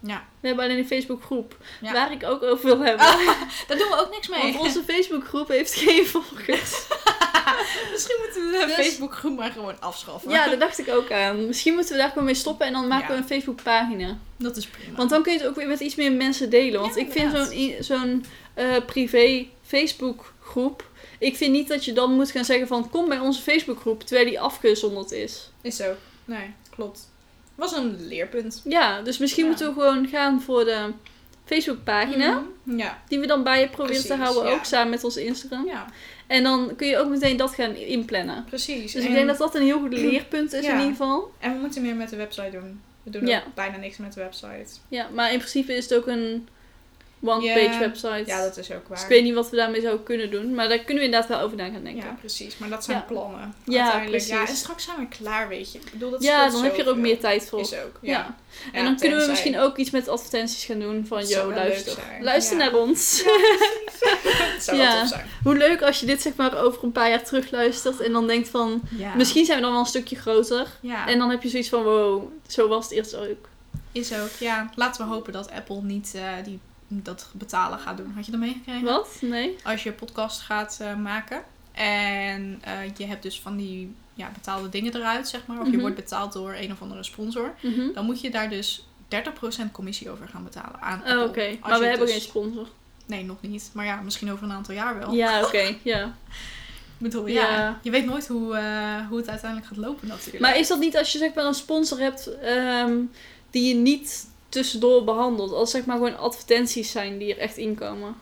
Ja. 0.03 0.25
We 0.41 0.47
hebben 0.47 0.65
alleen 0.65 0.79
een 0.79 0.87
Facebookgroep. 0.87 1.57
Ja. 1.81 1.93
Waar 1.93 2.13
ik 2.13 2.25
ook 2.25 2.43
over 2.43 2.65
wil 2.65 2.79
hebben. 2.81 3.07
Daar 3.69 3.79
doen 3.79 3.89
we 3.89 3.97
ook 4.01 4.11
niks 4.11 4.29
mee. 4.29 4.41
Want 4.43 4.57
onze 4.59 4.83
Facebookgroep 4.83 5.49
heeft 5.49 5.75
geen 5.75 6.07
volgers. 6.07 6.87
Misschien 7.93 8.17
moeten 8.25 8.43
we 8.51 8.59
de 8.59 8.65
Dus- 8.67 8.75
Facebookgroep 8.87 9.37
maar 9.39 9.51
gewoon 9.51 9.81
afschaffen. 9.81 10.31
Ja, 10.31 10.47
daar 10.47 10.59
dacht 10.59 10.79
ik 10.79 10.89
ook 10.89 11.11
aan. 11.13 11.47
Misschien 11.47 11.75
moeten 11.75 11.93
we 11.93 11.99
daar 11.99 12.09
gewoon 12.09 12.25
mee 12.25 12.35
stoppen 12.35 12.67
en 12.67 12.73
dan 12.73 12.87
maken 12.89 13.07
Ja. 13.09 13.13
we 13.15 13.19
een 13.21 13.27
Facebookpagina. 13.29 14.19
Dat 14.37 14.57
is 14.57 14.67
prima. 14.67 14.97
Want 14.97 15.11
dan 15.11 15.23
kun 15.23 15.33
je 15.33 15.39
het 15.39 15.49
ook 15.49 15.55
weer 15.55 15.69
met 15.69 15.81
iets 15.81 15.95
meer 15.95 16.13
mensen 16.13 16.51
delen. 16.51 16.81
Want 16.81 16.95
Ja, 16.95 17.01
ik 17.01 17.13
vind 17.13 17.33
zo'n 17.37 17.75
zo'n 17.81 18.25
eh, 18.55 18.67
privé 18.87 19.47
Facebookgroep... 19.69 20.91
Ik 21.19 21.37
vind 21.37 21.53
niet 21.53 21.69
dat 21.69 21.85
je 21.85 21.93
dan 21.93 22.13
moet 22.13 22.31
gaan 22.31 22.45
zeggen 22.45 22.67
van... 22.67 22.91
Kom 22.91 23.09
bij 23.09 23.19
onze 23.19 23.43
Facebookgroep, 23.43 24.03
terwijl 24.03 24.29
die 24.29 24.41
afgezonderd 24.41 25.11
is. 25.13 25.51
Is 25.61 25.77
zo. 25.77 25.95
Nee, 26.25 26.51
klopt. 26.71 27.09
Was 27.55 27.73
een 27.77 28.07
leerpunt. 28.07 28.61
Ja, 28.65 29.03
dus 29.03 29.19
misschien 29.19 29.43
Ja. 29.43 29.49
moeten 29.49 29.67
we 29.67 29.73
gewoon 29.73 30.09
gaan 30.09 30.43
voor 30.43 30.65
de 30.65 30.93
Facebookpagina. 31.45 32.43
Mhm. 32.63 32.79
Ja. 32.79 33.03
Die 33.09 33.19
we 33.19 33.27
dan 33.27 33.43
bij 33.43 33.61
je 33.61 33.69
proberen 33.69 34.07
te 34.07 34.15
houden, 34.15 34.45
ja. 34.45 34.53
ook 34.53 34.65
samen 34.65 34.91
met 34.91 35.05
onze 35.05 35.25
Instagram. 35.25 35.67
Ja, 35.67 35.87
En 36.27 36.43
dan 36.43 36.77
kun 36.77 36.87
je 36.89 36.99
ook 36.99 37.09
meteen 37.09 37.37
dat 37.37 37.55
gaan 37.55 37.75
inplannen. 37.75 38.45
precies. 38.45 38.93
Dus 38.93 39.03
en, 39.03 39.09
ik 39.09 39.15
denk 39.15 39.27
dat 39.27 39.39
dat 39.39 39.55
een 39.55 39.63
heel 39.63 39.81
goed 39.81 39.93
leerpunt 40.11 40.53
is 40.53 40.65
in 40.65 40.73
ieder 40.73 40.87
geval. 40.91 41.33
en 41.39 41.53
we 41.55 41.59
moeten 41.61 41.83
meer 41.83 41.95
met 41.97 42.11
de 42.11 42.17
website 42.17 42.51
doen. 42.51 42.81
We 43.03 43.11
doen 43.11 43.31
bijna 43.55 43.77
niks 43.77 43.97
met 43.97 44.13
de 44.13 44.21
website. 44.21 44.67
Ja, 44.89 45.09
maar 45.15 45.33
in 45.33 45.39
principe 45.39 45.75
is 45.75 45.85
het 45.89 45.95
ook 45.99 46.07
een 46.07 46.49
one-page 47.23 47.61
Ja. 47.73 47.79
websites. 47.79 48.27
Ja, 48.27 48.43
dat 48.43 48.57
is 48.57 48.73
ook 48.73 48.89
waar. 48.89 48.97
Dus 48.97 49.03
ik 49.03 49.09
weet 49.09 49.23
niet 49.23 49.35
wat 49.35 49.51
we 49.51 49.57
daarmee 49.57 49.81
zouden 49.81 50.05
kunnen 50.05 50.31
doen. 50.31 50.55
Maar 50.55 50.69
daar 50.69 50.79
kunnen 50.79 50.97
we 50.97 51.05
inderdaad 51.05 51.29
wel 51.29 51.41
over 51.41 51.57
na 51.57 51.65
gaan 51.71 51.83
denken. 51.85 52.05
Ja, 52.05 52.17
precies. 52.21 52.59
Maar 52.59 52.69
dat 52.69 52.85
zijn 52.85 52.97
Ja. 52.97 53.03
plannen. 53.03 53.55
Ja, 53.65 53.83
uiteindelijk. 53.83 54.23
Ja, 54.23 54.37
precies. 54.37 54.51
en 54.51 54.57
straks 54.57 54.85
zijn 54.85 54.97
we 54.99 55.07
klaar, 55.09 55.49
weet 55.49 55.73
je. 55.73 55.79
Ik 55.79 55.91
bedoel, 55.93 56.11
dat 56.11 56.23
Ja, 56.23 56.51
dan 56.51 56.63
heb 56.65 56.77
je 56.77 56.83
er 56.83 56.89
ook 56.89 56.97
meer 56.97 57.19
tijd 57.19 57.49
voor. 57.49 57.61
Is 57.61 57.75
ook, 57.75 57.99
ja. 58.01 58.11
Ja. 58.11 58.37
En 58.73 58.85
dan 58.85 58.97
kunnen 58.97 59.19
we 59.21 59.27
misschien 59.27 59.59
ook 59.59 59.77
iets 59.77 59.91
met 59.91 60.09
advertenties 60.09 60.65
gaan 60.65 60.79
doen. 60.81 61.07
Van, 61.07 61.27
yo, 61.27 61.47
leuk 61.47 61.57
luister. 61.57 61.99
Luister 62.21 62.57
naar 62.57 62.75
ons. 62.75 63.23
Het 63.25 64.63
zou 64.65 64.77
wel 64.79 64.99
tof 65.01 65.09
zijn. 65.09 65.27
Hoe 65.43 65.57
leuk 65.57 65.83
als 65.83 66.01
je 66.01 66.07
dit 66.07 66.23
zeg 66.23 66.35
maar 66.37 66.63
over 66.65 66.85
een 66.85 66.93
paar 66.93 67.09
jaar 67.09 67.25
terugluistert. 67.25 68.01
En 68.01 68.13
dan 68.13 68.27
denkt 68.27 68.49
van, 68.49 68.83
misschien 69.17 69.45
zijn 69.45 69.57
we 69.57 69.63
dan 69.63 69.73
wel 69.73 69.81
een 69.81 69.87
stukje 69.87 70.17
groter. 70.17 70.67
En 71.07 71.19
dan 71.19 71.31
heb 71.31 71.43
je 71.43 71.49
zoiets 71.49 71.69
van, 71.69 71.83
wow, 71.83 72.23
zo 72.49 72.69
was 72.69 72.85
het 72.85 72.93
eerst 72.93 73.17
ook. 73.17 73.49
is 73.93 74.13
ook. 74.13 74.31
Ja, 74.39 74.71
laten 74.75 75.07
we 75.07 75.13
hopen 75.15 75.33
dat 75.33 75.51
Apple 75.51 75.83
niet 75.83 76.13
eh, 76.15 76.23
die, 76.45 76.59
dat 76.89 77.29
betalen 77.33 77.79
gaat 77.79 77.97
doen. 77.97 78.13
Had 78.15 78.25
je 78.25 78.31
dat 78.31 78.41
meegekregen? 78.41 78.83
Wat? 78.85 79.09
Nee? 79.21 79.57
Als 79.65 79.83
je 79.83 79.93
podcast 79.93 80.41
gaat 80.41 80.79
eh, 80.81 80.95
maken 80.97 81.43
en 81.73 82.59
eh, 82.63 82.73
je 82.97 83.07
hebt 83.07 83.23
dus 83.23 83.41
van 83.41 83.57
die 83.57 83.95
ja, 84.15 84.31
betaalde 84.35 84.69
dingen 84.69 84.97
eruit, 84.97 85.29
zeg 85.29 85.47
maar. 85.47 85.59
Of 85.59 85.65
je 85.67 85.73
Mhm. 85.73 85.81
wordt 85.81 85.97
betaald 85.97 86.33
door 86.33 86.55
een 86.55 86.73
of 86.73 86.83
andere 86.83 87.03
sponsor. 87.03 87.55
Mhm. 87.63 87.93
Dan 87.95 88.05
moet 88.05 88.21
je 88.21 88.31
daar 88.31 88.51
dus 88.51 88.87
30% 89.09 89.73
commissie 89.73 90.11
over 90.11 90.29
gaan 90.29 90.45
betalen 90.45 90.81
aan 90.81 91.03
Oh. 91.19 91.23
Oké, 91.25 91.57
maar 91.61 91.79
we 91.79 91.87
hebben 91.87 92.07
dus- 92.07 92.15
geen 92.17 92.25
sponsor. 92.25 92.69
Nee, 93.07 93.25
nog 93.25 93.37
niet. 93.41 93.71
Maar 93.73 93.85
ja, 93.85 94.01
misschien 94.01 94.33
over 94.33 94.45
een 94.45 94.53
aantal 94.53 94.75
jaar 94.75 94.99
wel. 94.99 95.13
Ja, 95.13 95.41
oké, 95.47 95.75
ja. 95.83 96.05
Ik 96.05 97.05
bedoel, 97.05 97.27
ja. 97.27 97.51
Ja. 97.51 97.79
Je 97.83 97.91
weet 97.91 98.05
nooit 98.07 98.27
hoe, 98.29 98.57
eh, 98.57 99.07
hoe 99.09 99.17
het 99.19 99.29
uiteindelijk 99.29 99.69
gaat 99.69 99.79
lopen 99.79 100.09
natuurlijk. 100.09 100.41
Maar 100.41 100.57
is 100.59 100.69
dat 100.69 100.79
niet 100.79 100.97
als 100.97 101.13
je 101.13 101.19
zeg 101.19 101.35
maar 101.35 101.45
een 101.45 101.55
sponsor 101.55 101.99
hebt 101.99 102.39
ehm, 102.41 102.97
die 103.51 103.69
je 103.69 103.75
niet 103.75 104.27
tussendoor 104.49 105.05
behandelt? 105.05 105.53
Als 105.53 105.71
zeg 105.71 105.85
maar 105.85 105.97
gewoon 105.97 106.19
advertenties 106.19 106.91
zijn 106.91 107.19
die 107.19 107.35
er 107.35 107.39
echt 107.41 107.57
inkomen. 107.57 108.15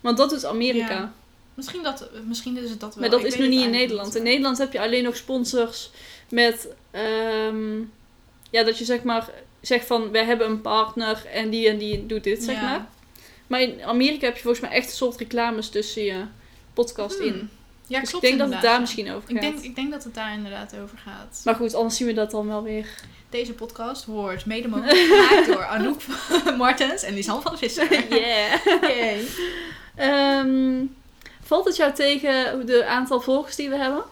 Want 0.00 0.16
dat 0.16 0.30
doet 0.30 0.44
Amerika. 0.44 0.90
Ja. 0.90 1.12
Misschien, 1.54 1.82
dat, 1.82 2.08
misschien 2.24 2.56
is 2.56 2.70
het 2.70 2.80
dat 2.80 2.94
wel. 2.94 3.00
Maar 3.00 3.10
dat 3.10 3.20
Ik 3.20 3.26
is 3.26 3.34
het 3.34 3.48
niet 3.48 3.60
in 3.64 3.70
Nederland. 3.70 4.06
niet. 4.06 4.16
In 4.16 4.22
Nederland 4.22 4.58
heb 4.58 4.72
je 4.72 4.80
alleen 4.80 5.04
nog 5.04 5.16
sponsors 5.16 5.90
met... 6.28 6.68
ehm, 6.90 7.78
ja, 8.50 8.62
dat 8.64 8.78
je 8.78 8.84
zeg 8.84 9.02
maar 9.02 9.30
zegt 9.60 9.86
van... 9.86 10.10
Wij 10.10 10.24
hebben 10.24 10.46
een 10.50 10.60
partner 10.60 11.26
en 11.32 11.50
die 11.50 11.68
en 11.68 11.78
die 11.78 12.06
doet 12.06 12.24
dit, 12.24 12.42
zeg 12.42 12.54
Ja. 12.54 12.62
maar. 12.62 12.88
Maar 13.46 13.60
in 13.60 13.82
Amerika 13.82 14.26
heb 14.26 14.36
je 14.36 14.42
volgens 14.42 14.62
mij 14.62 14.72
echt 14.72 14.86
een 14.86 14.96
soort 14.96 15.16
reclames 15.16 15.68
tussen 15.68 16.02
je 16.02 16.24
podcast 16.74 17.18
in. 17.18 17.32
Hmm. 17.32 17.48
Ja, 17.86 18.00
dus 18.00 18.10
klopt 18.10 18.24
ik 18.24 18.30
denk 18.30 18.42
dat 18.42 18.52
het 18.52 18.62
daar 18.62 18.72
ja. 18.74 18.78
misschien 18.80 19.10
over 19.10 19.22
gaat. 19.28 19.30
Ik 19.30 19.40
denk, 19.40 19.58
ik 19.58 19.74
denk 19.74 19.90
dat 19.90 20.04
het 20.04 20.14
daar 20.14 20.32
inderdaad 20.32 20.76
over 20.82 20.98
gaat. 20.98 21.40
Maar 21.44 21.54
goed, 21.54 21.74
anders 21.74 21.96
zien 21.96 22.06
we 22.06 22.12
dat 22.12 22.30
dan 22.30 22.46
wel 22.46 22.62
weer. 22.62 22.88
Deze 23.36 23.52
podcast 23.54 24.04
wordt 24.04 24.46
mede 24.46 24.68
mogelijk 24.68 24.98
gemaakt 24.98 25.46
door 25.52 25.64
Anouk 25.64 26.00
Martens 26.56 27.02
en 27.02 27.14
Lisanne 27.14 27.42
van 27.42 27.58
Visser. 27.58 27.88
Yeah. 28.18 28.64
Yay. 28.80 29.26
Ehm, 29.94 30.84
valt 31.42 31.64
het 31.64 31.76
jou 31.76 31.92
tegen 31.92 32.66
de 32.66 32.86
aantal 32.86 33.20
volgers 33.20 33.56
die 33.56 33.68
we 33.68 33.76
hebben? 33.76 34.02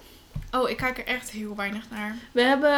Oh, 0.53 0.71
ik 0.71 0.77
kijk 0.77 0.99
er 0.99 1.07
echt 1.07 1.31
heel 1.31 1.57
weinig 1.57 1.85
naar. 1.91 2.17
We 2.33 2.43
hebben 2.43 2.73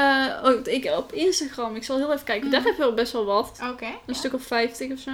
oh, 0.44 0.66
ik, 0.74 0.84
op 0.96 1.12
Instagram, 1.12 1.76
ik 1.76 1.84
zal 1.84 1.96
heel 1.96 2.12
even 2.12 2.24
kijken. 2.24 2.50
Daar 2.50 2.60
Mm. 2.60 2.66
hebben 2.66 2.86
we 2.88 2.94
best 2.94 3.12
wel 3.12 3.24
wat. 3.24 3.58
Oké. 3.72 3.88
Een 4.06 4.14
stuk 4.14 4.34
of 4.34 4.42
50 4.42 4.92
of 4.92 4.98
zo. 4.98 5.10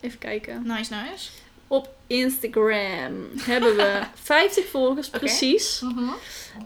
Even 0.00 0.18
kijken. 0.18 0.62
Nice, 0.66 0.94
nice. 0.94 1.30
Op 1.68 1.88
Instagram 2.06 3.28
hebben 3.40 3.76
we 3.76 4.00
50 4.22 4.68
volgers, 4.68 5.08
precies. 5.08 5.82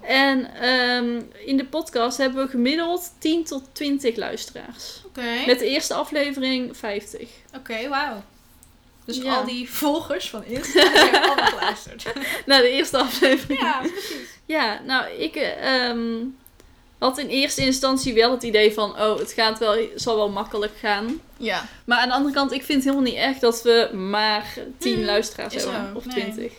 En 0.01 0.55
ehm, 0.55 1.21
in 1.47 1.57
de 1.57 1.65
podcast 1.65 2.19
hebben 2.19 2.45
we 2.45 2.51
gemiddeld 2.51 3.13
10 3.19 3.45
tot 3.45 3.65
20 3.73 4.17
luisteraars. 4.17 5.03
Oké. 5.07 5.47
Met 5.47 5.59
de 5.59 5.67
eerste 5.67 5.95
aflevering 5.95 6.77
50. 6.77 7.29
Oké, 7.57 7.89
wauw. 7.89 8.23
Dus 9.05 9.17
Ja. 9.17 9.35
al 9.37 9.45
die 9.45 9.71
volgers 9.71 10.31
van 10.31 10.45
Insta 10.45 10.91
hebben 10.93 11.23
allemaal 11.23 11.47
geluisterd. 11.47 12.13
Nou, 12.47 12.63
de 12.63 12.69
eerste 12.69 12.99
aflevering. 12.99 13.61
Ja, 13.61 13.79
precies. 13.81 14.29
Ja, 14.47 14.81
nou, 14.87 15.11
ik 15.11 15.35
eh, 15.37 15.89
ehm, 15.89 16.17
had 17.03 17.19
in 17.19 17.27
eerste 17.27 17.65
instantie 17.65 18.15
wel 18.15 18.31
het 18.31 18.43
idee 18.43 18.73
van, 18.73 18.91
oh, 18.91 19.19
het 19.19 19.33
gaat 19.33 19.59
wel, 19.59 19.77
zal 19.95 20.17
wel 20.17 20.31
makkelijk 20.31 20.73
gaan. 20.81 21.21
Ja. 21.37 21.69
Maar 21.85 21.99
aan 21.99 22.09
de 22.09 22.15
andere 22.15 22.35
kant, 22.35 22.53
ik 22.53 22.63
vind 22.63 22.85
het 22.85 22.93
helemaal 22.93 23.13
niet 23.13 23.21
erg 23.23 23.39
dat 23.39 23.63
we 23.63 23.91
maar 23.97 24.55
10 24.79 24.99
Mm, 24.99 25.05
luisteraars 25.05 25.55
is 25.55 25.65
hebben. 25.65 25.89
zo, 25.91 25.97
Of 25.97 26.07
nee. 26.07 26.15
20. 26.15 26.53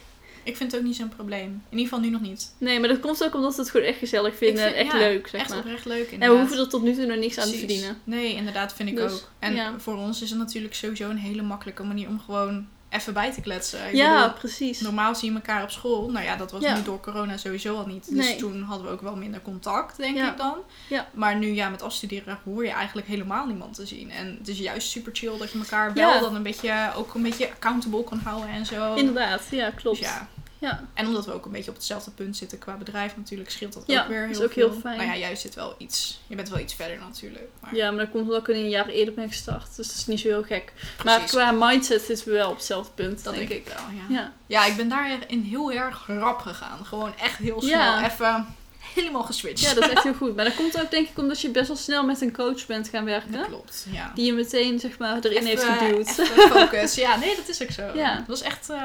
Ik 0.45 0.57
vind 0.57 0.71
het 0.71 0.81
ook 0.81 0.87
niet 0.87 0.95
zo'n 0.95 1.09
probleem. 1.15 1.43
In 1.69 1.77
ieder 1.77 1.83
geval 1.85 1.99
nu 1.99 2.09
nog 2.09 2.21
niet. 2.21 2.53
Nee, 2.57 2.79
maar 2.79 2.89
dat 2.89 2.99
komt 2.99 3.23
ook 3.23 3.33
omdat 3.33 3.55
we 3.55 3.61
het 3.61 3.71
gewoon 3.71 3.85
echt 3.87 3.97
gezellig 3.97 4.35
vinden. 4.37 4.63
En 4.65 4.73
vind- 4.73 4.81
echt 4.87 4.91
ja, 4.91 4.97
leuk, 5.07 5.27
zeg 5.27 5.41
Echt 5.41 5.49
maar. 5.49 5.59
oprecht 5.59 5.85
leuk 5.85 6.05
En 6.07 6.11
inderdaad. 6.13 6.29
we 6.37 6.41
hoeven 6.41 6.57
er 6.59 6.69
tot 6.69 6.81
nu 6.83 6.93
toe 6.95 7.05
nog 7.05 7.17
niks 7.17 7.37
aan 7.37 7.49
te 7.49 7.57
verdienen. 7.57 7.97
Nee, 8.03 8.33
inderdaad, 8.35 8.73
vind 8.73 8.89
ik 8.89 8.95
Dus, 8.95 9.11
ook. 9.13 9.29
En 9.39 9.55
ja. 9.55 9.73
voor 9.79 9.95
ons 9.97 10.21
is 10.21 10.29
het 10.29 10.39
natuurlijk 10.39 10.73
sowieso 10.75 11.09
een 11.09 11.17
hele 11.17 11.41
makkelijke 11.41 11.83
manier 11.83 12.07
om 12.07 12.19
gewoon 12.25 12.67
even 12.93 13.13
bij 13.13 13.31
te 13.33 13.41
kletsen. 13.41 13.87
Ik 13.87 13.93
Ja, 13.95 14.21
bedoel, 14.21 14.37
precies. 14.39 14.79
normaal 14.81 15.15
zie 15.15 15.29
je 15.29 15.35
elkaar 15.35 15.63
op 15.63 15.69
school. 15.71 16.09
Nou 16.11 16.25
ja, 16.25 16.35
dat 16.35 16.51
was 16.51 16.61
Ja. 16.61 16.75
nu 16.75 16.83
door 16.83 16.99
corona 16.99 17.37
sowieso 17.37 17.77
al 17.77 17.85
niet. 17.85 18.15
Dus 18.15 18.25
Nee. 18.27 18.35
toen 18.35 18.61
hadden 18.61 18.85
we 18.87 18.91
ook 18.93 19.01
wel 19.01 19.15
minder 19.15 19.41
contact, 19.41 19.97
denk 19.97 20.17
Ja. 20.17 20.31
ik 20.31 20.37
dan. 20.37 20.57
Ja. 20.87 21.07
Maar 21.13 21.35
nu 21.35 21.47
ja, 21.47 21.69
met 21.69 21.81
afstuderen 21.81 22.39
hoor 22.43 22.65
je 22.65 22.71
eigenlijk 22.71 23.07
helemaal 23.07 23.45
niemand 23.45 23.75
te 23.75 23.85
zien. 23.85 24.11
En 24.11 24.35
het 24.39 24.47
is 24.47 24.57
juist 24.59 24.89
super 24.89 25.11
chill 25.15 25.37
dat 25.37 25.51
je 25.51 25.59
elkaar 25.59 25.93
wel 25.93 26.19
dan 26.19 26.35
een 26.35 26.43
beetje, 26.43 26.91
ook 26.95 27.13
een 27.13 27.23
beetje 27.23 27.49
accountable 27.51 28.03
kan 28.03 28.19
houden 28.23 28.49
en 28.49 28.65
zo. 28.65 28.93
Inderdaad, 28.93 29.41
ja, 29.51 29.69
klopt. 29.69 29.99
Dus 29.99 30.07
ja. 30.07 30.27
Ja. 30.63 30.83
En 30.93 31.07
omdat 31.07 31.25
we 31.25 31.31
ook 31.33 31.45
een 31.45 31.51
beetje 31.51 31.69
op 31.69 31.75
hetzelfde 31.75 32.11
punt 32.11 32.37
zitten 32.37 32.57
qua 32.57 32.73
bedrijf 32.75 33.17
natuurlijk, 33.17 33.49
scheelt 33.49 33.73
dat 33.73 33.83
Ja, 33.87 34.01
ook 34.01 34.07
weer 34.07 34.21
heel 34.21 34.29
is 34.29 34.41
ook 34.41 34.51
veel. 34.51 34.69
heel 34.69 34.79
fijn. 34.79 34.97
Nou 34.97 35.09
ja, 35.09 35.15
juist 35.15 35.41
zit 35.41 35.55
wel 35.55 35.75
iets, 35.77 36.21
je 36.27 36.35
bent 36.35 36.49
wel 36.49 36.59
iets 36.59 36.73
verder 36.73 36.97
natuurlijk. 36.99 37.47
Maar 37.59 37.75
ja, 37.75 37.89
maar 37.91 37.99
dat 37.99 38.09
komt 38.09 38.23
omdat 38.23 38.47
ik 38.47 38.55
een 38.55 38.69
jaar 38.69 38.87
eerder 38.87 39.13
ben 39.13 39.27
gestart. 39.27 39.75
Dus 39.75 39.87
dat 39.87 39.95
is 39.95 40.05
niet 40.05 40.19
zo 40.19 40.27
heel 40.27 40.43
gek. 40.43 40.73
Maar 41.03 41.19
qua 41.21 41.51
mindset 41.51 42.01
zitten 42.01 42.25
we 42.27 42.31
wel 42.33 42.49
op 42.49 42.55
hetzelfde 42.55 42.91
punt, 42.95 43.23
dat 43.23 43.33
denk, 43.35 43.47
denk 43.49 43.61
ik 43.67 43.73
wel, 43.73 43.85
ja. 44.07 44.15
Ja. 44.15 44.33
Ja, 44.47 44.65
ik 44.65 44.75
ben 44.75 44.89
daarin 44.89 45.41
heel 45.41 45.71
erg 45.71 46.07
rap 46.07 46.39
gegaan. 46.39 46.85
Gewoon 46.85 47.13
echt 47.17 47.37
heel 47.37 47.61
snel. 47.61 47.99
Even 47.99 48.45
helemaal 48.93 49.23
geswitcht. 49.23 49.61
ja, 49.65 49.73
dat 49.73 49.83
is 49.83 49.89
echt 49.89 50.03
heel 50.03 50.13
goed. 50.23 50.35
Maar 50.35 50.45
dat 50.45 50.55
komt 50.55 50.81
ook 50.81 50.91
denk 50.91 51.07
ik 51.09 51.17
omdat 51.17 51.41
je 51.41 51.49
best 51.49 51.67
wel 51.67 51.77
snel 51.77 52.05
met 52.05 52.21
een 52.21 52.33
coach 52.33 52.65
bent 52.65 52.87
gaan 52.87 53.05
werken. 53.05 53.31
Dat 53.31 53.45
klopt, 53.47 53.85
ja. 53.89 54.11
Die 54.15 54.25
je 54.25 54.33
meteen, 54.33 54.79
zeg 54.79 54.97
maar, 54.97 55.19
erin 55.21 55.45
heeft 55.45 55.63
geduwd. 55.63 56.07
even 56.19 56.49
focus. 56.49 56.95
Ja, 56.95 57.15
nee, 57.15 57.35
dat 57.35 57.47
is 57.47 57.61
ook 57.63 57.71
zo. 57.71 57.91
Ja. 58.03 58.15
Dat 58.17 58.27
was 58.27 58.41
echt 58.41 58.69
eh, 58.69 58.79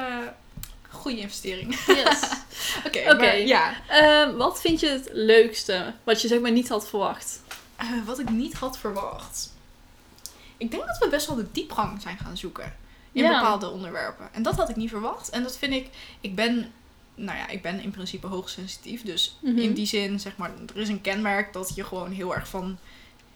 goede 0.89 1.17
investering. 1.19 1.75
Yes. 1.87 2.19
Oké, 2.87 3.13
maar 3.15 3.37
ja. 3.37 3.73
Ehm, 3.87 4.35
wat 4.35 4.61
vind 4.61 4.79
je 4.79 4.87
het 4.89 5.09
leukste 5.13 5.93
wat 6.03 6.21
je 6.21 6.27
zeg 6.27 6.39
maar 6.39 6.51
niet 6.51 6.69
had 6.69 6.89
verwacht? 6.89 7.41
Eh, 7.75 7.87
wat 8.05 8.19
ik 8.19 8.29
niet 8.29 8.53
had 8.53 8.77
verwacht. 8.77 9.53
Ik 10.57 10.71
denk 10.71 10.85
dat 10.85 10.97
we 10.97 11.09
best 11.09 11.27
wel 11.27 11.35
de 11.35 11.51
diepgang 11.51 12.01
zijn 12.01 12.17
gaan 12.17 12.37
zoeken. 12.37 12.75
In 13.11 13.23
Ja. 13.23 13.39
bepaalde 13.39 13.69
onderwerpen. 13.69 14.29
En 14.33 14.43
dat 14.43 14.55
had 14.55 14.69
ik 14.69 14.75
niet 14.75 14.89
verwacht. 14.89 15.29
En 15.29 15.43
dat 15.43 15.57
vind 15.57 15.73
ik... 15.73 15.89
Ik 16.21 16.35
ben... 16.35 16.71
Nou 17.15 17.37
ja, 17.37 17.47
ik 17.47 17.61
ben 17.61 17.79
in 17.81 17.91
principe 17.91 18.27
hoogsensitief. 18.27 19.01
Dus 19.01 19.37
Mhm. 19.41 19.57
in 19.57 19.73
die 19.73 19.85
zin, 19.85 20.19
zeg 20.19 20.37
maar... 20.37 20.51
Er 20.75 20.81
is 20.81 20.89
een 20.89 21.01
kenmerk 21.01 21.53
dat 21.53 21.71
je 21.75 21.83
gewoon 21.83 22.11
heel 22.11 22.35
erg 22.35 22.47
van... 22.47 22.79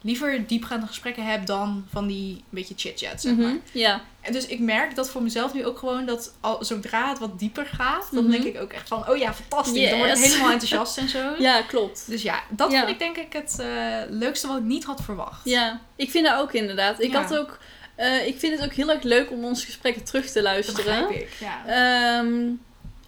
Liever 0.06 0.48
diepgaande 0.48 0.88
gesprekken 0.88 1.26
hebt 1.26 1.48
dan 1.48 1.86
van 1.92 2.08
die 2.08 2.44
beetje 2.50 2.74
chit-chat, 2.78 3.22
zeg 3.22 3.36
maar. 3.36 3.48
Mhm. 3.48 3.58
Ja. 3.72 4.02
En 4.22 4.34
dus 4.34 4.46
ik 4.46 4.60
merk 4.60 4.96
dat 4.96 5.10
voor 5.10 5.22
mezelf 5.24 5.54
nu 5.54 5.66
ook 5.66 5.78
gewoon 5.78 6.06
dat 6.06 6.34
al, 6.40 6.66
zodra 6.66 7.10
het 7.10 7.20
wat 7.20 7.40
dieper 7.40 7.66
gaat, 7.66 8.08
dan 8.12 8.24
Mhm. 8.24 8.32
denk 8.32 8.44
ik 8.44 8.62
ook 8.62 8.74
echt 8.74 8.88
van, 8.88 9.10
oh 9.10 9.18
ja, 9.18 9.34
fantastisch. 9.34 9.90
Dan 9.90 9.98
word 10.00 10.10
ik 10.12 10.18
Yes. 10.18 10.28
helemaal 10.28 10.52
enthousiast 10.58 10.98
en 10.98 11.10
zo. 11.10 11.34
ja, 11.40 11.62
klopt. 11.62 12.04
Dus 12.08 12.22
ja, 12.22 12.44
dat 12.50 12.72
Ja. 12.72 12.78
vind 12.80 12.90
ik 12.92 13.00
denk 13.00 13.18
ik 13.18 13.34
het 13.34 13.60
eh, 13.60 13.68
leukste 14.10 14.48
wat 14.48 14.58
ik 14.58 14.64
niet 14.64 14.84
had 14.84 15.02
verwacht. 15.04 15.42
Ja, 15.44 15.80
ik 15.96 16.12
vind 16.12 16.26
dat 16.26 16.40
ook 16.40 16.54
inderdaad. 16.54 17.02
Ik 17.02 17.12
Ja. 17.12 17.22
had 17.22 17.38
ook... 17.38 17.58
eh, 17.96 18.28
ik 18.28 18.40
vind 18.40 18.58
het 18.60 18.66
ook 18.66 18.74
heel 18.74 18.92
erg 18.92 19.04
leuk 19.04 19.32
om 19.32 19.44
onze 19.44 19.66
gesprekken 19.66 20.04
terug 20.04 20.26
te 20.26 20.34
dat 20.34 20.44
luisteren. 20.44 20.86
begrijp 20.86 21.10
ik. 21.10 21.30
Ja. 21.40 21.66
Ehm, 21.66 22.50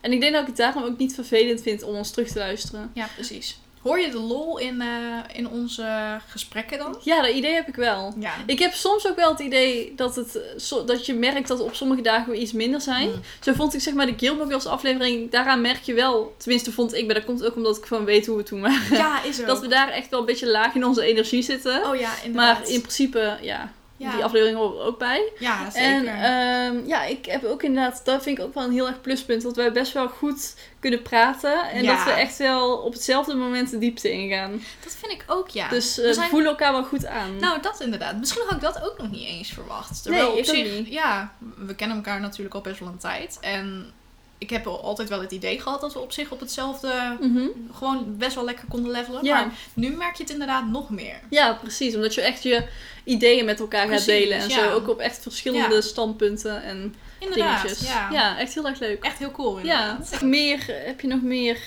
en 0.02 0.12
ik 0.12 0.20
denk 0.20 0.34
dat 0.34 0.42
ik 0.42 0.48
het 0.48 0.58
daarom 0.58 0.84
ook 0.84 0.98
niet 0.98 1.14
vervelend 1.16 1.62
vind 1.62 1.84
om 1.84 1.96
ons 1.96 2.12
terug 2.12 2.28
te 2.28 2.40
luisteren. 2.40 2.92
ja, 2.94 3.08
precies. 3.16 3.60
Hoor 3.86 4.00
je 4.00 4.10
de 4.10 4.20
lol 4.20 4.58
in, 4.58 4.82
eh, 4.82 4.88
in 5.34 5.50
onze 5.50 6.20
gesprekken 6.28 6.78
dan? 6.78 6.98
Ja, 7.04 7.22
dat 7.22 7.32
idee 7.32 7.54
heb 7.54 7.68
ik 7.68 7.76
wel. 7.76 8.14
Ja. 8.20 8.34
Ik 8.46 8.60
heb 8.60 8.74
soms 8.74 9.08
ook 9.08 9.16
wel 9.16 9.30
het 9.30 9.40
idee 9.40 9.94
dat, 9.96 10.16
het, 10.16 10.40
dat 10.86 11.06
je 11.06 11.14
merkt 11.14 11.48
dat 11.48 11.60
op 11.60 11.76
sommige 11.76 12.02
dagen 12.02 12.32
weer 12.32 12.42
iets 12.42 12.52
minder 12.52 12.82
zijn. 12.82 13.10
Mm. 13.10 13.22
Zo 13.40 13.54
vond 13.54 13.74
ik 13.74 13.82
zeg 13.82 13.94
maar 13.94 14.06
de 14.06 14.14
Gilmore 14.18 14.48
Girls 14.48 14.66
aflevering, 14.66 15.32
daaraan 15.32 15.62
merk 15.62 15.82
je 15.82 15.94
wel, 15.94 16.36
tenminste 16.38 16.72
vond 16.72 16.94
ik, 16.94 17.06
maar 17.06 17.16
dat 17.16 17.26
komt 17.26 17.46
ook 17.46 17.56
omdat 17.56 17.78
ik 17.78 17.86
gewoon 17.86 18.06
weet 18.06 18.26
hoe 18.26 18.38
we 18.38 18.44
toen 18.44 18.62
waren. 18.62 18.98
Ja, 18.98 19.24
is 19.24 19.40
er 19.40 19.46
Dat 19.56 19.62
we 19.62 19.68
daar 19.68 19.90
echt 19.90 20.10
wel 20.10 20.20
een 20.20 20.26
beetje 20.26 20.50
laag 20.50 20.76
in 20.76 20.86
onze 20.86 21.04
energie 21.04 21.42
zitten. 21.42 21.86
Oh 21.86 21.96
ja, 21.96 22.12
inderdaad. 22.24 22.60
maar 22.60 22.70
in 22.70 22.82
principe, 22.82 23.38
ja, 23.42 23.72
ja. 23.98 24.12
die 24.12 24.24
aflevering 24.24 24.58
horen 24.58 24.80
er 24.80 24.86
ook 24.86 25.00
bij. 25.00 25.32
Ja, 25.40 25.70
zeker. 25.72 25.88
En 25.90 26.08
ehm, 26.08 26.88
ja, 26.88 27.04
ik 27.04 27.26
heb 27.26 27.44
ook 27.44 27.64
inderdaad, 27.64 28.02
dat 28.06 28.24
vind 28.24 28.38
ik 28.38 28.44
ook 28.44 28.54
wel 28.54 28.64
een 28.64 28.72
heel 28.72 28.88
erg 28.88 29.02
pluspunt, 29.02 29.42
dat 29.42 29.56
wij 29.56 29.72
best 29.72 29.94
wel 29.94 30.08
goed 30.08 30.56
kunnen 30.80 31.02
praten. 31.02 31.70
En 31.70 31.84
Ja. 31.84 31.96
dat 31.96 32.06
we 32.06 32.12
echt 32.12 32.38
wel 32.38 32.78
op 32.78 32.94
hetzelfde 32.94 33.36
moment 33.36 33.70
de 33.70 33.78
diepte 33.78 34.12
ingaan. 34.12 34.52
dat 34.84 34.96
vind 35.00 35.12
ik 35.12 35.24
ook, 35.28 35.50
ja. 35.50 35.70
dus 35.70 35.96
We 35.96 36.02
eh, 36.02 36.08
we 36.08 36.14
zijn- 36.14 36.30
voelen 36.30 36.50
elkaar 36.50 36.72
wel 36.72 36.84
goed 36.84 37.06
aan. 37.06 37.38
Nou, 37.40 37.62
dat 37.62 37.80
inderdaad. 37.82 38.18
Misschien 38.18 38.44
had 38.46 38.56
ik 38.56 38.62
dat 38.62 38.84
ook 38.84 38.98
nog 38.98 39.12
niet 39.12 39.28
eens 39.28 39.50
verwacht. 39.52 39.90
Nee, 39.92 40.02
Terwijl 40.02 40.28
op 40.28 40.34
ik 40.34 40.40
ook 40.50 40.56
zich, 40.56 40.78
niet. 40.78 40.88
ja, 40.88 41.34
we 41.58 41.76
kennen 41.76 41.98
elkaar 41.98 42.20
natuurlijk 42.20 42.56
al 42.56 42.62
best 42.62 42.80
wel 42.80 42.90
een 42.90 42.98
tijd. 42.98 43.38
En 43.42 43.92
ik 44.38 44.50
heb 44.50 44.68
al 44.68 44.82
altijd 44.84 45.10
wel 45.10 45.22
het 45.22 45.32
idee 45.32 45.62
gehad 45.62 45.82
dat 45.82 45.94
we 45.94 46.00
op 46.00 46.12
zich 46.12 46.32
op 46.32 46.40
hetzelfde 46.40 47.18
Mhm. 47.22 47.48
gewoon 47.74 48.18
best 48.18 48.36
wel 48.36 48.46
lekker 48.46 48.66
konden 48.70 48.92
levelen. 48.92 49.24
Ja. 49.24 49.36
Maar 49.36 49.52
nu 49.74 49.90
merk 49.90 50.16
je 50.16 50.24
het 50.24 50.32
inderdaad 50.32 50.68
nog 50.68 50.90
meer. 50.90 51.20
Ja, 51.30 51.54
precies. 51.54 51.96
Omdat 51.96 52.14
je 52.14 52.22
echt 52.22 52.44
je 52.44 52.68
ideeën 53.04 53.46
met 53.46 53.60
elkaar 53.60 53.86
Precies, 53.88 54.06
gaat 54.06 54.14
delen 54.20 54.38
en 54.38 54.50
ja. 54.50 54.56
zo. 54.56 54.70
Ook 54.72 54.88
op 54.90 55.00
echt 55.00 55.20
verschillende 55.22 55.76
Ja. 55.76 55.82
standpunten 55.82 56.64
en 56.64 56.96
Inderdaad. 57.20 57.62
dingetjes. 57.62 57.90
Ja. 57.90 58.38
echt 58.38 58.54
heel 58.54 58.68
erg 58.68 58.80
leuk. 58.80 59.04
Echt 59.04 59.18
heel 59.18 59.32
cool. 59.32 59.60
Ja, 59.60 59.92
Inderdaad. 59.92 60.22
meer, 60.22 60.60
heb 60.68 61.02
je 61.02 61.08
nog 61.08 61.22
meer 61.22 61.58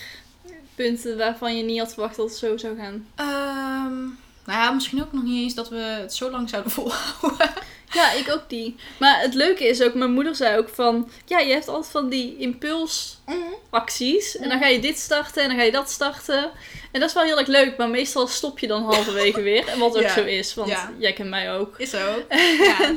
punten 0.75 1.17
waarvan 1.19 1.57
je 1.57 1.63
niet 1.63 1.79
had 1.79 1.93
verwacht 1.93 2.17
dat 2.17 2.29
het 2.29 2.39
zo 2.39 2.57
zou 2.57 2.77
gaan? 2.79 3.07
Ehm, 3.15 3.99
nou 4.45 4.61
ja, 4.63 4.71
misschien 4.71 5.03
ook 5.03 5.13
nog 5.13 5.23
niet 5.23 5.43
eens 5.43 5.55
dat 5.55 5.69
we 5.69 5.77
het 5.77 6.15
zo 6.15 6.31
lang 6.31 6.49
zouden 6.49 6.73
volhouden. 6.77 7.51
Ja, 7.93 8.13
ik 8.13 8.31
ook 8.33 8.43
die. 8.49 8.77
Maar 8.99 9.21
het 9.21 9.35
leuke 9.35 9.67
is 9.69 9.83
ook, 9.83 9.95
mijn 9.95 10.13
moeder 10.13 10.35
zei 10.37 10.59
ook 10.59 10.69
van... 10.69 11.11
Ja, 11.27 11.39
je 11.39 11.53
hebt 11.53 11.69
altijd 11.69 11.91
van 11.93 12.09
die 12.09 12.37
impulsacties. 12.39 14.37
En 14.37 14.49
dan 14.49 14.59
ga 14.59 14.67
je 14.67 14.79
dit 14.81 14.99
starten 14.99 15.43
en 15.43 15.49
dan 15.49 15.59
ga 15.59 15.63
je 15.65 15.71
dat 15.73 15.91
starten. 15.91 16.51
En 16.93 17.01
dat 17.01 17.09
is 17.09 17.15
wel 17.15 17.25
heel 17.25 17.39
erg 17.39 17.47
leuk, 17.49 17.77
maar 17.77 17.89
meestal 17.89 18.27
stop 18.27 18.59
je 18.59 18.67
dan 18.67 18.83
halverwege 18.83 19.41
weer. 19.51 19.69
En 19.69 19.79
wat 19.79 19.97
ook 19.97 20.03
Ja. 20.03 20.13
zo 20.13 20.25
is, 20.25 20.55
want 20.55 20.69
Ja. 20.71 20.93
jij 20.99 21.13
kent 21.13 21.29
mij 21.31 21.55
ook. 21.55 21.79
Is 21.79 21.91
zo. 21.91 22.23
Ja. 22.61 22.93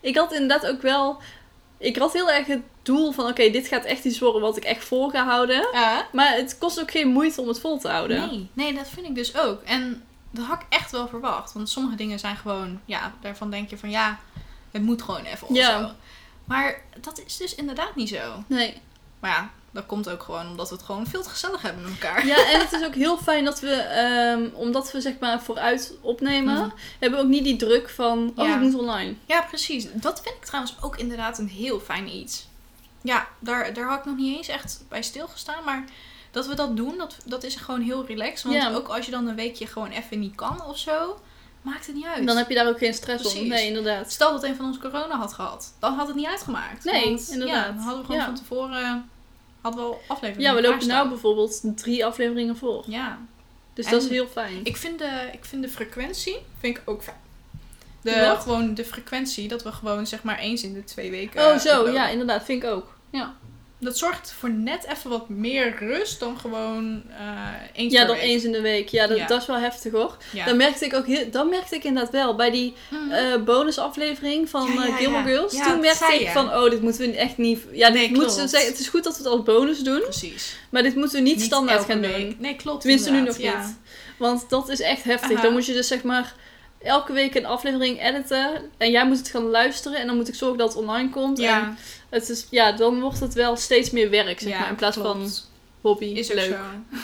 Ik 0.00 0.16
had 0.16 0.32
inderdaad 0.32 0.66
ook 0.66 0.82
wel... 0.82 1.16
Ik 1.78 1.96
had 1.96 2.12
heel 2.12 2.30
erg 2.30 2.46
het 2.46 2.62
doel 2.82 3.12
van, 3.12 3.26
oké, 3.28 3.50
dit 3.50 3.66
gaat 3.66 3.84
echt 3.84 4.04
iets 4.04 4.18
worden 4.18 4.40
wat 4.40 4.56
ik 4.56 4.64
echt 4.64 4.84
vol 4.84 5.08
ga 5.08 5.24
houden. 5.24 5.68
Maar 6.12 6.34
het 6.36 6.58
kost 6.58 6.80
ook 6.80 6.90
geen 6.90 7.08
moeite 7.08 7.40
om 7.40 7.48
het 7.48 7.60
vol 7.60 7.78
te 7.78 7.88
houden. 7.88 8.18
Nee, 8.28 8.48
nee, 8.52 8.74
dat 8.74 8.88
vind 8.94 9.06
ik 9.06 9.14
dus 9.14 9.36
ook. 9.36 9.62
En 9.62 10.04
dat 10.36 10.46
had 10.46 10.60
ik 10.60 10.66
echt 10.68 10.90
wel 10.90 11.08
verwacht. 11.08 11.52
Want 11.52 11.68
sommige 11.68 11.96
dingen 11.96 12.18
zijn 12.18 12.36
gewoon, 12.36 12.80
ja, 12.84 13.12
daarvan 13.20 13.50
denk 13.50 13.70
je 13.70 13.78
van 13.78 13.90
ja, 13.90 14.18
het 14.70 14.82
moet 14.82 15.02
gewoon 15.02 15.24
even 15.24 15.48
of 15.48 15.56
Ja. 15.56 15.78
zo. 15.80 15.90
Maar 16.44 16.82
dat 17.00 17.22
is 17.26 17.36
dus 17.36 17.54
inderdaad 17.54 17.94
niet 17.96 18.08
zo. 18.08 18.44
Nee. 18.46 18.80
Maar 19.20 19.30
ja, 19.30 19.50
dat 19.70 19.86
komt 19.86 20.08
ook 20.08 20.22
gewoon 20.22 20.46
omdat 20.48 20.68
we 20.68 20.74
het 20.74 20.84
gewoon 20.84 21.06
veel 21.06 21.22
te 21.22 21.28
gezellig 21.28 21.62
hebben 21.62 21.82
met 21.82 21.92
elkaar. 21.92 22.26
Ja, 22.26 22.36
en 22.52 22.60
het 22.60 22.72
is 22.72 22.84
ook 22.84 22.94
heel 22.94 23.18
fijn 23.18 23.44
dat 23.44 23.60
we, 23.60 23.72
ehm, 23.74 24.48
omdat 24.54 24.92
we 24.92 25.00
zeg 25.00 25.18
maar 25.20 25.42
vooruit 25.42 25.94
opnemen, 26.00 26.54
Mhm. 26.54 26.68
hebben 26.98 27.18
we 27.18 27.24
ook 27.24 27.30
niet 27.30 27.44
die 27.44 27.56
druk 27.56 27.88
van, 27.90 28.32
oh, 28.36 28.46
Ja. 28.46 28.52
het 28.52 28.60
moet 28.60 28.74
online. 28.74 29.14
Ja, 29.26 29.40
precies. 29.42 29.86
Dat 29.92 30.20
vind 30.22 30.34
ik 30.36 30.44
trouwens 30.44 30.76
ook 30.80 30.96
inderdaad 30.96 31.38
een 31.38 31.48
heel 31.48 31.80
fijn 31.80 32.08
iets. 32.16 32.46
Ja, 33.02 33.26
daar, 33.38 33.72
daar 33.74 33.88
had 33.88 33.98
ik 33.98 34.04
nog 34.04 34.16
niet 34.16 34.36
eens 34.36 34.48
echt 34.48 34.84
bij 34.88 35.02
stilgestaan. 35.02 35.64
Maar 35.64 35.84
dat 36.36 36.46
we 36.46 36.54
dat 36.54 36.76
doen, 36.76 36.98
dat, 36.98 37.16
dat 37.24 37.44
is 37.44 37.54
gewoon 37.56 37.80
heel 37.80 38.06
relaxed. 38.06 38.42
Want 38.42 38.54
Ja. 38.62 38.72
ook 38.74 38.88
als 38.88 39.04
je 39.04 39.10
dan 39.10 39.26
een 39.26 39.34
weekje 39.34 39.66
gewoon 39.66 39.90
even 39.90 40.18
niet 40.18 40.34
kan 40.34 40.64
of 40.64 40.78
zo, 40.78 41.20
maakt 41.62 41.86
het 41.86 41.94
niet 41.94 42.04
uit. 42.04 42.26
Dan 42.26 42.36
heb 42.36 42.48
je 42.48 42.54
daar 42.54 42.68
ook 42.68 42.78
geen 42.78 42.94
stress 42.94 43.24
om. 43.24 43.30
Precies. 43.30 43.48
Nee, 43.48 43.66
inderdaad. 43.66 44.10
Stel 44.12 44.32
dat 44.32 44.42
een 44.44 44.56
van 44.56 44.64
ons 44.66 44.78
corona 44.78 45.16
had 45.16 45.32
gehad, 45.32 45.74
dan 45.78 45.94
had 45.94 46.06
het 46.06 46.16
niet 46.16 46.26
uitgemaakt. 46.26 46.84
Nee, 46.84 47.04
Want, 47.04 47.28
inderdaad. 47.30 47.56
Ja, 47.66 47.72
dan 47.72 47.76
hadden 47.82 47.98
we 47.98 48.04
gewoon 48.06 48.20
Ja. 48.20 48.26
van 48.26 48.34
tevoren 48.34 49.10
hadden 49.60 49.84
we 49.84 49.88
al 49.90 50.00
afleveringen 50.06 50.42
Ja, 50.50 50.54
we 50.56 50.62
lopen 50.62 50.68
klaarstaan. 50.78 50.96
nou 50.96 51.08
bijvoorbeeld 51.08 51.60
drie 51.76 52.04
afleveringen 52.06 52.56
voor. 52.56 52.84
Ja, 52.86 53.18
Dus 53.74 53.84
En- 53.84 53.90
dat 53.92 54.02
is 54.02 54.08
heel 54.08 54.26
fijn. 54.26 54.60
ik 54.64 54.76
vind, 54.76 54.98
de, 54.98 55.28
ik 55.32 55.44
vind 55.44 55.62
de 55.62 55.68
frequentie 55.68 56.36
vind 56.60 56.76
ik 56.76 56.82
ook 56.84 57.02
fijn. 57.02 57.16
De, 58.02 58.20
Wat? 58.26 58.42
gewoon 58.42 58.74
de 58.74 58.84
frequentie, 58.84 59.48
dat 59.48 59.62
we 59.62 59.72
gewoon 59.72 60.06
zeg 60.06 60.22
maar 60.22 60.38
eens 60.38 60.62
in 60.62 60.74
de 60.74 60.84
twee 60.84 61.10
weken. 61.10 61.46
oh, 61.52 61.58
zo. 61.58 61.90
Ja, 61.90 62.08
inderdaad. 62.08 62.44
Vind 62.44 62.62
ik 62.62 62.68
ook. 62.68 62.94
Ja, 63.10 63.34
Dat 63.78 63.98
zorgt 63.98 64.32
voor 64.38 64.50
net 64.50 64.86
even 64.96 65.10
wat 65.10 65.28
meer 65.28 65.76
rust 65.78 66.20
dan 66.20 66.38
gewoon 66.38 67.02
eh 67.18 67.26
eens 67.72 67.92
ja 67.92 68.04
dan 68.04 68.16
week. 68.16 68.24
eens 68.24 68.44
in 68.44 68.52
de 68.52 68.60
week. 68.60 68.88
Ja 68.88 69.06
dat, 69.06 69.16
Ja. 69.16 69.26
dat 69.26 69.40
is 69.40 69.46
wel 69.46 69.58
heftig 69.58 69.92
hoor. 69.92 70.16
Ja. 70.32 70.44
Dan 70.44 70.56
merkte 70.56 70.84
ik 70.84 70.94
ook 70.94 71.06
heel, 71.06 71.30
dan 71.30 71.48
merkte 71.48 71.74
ik 71.74 71.84
inderdaad 71.84 72.12
wel 72.12 72.34
bij 72.34 72.50
die 72.50 72.74
Mhm. 72.90 73.10
eh, 73.10 73.42
bonusaflevering 73.44 74.48
van 74.48 74.72
Ja, 74.72 74.86
eh, 74.86 74.96
Gilmore. 74.96 75.24
Girls. 75.24 75.52
Toen 75.52 75.62
dat 75.68 75.80
merkte 75.80 76.14
ik 76.14 76.20
je. 76.20 76.28
van, 76.28 76.54
oh, 76.54 76.70
dit 76.70 76.82
moeten 76.82 77.10
we 77.10 77.16
echt 77.16 77.36
niet... 77.36 77.60
Ja, 77.72 77.88
Nee, 77.88 78.08
dit 78.08 78.16
moeten 78.16 78.48
zeggen, 78.48 78.70
het 78.70 78.78
is 78.80 78.88
goed 78.88 79.04
dat 79.04 79.16
we 79.16 79.22
het 79.22 79.32
als 79.32 79.42
bonus 79.42 79.78
doen, 79.78 80.00
Precies. 80.00 80.56
maar 80.70 80.82
dit 80.82 80.94
moeten 80.96 81.16
we 81.22 81.28
niet, 81.28 81.40
standaard 81.42 81.84
gaan 81.84 82.00
week. 82.00 82.16
doen. 82.16 82.36
Nee, 82.38 82.56
klopt. 82.56 82.80
Tenminste, 82.80 83.10
nu 83.10 83.20
nog 83.20 83.38
niet. 83.38 83.76
Want 84.18 84.50
dat 84.50 84.68
is 84.68 84.80
echt 84.80 85.02
heftig. 85.02 85.40
Dan 85.40 85.52
moet 85.52 85.66
je 85.66 85.72
dus 85.72 85.86
zeg 85.88 86.02
maar 86.02 86.34
elke 86.82 87.12
week 87.12 87.34
een 87.34 87.46
aflevering 87.46 88.02
editen. 88.02 88.70
En 88.76 88.90
jij 88.90 89.06
moet 89.06 89.18
het 89.18 89.28
gaan 89.28 89.50
luisteren. 89.50 89.98
En 89.98 90.06
dan 90.06 90.16
moet 90.16 90.28
ik 90.28 90.34
zorgen 90.34 90.58
dat 90.58 90.68
het 90.68 90.78
online 90.78 91.10
komt. 91.10 91.38
Ja, 91.38 91.62
En 91.62 91.76
het 92.10 92.28
is, 92.28 92.46
ja, 92.50 92.72
dan 92.72 93.00
wordt 93.00 93.20
het 93.20 93.34
wel 93.34 93.56
steeds 93.56 93.90
meer 93.90 94.10
werk, 94.10 94.40
zeg 94.40 94.50
ja, 94.50 94.58
maar. 94.58 94.68
In 94.68 94.74
plaats 94.74 94.96
van 94.96 95.30
hobby. 95.80 96.04
Is 96.04 96.30
ook 96.30 96.36
leuk. 96.36 96.56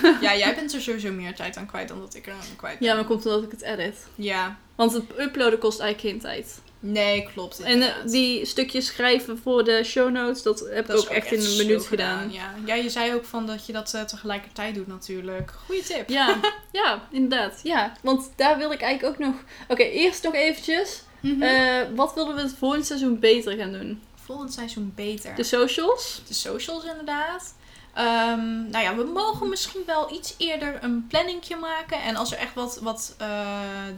zo. 0.03 0.09
Ja, 0.21 0.37
jij 0.37 0.55
bent 0.55 0.75
er 0.75 0.81
sowieso 0.81 1.13
meer 1.13 1.35
tijd 1.35 1.57
aan 1.57 1.67
kwijt 1.67 1.89
dan 1.89 2.01
dat 2.01 2.15
ik 2.15 2.27
er 2.27 2.33
aan 2.33 2.57
kwijt 2.57 2.79
ben. 2.79 2.89
Ja, 2.89 2.95
maar 2.95 3.05
komt 3.05 3.27
omdat 3.27 3.43
ik 3.43 3.51
het 3.51 3.63
edit. 3.63 4.07
Ja. 4.15 4.59
Want 4.75 4.93
het 4.93 5.05
uploaden 5.19 5.59
kost 5.59 5.81
eigenlijk 5.81 6.15
geen 6.15 6.31
tijd. 6.31 6.61
Nee, 6.85 7.29
klopt. 7.35 7.61
En 7.61 7.83
eh, 7.83 7.95
die 8.07 8.47
stukjes 8.47 8.87
schrijven 8.87 9.39
voor 9.39 9.65
de 9.65 9.85
show 9.85 10.11
notes, 10.11 10.43
dat 10.43 10.69
heb 10.71 10.87
Dat 10.87 11.03
ik 11.03 11.09
ook 11.11 11.17
echt 11.17 11.33
in 11.33 11.45
een 11.45 11.57
minuut 11.57 11.87
gedaan. 11.87 12.33
Ja. 12.33 12.55
ja, 12.65 12.75
je 12.75 12.91
zei 12.91 13.15
ook 13.15 13.25
van 13.25 13.47
dat 13.47 13.67
je 13.67 13.73
dat 13.73 13.95
eh, 13.95 14.03
tegelijkertijd 14.03 14.75
doet 14.75 14.87
natuurlijk. 14.87 15.53
Goeie 15.67 15.83
tip. 15.83 16.09
Ja, 16.09 16.41
ja, 16.83 17.09
inderdaad. 17.11 17.61
Ja, 17.63 17.93
want 18.03 18.31
daar 18.37 18.59
wil 18.59 18.73
ik 18.73 18.81
eigenlijk 18.81 19.15
ook 19.15 19.27
nog... 19.27 19.35
Oké, 19.69 19.83
eerst 19.83 20.23
nog 20.23 20.35
eventjes. 20.35 21.03
Mhm. 21.21 21.43
eh, 21.43 21.81
wat 21.95 22.15
willen 22.15 22.35
we 22.35 22.41
het 22.41 22.55
volgende 22.59 22.85
seizoen 22.85 23.19
beter 23.19 23.57
gaan 23.57 23.73
doen? 23.73 24.03
Volgend 24.25 24.53
seizoen 24.53 24.93
beter. 24.95 25.35
De 25.35 25.43
socials? 25.43 26.23
de 26.29 26.35
socials 26.35 26.85
inderdaad. 26.85 27.55
Ehm, 27.95 28.71
nou 28.71 28.85
ja, 28.85 28.97
we 28.97 29.05
mogen 29.05 29.49
misschien 29.49 29.83
wel 29.87 30.13
iets 30.15 30.35
eerder 30.39 30.79
een 30.81 31.07
planningje 31.07 31.57
maken. 31.57 32.03
En 32.03 32.17
als 32.17 32.33
er 32.33 32.39
echt 32.39 32.55
wat, 32.55 32.79
wat 32.83 33.17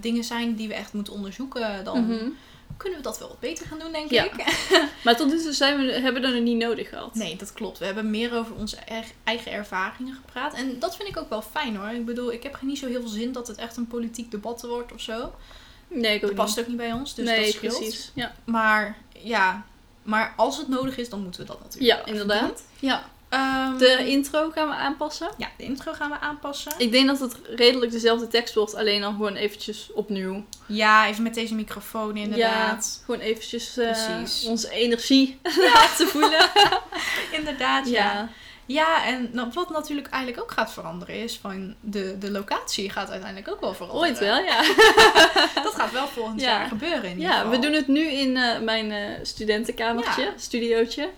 dingen 0.00 0.24
zijn 0.24 0.54
die 0.54 0.68
we 0.68 0.74
echt 0.74 0.92
moeten 0.92 1.12
onderzoeken, 1.12 1.84
dan 1.84 2.06
Mhm. 2.06 2.28
Kunnen 2.76 2.98
we 2.98 3.04
dat 3.04 3.18
wel 3.18 3.28
wat 3.28 3.40
beter 3.40 3.66
gaan 3.66 3.78
doen, 3.78 3.92
denk 3.92 4.10
Ja. 4.10 4.24
ik. 4.24 4.32
Maar 5.04 5.16
tot 5.16 5.28
nu 5.32 5.42
toe 5.42 5.52
zijn 5.52 5.78
we, 5.86 5.92
hebben 5.92 6.22
we 6.22 6.30
dat 6.32 6.42
niet 6.42 6.56
nodig 6.56 6.88
gehad. 6.88 7.14
Nee, 7.14 7.36
dat 7.36 7.52
klopt. 7.52 7.78
We 7.78 7.84
hebben 7.84 8.10
meer 8.10 8.34
over 8.34 8.54
onze 8.54 8.76
er- 8.76 9.04
eigen 9.24 9.52
ervaringen 9.52 10.14
gepraat. 10.14 10.54
En 10.54 10.78
dat 10.78 10.96
vind 10.96 11.08
ik 11.08 11.16
ook 11.16 11.28
wel 11.28 11.42
fijn 11.42 11.76
hoor. 11.76 11.88
Ik 11.88 12.04
bedoel, 12.04 12.32
ik 12.32 12.42
heb 12.42 12.58
niet 12.62 12.78
zo 12.78 12.86
heel 12.86 13.00
veel 13.00 13.08
zin 13.10 13.32
dat 13.32 13.46
het 13.46 13.56
echt 13.56 13.76
een 13.76 13.86
politiek 13.86 14.30
debat 14.30 14.62
wordt 14.62 14.92
of 14.92 15.00
zo. 15.00 15.34
Nee, 15.88 16.14
ik 16.14 16.22
ook 16.22 16.28
Dat 16.28 16.34
past 16.34 16.56
niet. 16.56 16.64
ook 16.64 16.68
niet 16.70 16.76
bij 16.80 16.92
ons, 16.92 17.14
dus 17.14 17.26
nee, 17.26 17.44
dat 17.44 17.54
scheelt. 17.54 17.76
precies. 17.78 18.10
Ja, 18.14 18.34
Maar 18.44 18.96
ja, 19.18 19.64
maar 20.02 20.34
als 20.36 20.56
het 20.56 20.68
nodig 20.68 20.96
is, 20.96 21.08
dan 21.08 21.22
moeten 21.22 21.40
we 21.40 21.46
dat 21.46 21.60
natuurlijk 21.62 22.00
ja 22.00 22.06
inderdaad. 22.06 22.64
Ja. 22.78 23.10
Ehm, 23.34 23.78
De 23.78 24.06
intro 24.08 24.50
gaan 24.50 24.68
we 24.68 24.74
aanpassen. 24.74 25.28
ja, 25.36 25.48
de 25.56 25.64
intro 25.64 25.92
gaan 25.92 26.10
we 26.10 26.18
aanpassen. 26.20 26.72
Ik 26.78 26.92
denk 26.92 27.06
dat 27.06 27.20
het 27.20 27.36
redelijk 27.56 27.92
dezelfde 27.92 28.28
tekst 28.28 28.54
wordt, 28.54 28.74
alleen 28.74 29.00
dan 29.00 29.12
gewoon 29.12 29.34
eventjes 29.36 29.90
opnieuw. 29.94 30.44
Ja, 30.66 31.06
even 31.08 31.22
met 31.22 31.34
deze 31.34 31.54
microfoon 31.54 32.16
inderdaad. 32.16 32.96
Ja, 32.98 33.04
gewoon 33.04 33.20
eventjes 33.20 33.76
eh, 33.76 34.18
onze 34.46 34.70
energie 34.70 35.38
te 35.98 36.06
voelen. 36.06 36.50
Inderdaad, 37.38 37.88
ja. 37.88 38.12
Ja. 38.12 38.28
Ja, 38.66 39.06
en 39.06 39.28
nou, 39.32 39.48
wat 39.54 39.70
natuurlijk 39.70 40.08
eigenlijk 40.08 40.42
ook 40.42 40.50
gaat 40.52 40.72
veranderen 40.72 41.14
is 41.14 41.38
van 41.38 41.74
de, 41.80 42.18
de 42.18 42.30
locatie 42.30 42.90
gaat 42.90 43.10
uiteindelijk 43.10 43.50
ook 43.50 43.60
wel 43.60 43.74
veranderen. 43.74 44.08
Ooit 44.08 44.18
wel, 44.18 44.38
ja. 44.38 44.62
Dat 45.62 45.74
gaat 45.74 45.92
wel 45.92 46.06
volgend 46.06 46.40
Ja. 46.40 46.46
jaar 46.58 46.68
gebeuren 46.68 47.04
in 47.04 47.10
ieder 47.10 47.24
Ja, 47.30 47.34
geval. 47.36 47.50
we 47.50 47.58
doen 47.58 47.72
het 47.72 47.88
nu 47.88 48.06
in 48.10 48.36
eh, 48.36 48.58
mijn 48.60 48.92
eh, 48.92 48.98
studentenkamertje, 49.22 50.22
Ja. 50.22 50.32
studiootje. 50.36 51.08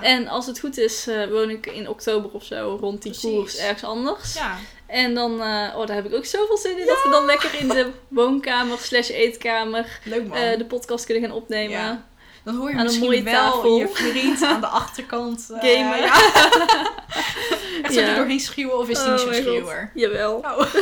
En 0.00 0.28
als 0.28 0.46
het 0.46 0.60
goed 0.60 0.78
is, 0.78 1.06
eh, 1.06 1.26
woon 1.26 1.50
ik 1.50 1.66
in 1.66 1.88
oktober 1.88 2.30
of 2.30 2.44
zo 2.44 2.76
rond 2.80 3.02
die 3.02 3.10
Precies. 3.12 3.30
koers 3.30 3.56
ergens 3.56 3.84
anders. 3.84 4.34
ja. 4.34 4.56
En 4.86 5.14
dan, 5.14 5.32
oh, 5.40 5.86
daar 5.86 5.96
heb 5.96 6.06
ik 6.06 6.14
ook 6.14 6.24
zoveel 6.24 6.56
zin 6.56 6.78
in. 6.78 6.86
Dat 6.86 7.02
we 7.02 7.08
dan 7.10 7.24
lekker 7.24 7.54
in 7.54 7.68
de 7.68 7.90
woonkamer 8.08 8.78
slash 8.78 9.08
eetkamer 9.10 9.98
leuk 10.04 10.26
man. 10.28 10.38
de 10.58 10.64
podcast 10.68 11.04
kunnen 11.04 11.22
gaan 11.28 11.36
opnemen. 11.36 11.70
Ja. 11.78 12.04
Dan 12.46 12.56
hoor 12.56 12.70
je 12.70 12.76
aan 12.76 12.84
misschien 12.84 13.24
wel 13.24 13.52
tafel. 13.52 13.78
je 13.78 13.88
vriend 13.88 14.42
aan 14.42 14.60
de 14.60 14.66
achterkant 14.66 15.46
eh, 15.50 15.58
Gamen. 15.60 15.98
Ja. 15.98 16.14
Echt 17.82 17.94
Ja. 17.94 18.08
er 18.08 18.14
doorheen 18.16 18.40
schreeuwen 18.40 18.78
of 18.78 18.88
is 18.88 18.98
hij 18.98 19.06
Oh 19.06 19.12
niet 19.12 19.20
zo'n 19.20 19.34
schreeuwer? 19.34 19.90
Jawel. 19.94 20.36
Oh. 20.36 20.74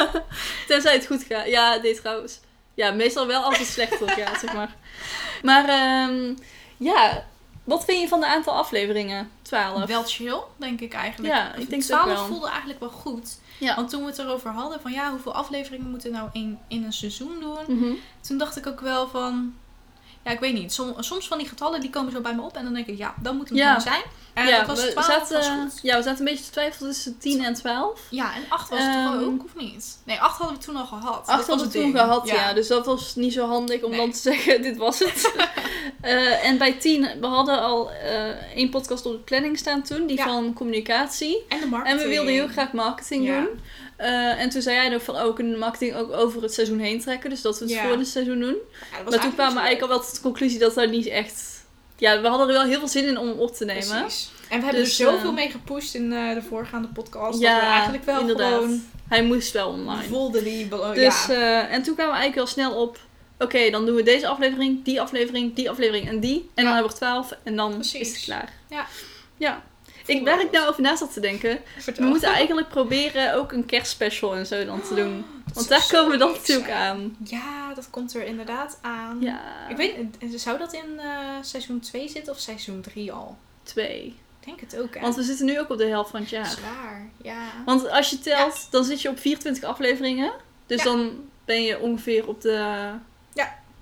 Tenzij 0.68 0.92
het 0.92 1.06
goed 1.06 1.24
gaat. 1.28 1.46
Ja, 1.46 1.76
nee 1.82 1.94
trouwens. 2.00 2.40
Ja, 2.74 2.90
meestal 2.90 3.26
wel 3.26 3.42
als 3.42 3.58
het 3.58 3.66
slechter 3.66 4.08
gaat, 4.10 4.40
zeg 4.40 4.52
maar. 4.52 4.74
Maar 5.42 5.68
ehm, 5.68 6.34
ja, 6.76 7.24
wat 7.64 7.84
vind 7.84 8.00
je 8.00 8.08
van 8.08 8.20
de 8.20 8.26
aantal 8.26 8.54
afleveringen? 8.54 9.30
12. 9.42 9.84
Wel 9.86 10.02
chill, 10.04 10.40
denk 10.56 10.80
ik 10.80 10.92
eigenlijk. 10.92 11.34
Ja, 11.34 11.54
ik 11.54 11.70
denk 11.70 11.82
het 11.82 11.92
ook 11.92 12.00
12 12.02 12.18
wel. 12.18 12.26
voelde 12.26 12.48
eigenlijk 12.48 12.80
wel 12.80 12.90
goed. 12.90 13.38
Ja. 13.58 13.74
Want 13.74 13.90
toen 13.90 14.00
we 14.00 14.06
het 14.06 14.18
erover 14.18 14.50
hadden 14.50 14.80
van 14.80 14.92
ja, 14.92 15.10
hoeveel 15.10 15.34
afleveringen 15.34 15.90
moeten 15.90 16.10
we 16.10 16.16
nou 16.16 16.28
in, 16.32 16.58
in 16.68 16.84
een 16.84 16.92
seizoen 16.92 17.34
doen? 17.40 17.76
Mhm. 17.78 17.92
Toen 18.20 18.38
dacht 18.38 18.56
ik 18.56 18.66
ook 18.66 18.80
wel 18.80 19.08
van, 19.08 19.54
ja, 20.24 20.30
ik 20.30 20.40
weet 20.40 20.52
niet. 20.54 20.72
Som- 20.72 20.94
soms 20.98 21.28
van 21.28 21.38
die 21.38 21.48
getallen 21.48 21.80
die 21.80 21.90
komen 21.90 22.12
zo 22.12 22.20
bij 22.20 22.34
me 22.34 22.42
op 22.42 22.56
en 22.56 22.64
dan 22.64 22.74
denk 22.74 22.86
ik, 22.86 22.98
ja, 22.98 23.14
dan 23.22 23.36
moet 23.36 23.48
het 23.48 23.58
Ja. 23.58 23.66
gewoon 23.66 23.80
zijn. 23.80 24.02
En 24.34 24.46
ja, 24.46 24.58
dat 24.58 24.66
was 24.66 24.84
we 24.84 24.90
12 24.90 25.06
zaten, 25.06 25.36
was 25.36 25.48
goed. 25.48 25.82
ja, 25.82 25.96
we 25.96 26.02
zaten 26.02 26.18
een 26.18 26.24
beetje 26.24 26.44
te 26.44 26.50
twijfelen 26.50 26.90
tussen 26.92 27.18
10 27.18 27.44
en 27.44 27.54
12. 27.54 28.00
Ja, 28.10 28.34
en 28.34 28.42
8 28.48 28.68
was 28.70 28.78
het 28.78 28.92
toch 28.92 29.14
Ehm, 29.14 29.24
ook, 29.24 29.44
of 29.44 29.54
niet? 29.56 29.98
Nee, 30.04 30.20
8 30.20 30.38
hadden 30.38 30.58
we 30.58 30.64
toen 30.64 30.76
al 30.76 30.86
gehad. 30.86 31.04
Dat 31.04 31.26
8 31.28 31.36
was 31.38 31.46
hadden 31.46 31.66
we 31.66 31.72
toen 31.72 31.82
ding. 31.82 31.96
gehad, 31.98 32.28
ja. 32.28 32.52
Dus 32.52 32.66
dat 32.68 32.86
was 32.86 33.14
niet 33.14 33.32
zo 33.32 33.46
handig 33.46 33.82
om 33.82 33.90
Nee. 33.90 33.98
dan 33.98 34.10
te 34.12 34.18
zeggen, 34.18 34.62
dit 34.68 34.76
was 34.76 34.98
het. 34.98 35.32
Eh, 36.00 36.46
en 36.46 36.58
bij 36.58 36.72
10, 36.72 37.08
we 37.20 37.26
hadden 37.26 37.60
al 37.60 37.90
eh 37.92 38.28
één 38.56 38.70
podcast 38.70 39.06
op 39.06 39.12
de 39.12 39.18
planning 39.18 39.58
staan 39.58 39.82
toen, 39.82 40.06
die 40.06 40.16
Ja. 40.16 40.24
van 40.24 40.52
communicatie. 40.52 41.44
En 41.48 41.58
de 41.58 41.64
En 41.64 41.68
marketing. 41.70 42.02
we 42.02 42.08
wilden 42.08 42.32
heel 42.32 42.48
graag 42.48 42.72
marketing 42.72 43.26
doen. 43.26 43.48
Eh, 44.02 44.40
en 44.40 44.48
toen 44.48 44.62
zei 44.62 44.76
jij 44.76 44.88
nog 44.88 45.02
van, 45.02 45.14
oh, 45.16 45.24
we 45.26 45.32
kunnen 45.32 45.52
de 45.52 45.58
marketing 45.58 45.94
ook 45.94 46.12
over 46.12 46.42
het 46.42 46.54
seizoen 46.54 46.78
heen 46.78 47.00
trekken. 47.00 47.30
Dus 47.30 47.40
dat 47.42 47.58
we 47.58 47.64
het 47.64 47.74
Ja. 47.74 47.82
voor 47.88 47.98
het 47.98 48.06
seizoen 48.08 48.38
doen. 48.40 48.56
Ja, 48.92 49.02
Maar 49.10 49.20
toen 49.20 49.34
kwamen 49.34 49.54
we 49.54 49.60
eigenlijk 49.60 49.82
al 49.82 49.88
wel 49.88 50.00
tot 50.00 50.14
de 50.14 50.20
conclusie 50.20 50.58
dat 50.58 50.74
dat 50.74 50.90
niet 50.90 51.06
echt 51.06 51.50
ja, 51.96 52.20
we 52.20 52.28
hadden 52.28 52.46
er 52.48 52.52
wel 52.52 52.64
heel 52.64 52.78
veel 52.78 52.88
zin 52.88 53.04
in 53.06 53.18
om 53.18 53.28
hem 53.28 53.38
op 53.38 53.54
te 53.54 53.64
nemen. 53.64 54.00
Precies. 54.00 54.30
En 54.48 54.58
we 54.58 54.64
hebben 54.64 54.82
Dus, 54.82 54.98
er 55.00 55.06
zoveel 55.06 55.28
eh, 55.28 55.34
mee 55.34 55.50
gepusht 55.50 55.94
in 55.94 56.12
eh, 56.12 56.34
de 56.34 56.42
voorgaande 56.42 56.88
podcast. 56.88 57.40
Ja, 57.40 57.52
dat 57.54 57.60
we 57.62 57.66
eigenlijk 57.68 58.04
wel 58.04 58.20
inderdaad. 58.20 58.52
gewoon 58.54 58.82
Hij 59.08 59.22
moest 59.24 59.52
wel 59.52 59.68
online. 59.68 60.02
voelden 60.02 60.44
die... 60.44 60.66
belo- 60.66 60.92
Dus, 60.94 61.26
ja. 61.26 61.68
en 61.68 61.82
toen 61.82 61.94
kwamen 61.94 62.12
we 62.14 62.18
eigenlijk 62.20 62.34
wel 62.34 62.46
snel 62.46 62.82
op. 62.82 62.98
Oké, 63.38 63.70
dan 63.70 63.86
doen 63.86 63.94
we 63.94 64.02
deze 64.02 64.26
aflevering, 64.26 64.84
die 64.84 65.00
aflevering, 65.00 65.54
die 65.54 65.70
aflevering 65.70 66.08
en 66.08 66.20
die. 66.20 66.50
En 66.54 66.64
dan 66.64 66.72
hebben 66.74 66.82
we 66.82 66.88
er 66.88 66.96
twaalf 66.96 67.32
en 67.42 67.56
dan 67.56 67.72
Precies. 67.74 68.00
is 68.00 68.14
het 68.14 68.24
klaar. 68.24 68.52
Ja. 68.70 68.86
Ja. 69.36 69.62
Ik, 70.06 70.24
waar 70.24 70.36
wel 70.36 70.44
ik 70.46 70.50
nou 70.52 70.68
over 70.68 70.82
na 70.82 70.96
zat 70.96 71.12
te 71.12 71.20
denken. 71.20 71.58
Vertel. 71.78 72.04
We 72.04 72.10
moeten 72.10 72.28
eigenlijk 72.28 72.68
proberen 72.68 73.34
ook 73.34 73.52
een 73.52 73.66
kerstspecial 73.66 74.34
en 74.34 74.46
zo 74.46 74.64
dan 74.64 74.82
te 74.82 74.94
doen. 74.94 75.24
Want 75.54 75.68
daar 75.68 75.86
komen 75.90 76.10
we 76.10 76.16
dan 76.16 76.30
natuurlijk 76.32 76.70
aan. 76.70 77.16
Ja, 77.24 77.74
dat 77.74 77.90
komt 77.90 78.14
er 78.14 78.24
inderdaad 78.24 78.78
aan. 78.80 79.20
Ja. 79.20 79.40
Ik 79.68 79.76
weet, 79.76 79.96
zou 80.40 80.58
dat 80.58 80.72
in 80.72 80.98
eh, 80.98 81.08
seizoen 81.42 81.80
2 81.80 82.08
zitten 82.08 82.32
of 82.32 82.38
seizoen 82.38 82.80
3 82.80 83.12
al? 83.12 83.36
Twee. 83.62 84.04
Ik 84.40 84.46
denk 84.46 84.60
het 84.60 84.78
ook, 84.78 84.94
hè? 84.94 85.00
Want 85.00 85.14
we 85.14 85.22
zitten 85.22 85.46
nu 85.46 85.60
ook 85.60 85.70
op 85.70 85.78
de 85.78 85.86
helft 85.86 86.10
van 86.10 86.20
het 86.20 86.30
jaar. 86.30 86.46
Zwaar, 86.46 87.08
ja. 87.22 87.44
Want 87.64 87.88
als 87.90 88.10
je 88.10 88.18
telt, 88.18 88.68
dan 88.70 88.84
zit 88.84 89.02
je 89.02 89.08
op 89.08 89.18
24 89.18 89.64
afleveringen. 89.64 90.32
Dus 90.66 90.82
Ja. 90.82 90.84
dan 90.84 91.10
ben 91.44 91.62
je 91.62 91.80
ongeveer 91.80 92.28
op 92.28 92.40
de 92.40 92.90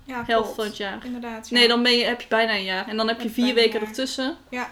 ja, 0.05 0.23
helft 0.25 0.41
klopt. 0.41 0.55
van 0.55 0.65
het 0.65 0.77
jaar. 0.77 1.05
Inderdaad, 1.05 1.49
ja. 1.49 1.57
Nee, 1.57 1.67
dan 1.67 1.83
ben 1.83 1.91
je, 1.97 2.05
heb 2.05 2.21
je 2.21 2.27
bijna 2.27 2.53
een 2.53 2.63
jaar. 2.63 2.87
En 2.87 2.97
dan 2.97 3.07
heb 3.07 3.21
je 3.21 3.29
vier 3.29 3.53
weken 3.53 3.81
ertussen. 3.81 4.37
Ja. 4.49 4.69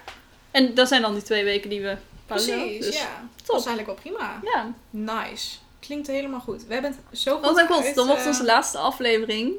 En 0.52 0.74
dat 0.74 0.88
zijn 0.88 1.02
dan 1.02 1.14
die 1.14 1.24
twee 1.24 1.44
weken 1.44 1.70
die 1.70 1.82
we 1.82 1.96
pauze 2.28 2.52
Precies. 2.52 2.86
Dus, 2.86 2.98
ja. 2.98 3.28
Dat 3.46 3.60
is 3.60 3.66
eigenlijk 3.66 3.86
wel 4.04 4.14
prima. 4.14 4.40
ja. 4.44 4.74
Nice. 4.90 5.58
Klinkt 5.80 6.08
helemaal 6.08 6.40
goed. 6.40 6.66
We 6.68 6.74
hebben 6.74 6.96
het 7.10 7.20
zo 7.20 7.38
goed 7.38 7.48
Oh 7.48 7.54
mijn 7.56 7.68
god, 7.68 7.84
uit, 7.86 7.96
dan 7.96 8.08
wordt 8.08 8.22
eh, 8.22 8.28
onze 8.28 8.44
laatste 8.44 8.78
aflevering 8.78 9.54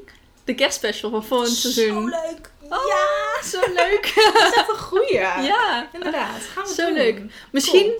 de 0.45 0.55
kerstspecial 0.55 1.11
van 1.11 1.25
volgend 1.25 1.51
Zo 1.57 1.69
seizoen. 1.71 2.05
leuk. 2.05 2.51
Oh, 2.61 2.71
Ja, 2.89 3.43
Zo 3.49 3.61
leuk. 3.75 4.13
dat 4.35 4.53
is 4.53 4.59
echt 4.59 4.69
een 4.71 4.79
goeie. 4.79 5.15
ja. 5.53 5.89
Inderdaad, 5.93 6.41
gaan 6.55 6.65
we 6.67 6.75
Zo 6.75 6.85
doen. 6.87 6.95
leuk. 6.95 7.21
Misschien 7.53 7.93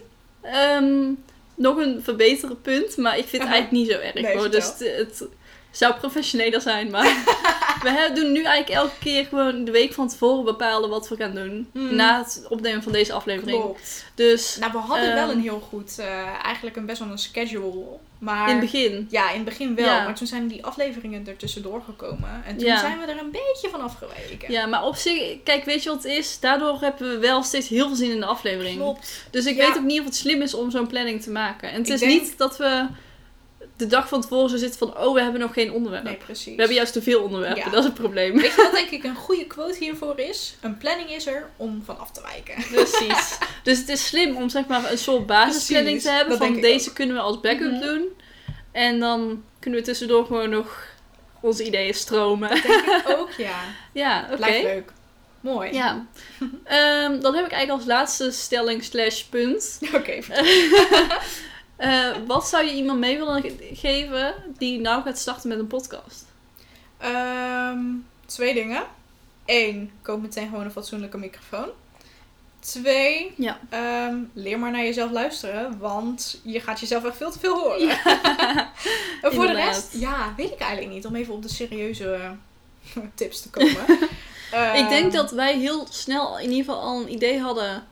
ehm, 0.43 1.11
nog 1.55 1.77
een 1.77 2.01
verbeteren 2.05 2.61
punt, 2.61 2.97
maar 2.97 3.19
ik 3.19 3.27
vind 3.29 3.43
het 3.43 3.53
eigenlijk 3.53 3.71
niet 3.71 3.91
zo 3.91 3.99
erg 3.99 4.15
Nee, 4.15 4.37
hoor. 4.37 4.51
Dus 4.51 4.65
het, 4.65 4.79
het 4.97 5.25
zou 5.71 5.95
professioneler 5.95 6.61
zijn, 6.61 6.91
maar 6.91 7.05
we 7.83 8.11
doen 8.15 8.33
nu 8.33 8.43
eigenlijk 8.45 8.69
elke 8.81 8.99
keer 9.01 9.25
gewoon 9.25 9.65
de 9.65 9.71
week 9.71 9.93
van 9.93 10.09
tevoren 10.09 10.45
bepalen 10.45 10.91
wat 10.91 11.09
we 11.09 11.17
gaan 11.17 11.35
doen. 11.35 11.69
Hmm. 11.73 11.95
Na 11.95 12.19
het 12.19 12.47
opnemen 12.49 12.83
van 12.83 12.93
deze 12.93 13.13
aflevering. 13.13 13.61
Klopt. 13.63 14.05
Dus 14.15 14.57
Nou, 14.61 14.73
we 14.73 14.79
hadden 14.79 15.07
Ehm, 15.07 15.15
wel 15.15 15.31
een 15.31 15.41
heel 15.41 15.61
goed, 15.69 15.99
eh, 15.99 16.45
eigenlijk 16.45 16.77
een 16.77 16.87
best 16.87 16.99
wel 16.99 17.09
een 17.11 17.19
schedule. 17.19 17.85
Maar 18.19 18.49
in 18.49 18.57
het 18.57 18.61
begin. 18.73 19.07
ja, 19.11 19.29
in 19.31 19.35
het 19.37 19.45
begin 19.45 19.75
wel. 19.75 19.85
Ja. 19.85 20.05
Maar 20.05 20.15
toen 20.15 20.27
zijn 20.27 20.47
die 20.49 20.65
afleveringen 20.65 21.27
er 21.27 21.37
tussendoor 21.37 21.83
gekomen. 21.83 22.43
En 22.47 22.57
toen 22.57 22.67
Ja. 22.67 22.81
zijn 22.81 22.99
we 22.99 23.05
er 23.07 23.19
een 23.19 23.31
beetje 23.31 23.69
van 23.71 23.81
afgeweken. 23.81 24.53
Ja, 24.53 24.67
maar 24.67 24.85
op 24.85 24.95
zich, 24.97 25.37
kijk, 25.45 25.65
weet 25.65 25.83
je 25.83 25.89
wat 25.89 26.03
het 26.03 26.13
is? 26.13 26.41
Daardoor 26.41 26.81
hebben 26.81 27.11
we 27.11 27.19
wel 27.19 27.43
steeds 27.43 27.69
heel 27.69 27.87
veel 27.87 27.97
zin 27.97 28.11
in 28.11 28.21
de 28.21 28.27
aflevering. 28.27 28.77
Klopt. 28.77 29.27
Dus 29.31 29.45
ik 29.47 29.57
Ja. 29.57 29.67
weet 29.67 29.77
ook 29.77 29.85
niet 29.85 29.99
of 29.99 30.05
het 30.05 30.17
slim 30.17 30.43
is 30.43 30.55
om 30.55 30.71
zo'n 30.71 30.87
planning 30.87 31.23
te 31.23 31.31
maken. 31.31 31.69
En 31.71 31.77
het 31.79 31.87
Ik 31.87 31.93
is 31.95 32.01
denk- 32.01 32.13
niet 32.13 32.39
dat 32.39 32.57
we 32.57 32.87
de 33.81 33.87
dag 33.87 34.09
van 34.09 34.21
tevoren 34.21 34.51
zo 34.51 34.57
zitten 34.57 34.79
van, 34.79 34.99
oh, 34.99 35.15
we 35.15 35.23
hebben 35.23 35.41
nog 35.41 35.53
geen 35.53 35.73
onderwerp. 35.73 36.05
Nee, 36.05 36.15
precies. 36.17 36.45
We 36.55 36.59
hebben 36.59 36.77
juist 36.77 36.93
te 36.93 37.03
veel 37.03 37.23
onderwerpen, 37.23 37.59
Ja. 37.65 37.71
dat 37.71 37.79
is 37.79 37.85
het 37.85 37.95
probleem. 37.95 38.37
Weet 38.37 38.51
je 38.55 38.63
wat 38.63 38.73
denk 38.73 38.91
ik 38.91 39.05
een 39.05 39.15
goede 39.15 39.47
quote 39.47 39.79
hiervoor 39.79 40.19
is? 40.19 40.55
Een 40.61 40.77
planning 40.79 41.11
is 41.11 41.27
er 41.27 41.51
om 41.57 41.83
van 41.85 41.99
af 41.99 42.11
te 42.11 42.21
wijken. 42.23 42.65
Precies. 42.75 43.39
Dus 43.63 43.79
het 43.79 43.89
is 43.89 44.07
slim 44.07 44.37
om 44.37 44.49
zeg 44.49 44.67
maar 44.67 44.91
een 44.91 44.99
soort 44.99 45.27
basisplanning 45.27 45.91
Precies, 46.03 46.11
te 46.11 46.17
hebben. 46.17 46.39
Van 46.39 46.55
ik 46.57 46.63
deze 46.63 46.93
kunnen 46.93 47.17
we 47.17 47.23
als 47.23 47.41
backup 47.41 47.71
Mhm. 47.71 47.81
doen. 47.81 48.05
En 48.73 48.99
dan 49.01 49.45
kunnen 49.61 49.81
we 49.81 49.87
tussendoor 49.87 50.27
gewoon 50.27 50.51
nog 50.51 50.87
onze 51.41 51.65
ideeën 51.65 51.95
stromen. 51.95 52.49
denk 52.49 52.65
ik 52.85 53.03
ook, 53.19 53.31
ja. 53.37 53.59
ja, 53.93 54.29
oké. 54.33 54.51
Leuk. 54.63 54.93
Mooi. 55.41 55.73
Ja. 55.73 56.07
Ehm, 56.65 57.21
dan 57.21 57.35
heb 57.35 57.45
ik 57.45 57.53
eigenlijk 57.53 57.71
als 57.71 57.85
laatste 57.85 58.31
stelling 58.31 58.85
slash 58.85 59.23
punt. 59.23 59.79
Oké. 59.95 60.19
Eh, 61.81 62.11
wat 62.27 62.49
zou 62.49 62.65
je 62.65 62.75
iemand 62.75 62.99
mee 62.99 63.19
willen 63.19 63.43
ge- 63.43 63.71
geven 63.73 64.35
die 64.59 64.81
nou 64.81 65.03
gaat 65.03 65.19
starten 65.19 65.49
met 65.49 65.59
een 65.59 65.67
podcast? 65.67 66.25
Ehm, 66.99 67.79
twee 68.27 68.55
dingen. 68.55 68.83
Eén, 69.47 69.91
koop 70.03 70.21
meteen 70.23 70.49
gewoon 70.49 70.65
een 70.65 70.71
fatsoenlijke 70.71 71.19
microfoon. 71.19 71.69
Twee, 72.61 73.33
Ja. 73.37 73.59
ehm, 73.71 74.17
leer 74.33 74.59
maar 74.59 74.71
naar 74.71 74.83
jezelf 74.83 75.11
luisteren, 75.11 75.79
want 75.79 76.41
je 76.45 76.61
gaat 76.61 76.81
jezelf 76.81 77.05
echt 77.05 77.17
veel 77.17 77.31
te 77.31 77.39
veel 77.39 77.59
horen. 77.59 77.89
en 79.23 79.33
voor 79.33 79.47
de 79.47 79.53
rest, 79.53 79.93
ja, 79.95 80.35
weet 80.37 80.51
ik 80.51 80.59
eigenlijk 80.61 80.93
niet. 80.93 81.07
Om 81.07 81.15
even 81.15 81.35
op 81.35 81.43
de 81.43 81.49
serieuze 81.49 82.19
tips 83.15 83.41
te 83.41 83.51
komen. 83.51 83.85
ik 84.83 84.89
denk 84.89 85.05
Ehm, 85.07 85.11
dat 85.11 85.31
wij 85.31 85.59
heel 85.59 85.87
snel 85.91 86.39
in 86.39 86.51
ieder 86.51 86.65
geval 86.65 86.81
al 86.81 87.01
een 87.01 87.13
idee 87.13 87.41
hadden 87.41 87.87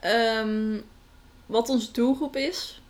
ehm, 0.00 0.78
wat 1.46 1.68
onze 1.68 1.92
doelgroep 1.92 2.36
is. 2.36 2.80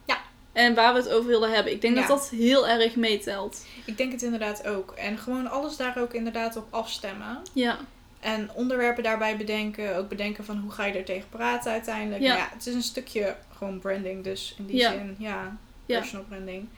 En 0.56 0.74
waar 0.74 0.92
we 0.94 0.98
het 0.98 1.10
over 1.10 1.28
willen 1.28 1.52
hebben. 1.52 1.72
Ik 1.72 1.80
denk 1.80 1.94
Ja. 1.96 2.00
dat 2.06 2.08
dat 2.18 2.28
heel 2.30 2.68
erg 2.68 2.96
meetelt. 2.96 3.64
Ik 3.84 3.96
denk 3.96 4.12
het 4.12 4.22
inderdaad 4.22 4.66
ook. 4.66 4.90
En 4.92 5.18
gewoon 5.18 5.50
alles 5.50 5.76
daar 5.76 5.98
ook 5.98 6.14
inderdaad 6.14 6.56
op 6.56 6.66
afstemmen. 6.70 7.38
Ja. 7.52 7.78
En 8.20 8.50
onderwerpen 8.54 9.02
daarbij 9.02 9.36
bedenken. 9.36 9.96
Ook 9.96 10.08
bedenken 10.08 10.44
van 10.44 10.56
hoe 10.58 10.70
ga 10.70 10.84
je 10.84 10.92
er 10.98 11.04
tegen 11.04 11.28
praten 11.28 11.72
uiteindelijk. 11.72 12.22
Ja. 12.22 12.48
Het 12.52 12.66
is 12.66 12.74
een 12.74 12.82
stukje 12.82 13.36
gewoon 13.56 13.78
branding. 13.78 14.24
Dus 14.24 14.54
in 14.58 14.66
die 14.66 14.76
Ja. 14.76 14.90
zin, 14.90 15.16
ja, 15.18 15.56
Ja. 15.86 15.98
personal 15.98 16.24
branding. 16.28 16.68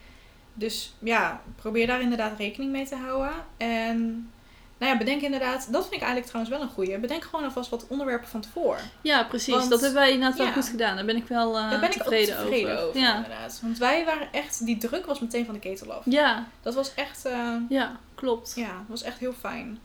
Dus 0.54 0.94
ja, 0.98 1.42
probeer 1.56 1.86
daar 1.86 2.00
inderdaad 2.00 2.38
rekening 2.38 2.72
mee 2.72 2.86
te 2.86 2.96
houden. 2.96 3.32
En 3.56 4.30
nou 4.78 4.92
ja, 4.92 4.98
bedenk 4.98 5.20
inderdaad, 5.22 5.72
dat 5.72 5.82
vind 5.82 5.94
ik 5.94 6.00
eigenlijk 6.00 6.26
trouwens 6.26 6.56
wel 6.56 6.62
een 6.64 6.74
goeie. 6.74 6.98
Bedenk 6.98 7.24
gewoon 7.24 7.44
alvast 7.44 7.70
wat 7.70 7.86
onderwerpen 7.88 8.28
van 8.28 8.40
tevoren. 8.40 8.80
Ja, 9.00 9.24
precies. 9.24 9.54
Want- 9.54 9.70
dat 9.70 9.80
hebben 9.80 10.00
wij 10.00 10.12
inderdaad 10.12 10.38
wel 10.38 10.52
goed 10.52 10.68
gedaan. 10.68 10.96
Daar 10.96 11.04
ben 11.04 11.16
ik 11.16 11.26
wel 11.28 11.56
eh, 11.58 11.70
Daar 11.70 11.80
ben 11.80 11.88
ik 11.90 11.94
ook 11.96 12.02
tevreden, 12.02 12.36
tevreden 12.36 12.82
over, 12.82 13.00
Ja. 13.00 13.14
inderdaad. 13.16 13.58
Want 13.62 13.78
wij 13.78 14.04
waren 14.04 14.28
echt, 14.32 14.64
die 14.66 14.76
druk 14.78 15.06
was 15.06 15.20
meteen 15.20 15.44
van 15.44 15.54
de 15.54 15.60
ketel 15.60 15.92
af. 15.92 16.02
Ja, 16.04 16.46
Dat 16.62 16.74
was 16.74 16.94
echt, 16.94 17.24
eh, 17.24 17.54
ja, 17.68 17.96
klopt. 18.18 18.52
Ja. 18.56 18.62
ja, 18.62 18.84
was 18.88 19.02
echt 19.02 19.18
heel 19.18 19.32
fijn. 19.40 19.78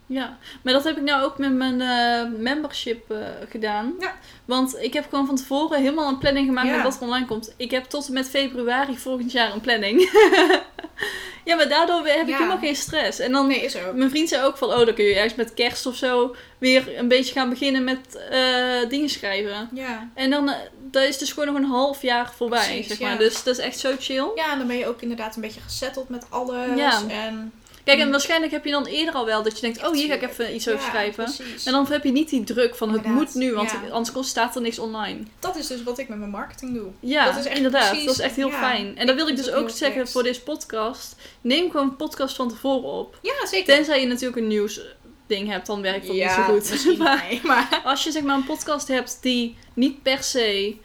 maar 0.63 0.73
dat 0.73 0.83
heb 0.83 0.97
ik 0.97 1.03
nou 1.03 1.23
ook 1.23 1.37
met 1.37 1.53
mijn 1.53 1.81
eh, 1.81 2.39
membership 2.41 3.11
eh, 3.11 3.17
gedaan. 3.49 3.93
Ja. 3.99 4.15
Want 4.45 4.77
ik 4.81 4.93
heb 4.93 5.05
gewoon 5.09 5.25
van 5.25 5.35
tevoren 5.35 5.79
helemaal 5.81 6.07
een 6.09 6.17
planning 6.17 6.47
gemaakt 6.47 6.67
Ja. 6.67 6.73
met 6.75 6.83
wat 6.83 6.95
er 6.95 7.01
online 7.01 7.25
komt. 7.25 7.53
Ik 7.57 7.71
heb 7.71 7.83
tot 7.85 8.07
en 8.07 8.13
met 8.13 8.29
februari 8.29 8.97
volgend 8.97 9.31
jaar 9.31 9.53
een 9.53 9.61
planning. 9.61 9.99
ja, 11.45 11.55
maar 11.55 11.69
daardoor 11.69 12.05
heb 12.07 12.21
ik 12.21 12.27
Ja. 12.27 12.35
helemaal 12.37 12.57
geen 12.57 12.75
stress. 12.75 13.19
En 13.19 13.31
dan 13.31 13.47
Nee, 13.47 13.61
is 13.63 13.75
ook. 13.77 13.93
Mijn 13.93 14.09
vriend 14.09 14.29
zei 14.29 14.43
ook 14.43 14.57
van, 14.57 14.69
oh, 14.69 14.85
dan 14.85 14.93
kun 14.93 15.03
je 15.05 15.15
ergens 15.15 15.35
met 15.35 15.53
kerst 15.53 15.85
of 15.85 15.95
zo 15.95 16.35
weer 16.57 16.97
een 16.97 17.07
beetje 17.07 17.33
gaan 17.33 17.49
beginnen 17.49 17.83
met 17.83 18.15
eh, 18.29 18.89
dingen 18.89 19.09
schrijven. 19.09 19.69
Ja. 19.73 20.09
En 20.13 20.29
dan 20.29 20.53
dat 20.91 21.03
is 21.03 21.17
dus 21.17 21.31
gewoon 21.31 21.53
nog 21.53 21.63
een 21.63 21.69
half 21.69 22.01
jaar 22.01 22.31
voorbij, 22.35 22.65
Precies, 22.65 22.87
zeg 22.87 22.99
maar. 22.99 23.11
ja. 23.11 23.17
Dus 23.17 23.43
dat 23.43 23.57
is 23.57 23.63
echt 23.65 23.79
zo 23.79 23.95
chill. 23.99 24.27
ja, 24.35 24.51
en 24.51 24.57
dan 24.57 24.67
ben 24.67 24.77
je 24.77 24.87
ook 24.87 25.01
inderdaad 25.01 25.35
een 25.35 25.41
beetje 25.41 25.61
gezetteld 25.61 26.09
met 26.09 26.25
alles. 26.29 26.77
Ja. 26.77 27.01
En, 27.09 27.53
Kijk, 27.83 27.99
en 27.99 28.11
waarschijnlijk 28.11 28.51
heb 28.51 28.65
je 28.65 28.71
dan 28.71 28.85
eerder 28.85 29.13
al 29.13 29.25
wel 29.25 29.43
dat 29.43 29.55
je 29.55 29.61
denkt, 29.61 29.85
oh, 29.87 29.93
hier 29.93 30.07
ga 30.07 30.13
ik 30.13 30.21
even 30.21 30.55
iets 30.55 30.67
over 30.67 30.81
Ja, 30.83 30.89
schrijven. 30.89 31.23
precies. 31.23 31.65
En 31.65 31.71
dan 31.71 31.87
heb 31.87 32.03
je 32.03 32.11
niet 32.11 32.29
die 32.29 32.43
druk 32.43 32.75
van, 32.75 32.87
het 32.89 32.97
Inderdaad, 32.97 33.25
moet 33.25 33.35
nu, 33.35 33.53
want 33.53 33.71
ja. 33.71 33.89
anders 33.89 34.29
staat 34.29 34.55
er 34.55 34.61
niks 34.61 34.79
online. 34.79 35.19
Dat 35.39 35.55
is 35.55 35.67
dus 35.67 35.83
wat 35.83 35.97
ik 35.97 36.09
met 36.09 36.17
mijn 36.17 36.29
marketing 36.31 36.73
doe. 36.73 36.87
Ja, 36.99 37.25
Dat 37.25 37.37
is 37.37 37.45
echt 37.45 37.55
inderdaad. 37.57 37.89
precies- 37.89 38.05
dat 38.05 38.15
is 38.15 38.21
echt 38.21 38.35
heel 38.35 38.49
ja, 38.49 38.57
fijn. 38.59 38.97
En 38.97 39.07
dat 39.07 39.15
wil 39.15 39.27
ik 39.27 39.35
dus 39.35 39.51
ook 39.51 39.69
zeggen 39.69 40.07
voor 40.07 40.23
deze 40.23 40.41
podcast. 40.41 41.15
Neem 41.41 41.71
gewoon 41.71 41.87
een 41.87 41.95
podcast 41.95 42.35
van 42.35 42.49
tevoren 42.49 42.89
op. 42.89 43.17
Ja, 43.21 43.45
zeker. 43.45 43.75
Tenzij 43.75 44.01
je 44.01 44.07
natuurlijk 44.07 44.37
een 44.37 44.47
nieuws 44.47 44.81
ding 45.27 45.49
hebt, 45.49 45.65
dan 45.67 45.81
werkt 45.81 46.05
dat 46.07 46.15
niet 46.15 46.29
zo 46.31 46.41
goed. 46.43 46.85
Maar- 46.97 47.25
nee, 47.29 47.39
maar... 47.43 47.81
Als 47.83 48.03
je 48.03 48.11
zeg 48.11 48.23
maar 48.23 48.35
een 48.35 48.45
podcast 48.45 48.87
hebt 48.87 49.17
die 49.21 49.57
niet 49.73 50.01
per 50.03 50.23
se 50.23 50.75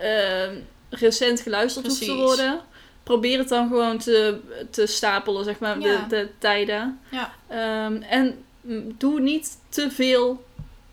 ehm, 0.00 0.54
recent 0.90 1.40
geluisterd 1.40 1.86
hoeft 1.86 2.04
te 2.04 2.14
worden, 2.14 2.60
probeer 3.02 3.38
het 3.38 3.48
dan 3.48 3.68
gewoon 3.68 3.98
te, 3.98 4.38
te 4.70 4.86
stapelen, 4.86 5.44
zeg 5.44 5.58
maar, 5.58 5.80
Ja. 5.80 5.96
de, 5.96 6.16
de 6.16 6.28
tijden. 6.38 7.00
Ja. 7.10 7.32
Ehm, 7.48 8.02
en 8.02 8.44
doe 8.98 9.20
niet 9.20 9.50
te 9.68 9.90
veel. 9.90 10.44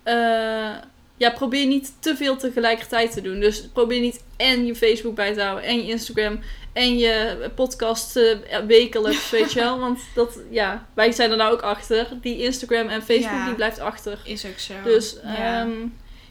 eh, 0.03 0.75
ja, 1.17 1.29
probeer 1.31 1.65
niet 1.65 1.91
te 1.99 2.15
veel 2.15 2.37
tegelijkertijd 2.37 3.11
te 3.11 3.21
doen. 3.21 3.39
Dus 3.39 3.67
probeer 3.73 3.99
niet 4.01 4.23
en 4.37 4.65
je 4.65 4.75
Facebook 4.75 5.15
bij 5.15 5.33
te 5.33 5.41
houden, 5.41 5.63
en 5.63 5.77
je 5.77 5.91
Instagram, 5.91 6.39
en 6.73 6.97
je 6.97 7.37
podcast 7.55 8.15
eh, 8.15 8.37
wekelijks, 8.67 9.29
weet 9.39 9.53
je 9.53 9.59
wel. 9.59 9.79
Want 9.79 9.99
dat, 10.15 10.39
ja, 10.49 10.87
wij 10.93 11.11
zijn 11.11 11.31
er 11.31 11.37
nou 11.37 11.53
ook 11.53 11.61
achter. 11.61 12.07
Die 12.21 12.43
Instagram 12.43 12.87
en 12.87 13.01
Facebook, 13.01 13.31
Ja. 13.39 13.45
die 13.45 13.55
blijft 13.55 13.79
achter. 13.79 14.19
Is 14.23 14.45
ook 14.45 14.59
zo. 14.59 14.73
Dus 14.83 15.15
Ja. 15.23 15.67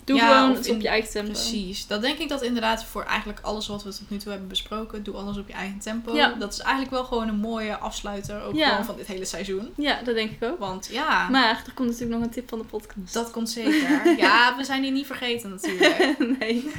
Doe 0.09 0.17
Ja, 0.17 0.39
gewoon 0.41 0.55
het 0.57 0.67
in- 0.67 0.75
op 0.75 0.81
je 0.81 0.89
eigen 0.89 1.11
tempo. 1.11 1.31
Precies. 1.31 1.87
Dat 1.87 2.01
denk 2.03 2.19
ik 2.19 2.29
dat 2.29 2.43
inderdaad 2.43 2.85
voor 2.85 3.03
eigenlijk 3.03 3.41
alles 3.41 3.67
wat 3.67 3.83
we 3.85 3.91
tot 3.91 4.11
nu 4.11 4.17
toe 4.17 4.31
hebben 4.31 4.49
besproken. 4.49 5.03
Doe 5.03 5.17
alles 5.17 5.37
op 5.39 5.49
je 5.49 5.55
eigen 5.55 5.79
tempo. 5.79 6.15
Ja. 6.15 6.35
Dat 6.39 6.53
is 6.53 6.59
eigenlijk 6.59 6.91
wel 6.91 7.05
gewoon 7.05 7.29
een 7.29 7.37
mooie 7.39 7.77
afsluiter 7.77 8.43
ook 8.43 8.55
Ja. 8.55 8.85
van 8.85 8.97
dit 8.97 9.07
hele 9.07 9.25
seizoen. 9.25 9.73
Ja, 9.77 10.03
dat 10.05 10.15
denk 10.15 10.31
ik 10.31 10.43
ook. 10.45 10.59
Want 10.59 10.89
ja, 10.93 11.29
Maar 11.29 11.63
er 11.67 11.73
komt 11.75 11.89
natuurlijk 11.89 12.15
nog 12.19 12.23
een 12.27 12.33
tip 12.35 12.49
van 12.49 12.59
de 12.59 12.65
podcast. 12.65 13.13
dat 13.13 13.31
komt 13.31 13.51
zeker. 13.51 14.17
ja, 14.27 14.57
we 14.57 14.65
zijn 14.65 14.83
die 14.83 14.91
niet 14.93 15.07
vergeten 15.07 15.51
natuurlijk. 15.51 16.19
nee. 16.39 16.71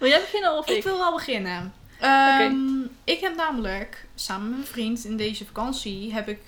Wil 0.00 0.08
jij 0.08 0.20
beginnen 0.20 0.58
of 0.58 0.68
ik? 0.68 0.76
Ik 0.76 0.82
wil 0.82 0.98
wel 0.98 1.12
beginnen. 1.12 1.72
Ehm, 2.00 2.56
Ik 3.04 3.20
heb 3.20 3.36
namelijk 3.36 4.06
samen 4.14 4.48
met 4.48 4.58
mijn 4.58 4.70
vriend 4.70 5.04
in 5.04 5.16
deze 5.16 5.46
vakantie 5.46 6.12
heb 6.12 6.28
ik 6.28 6.40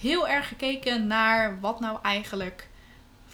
heel 0.00 0.28
erg 0.28 0.48
gekeken 0.48 1.06
naar 1.06 1.60
wat 1.60 1.80
nou 1.80 1.98
eigenlijk 2.02 2.68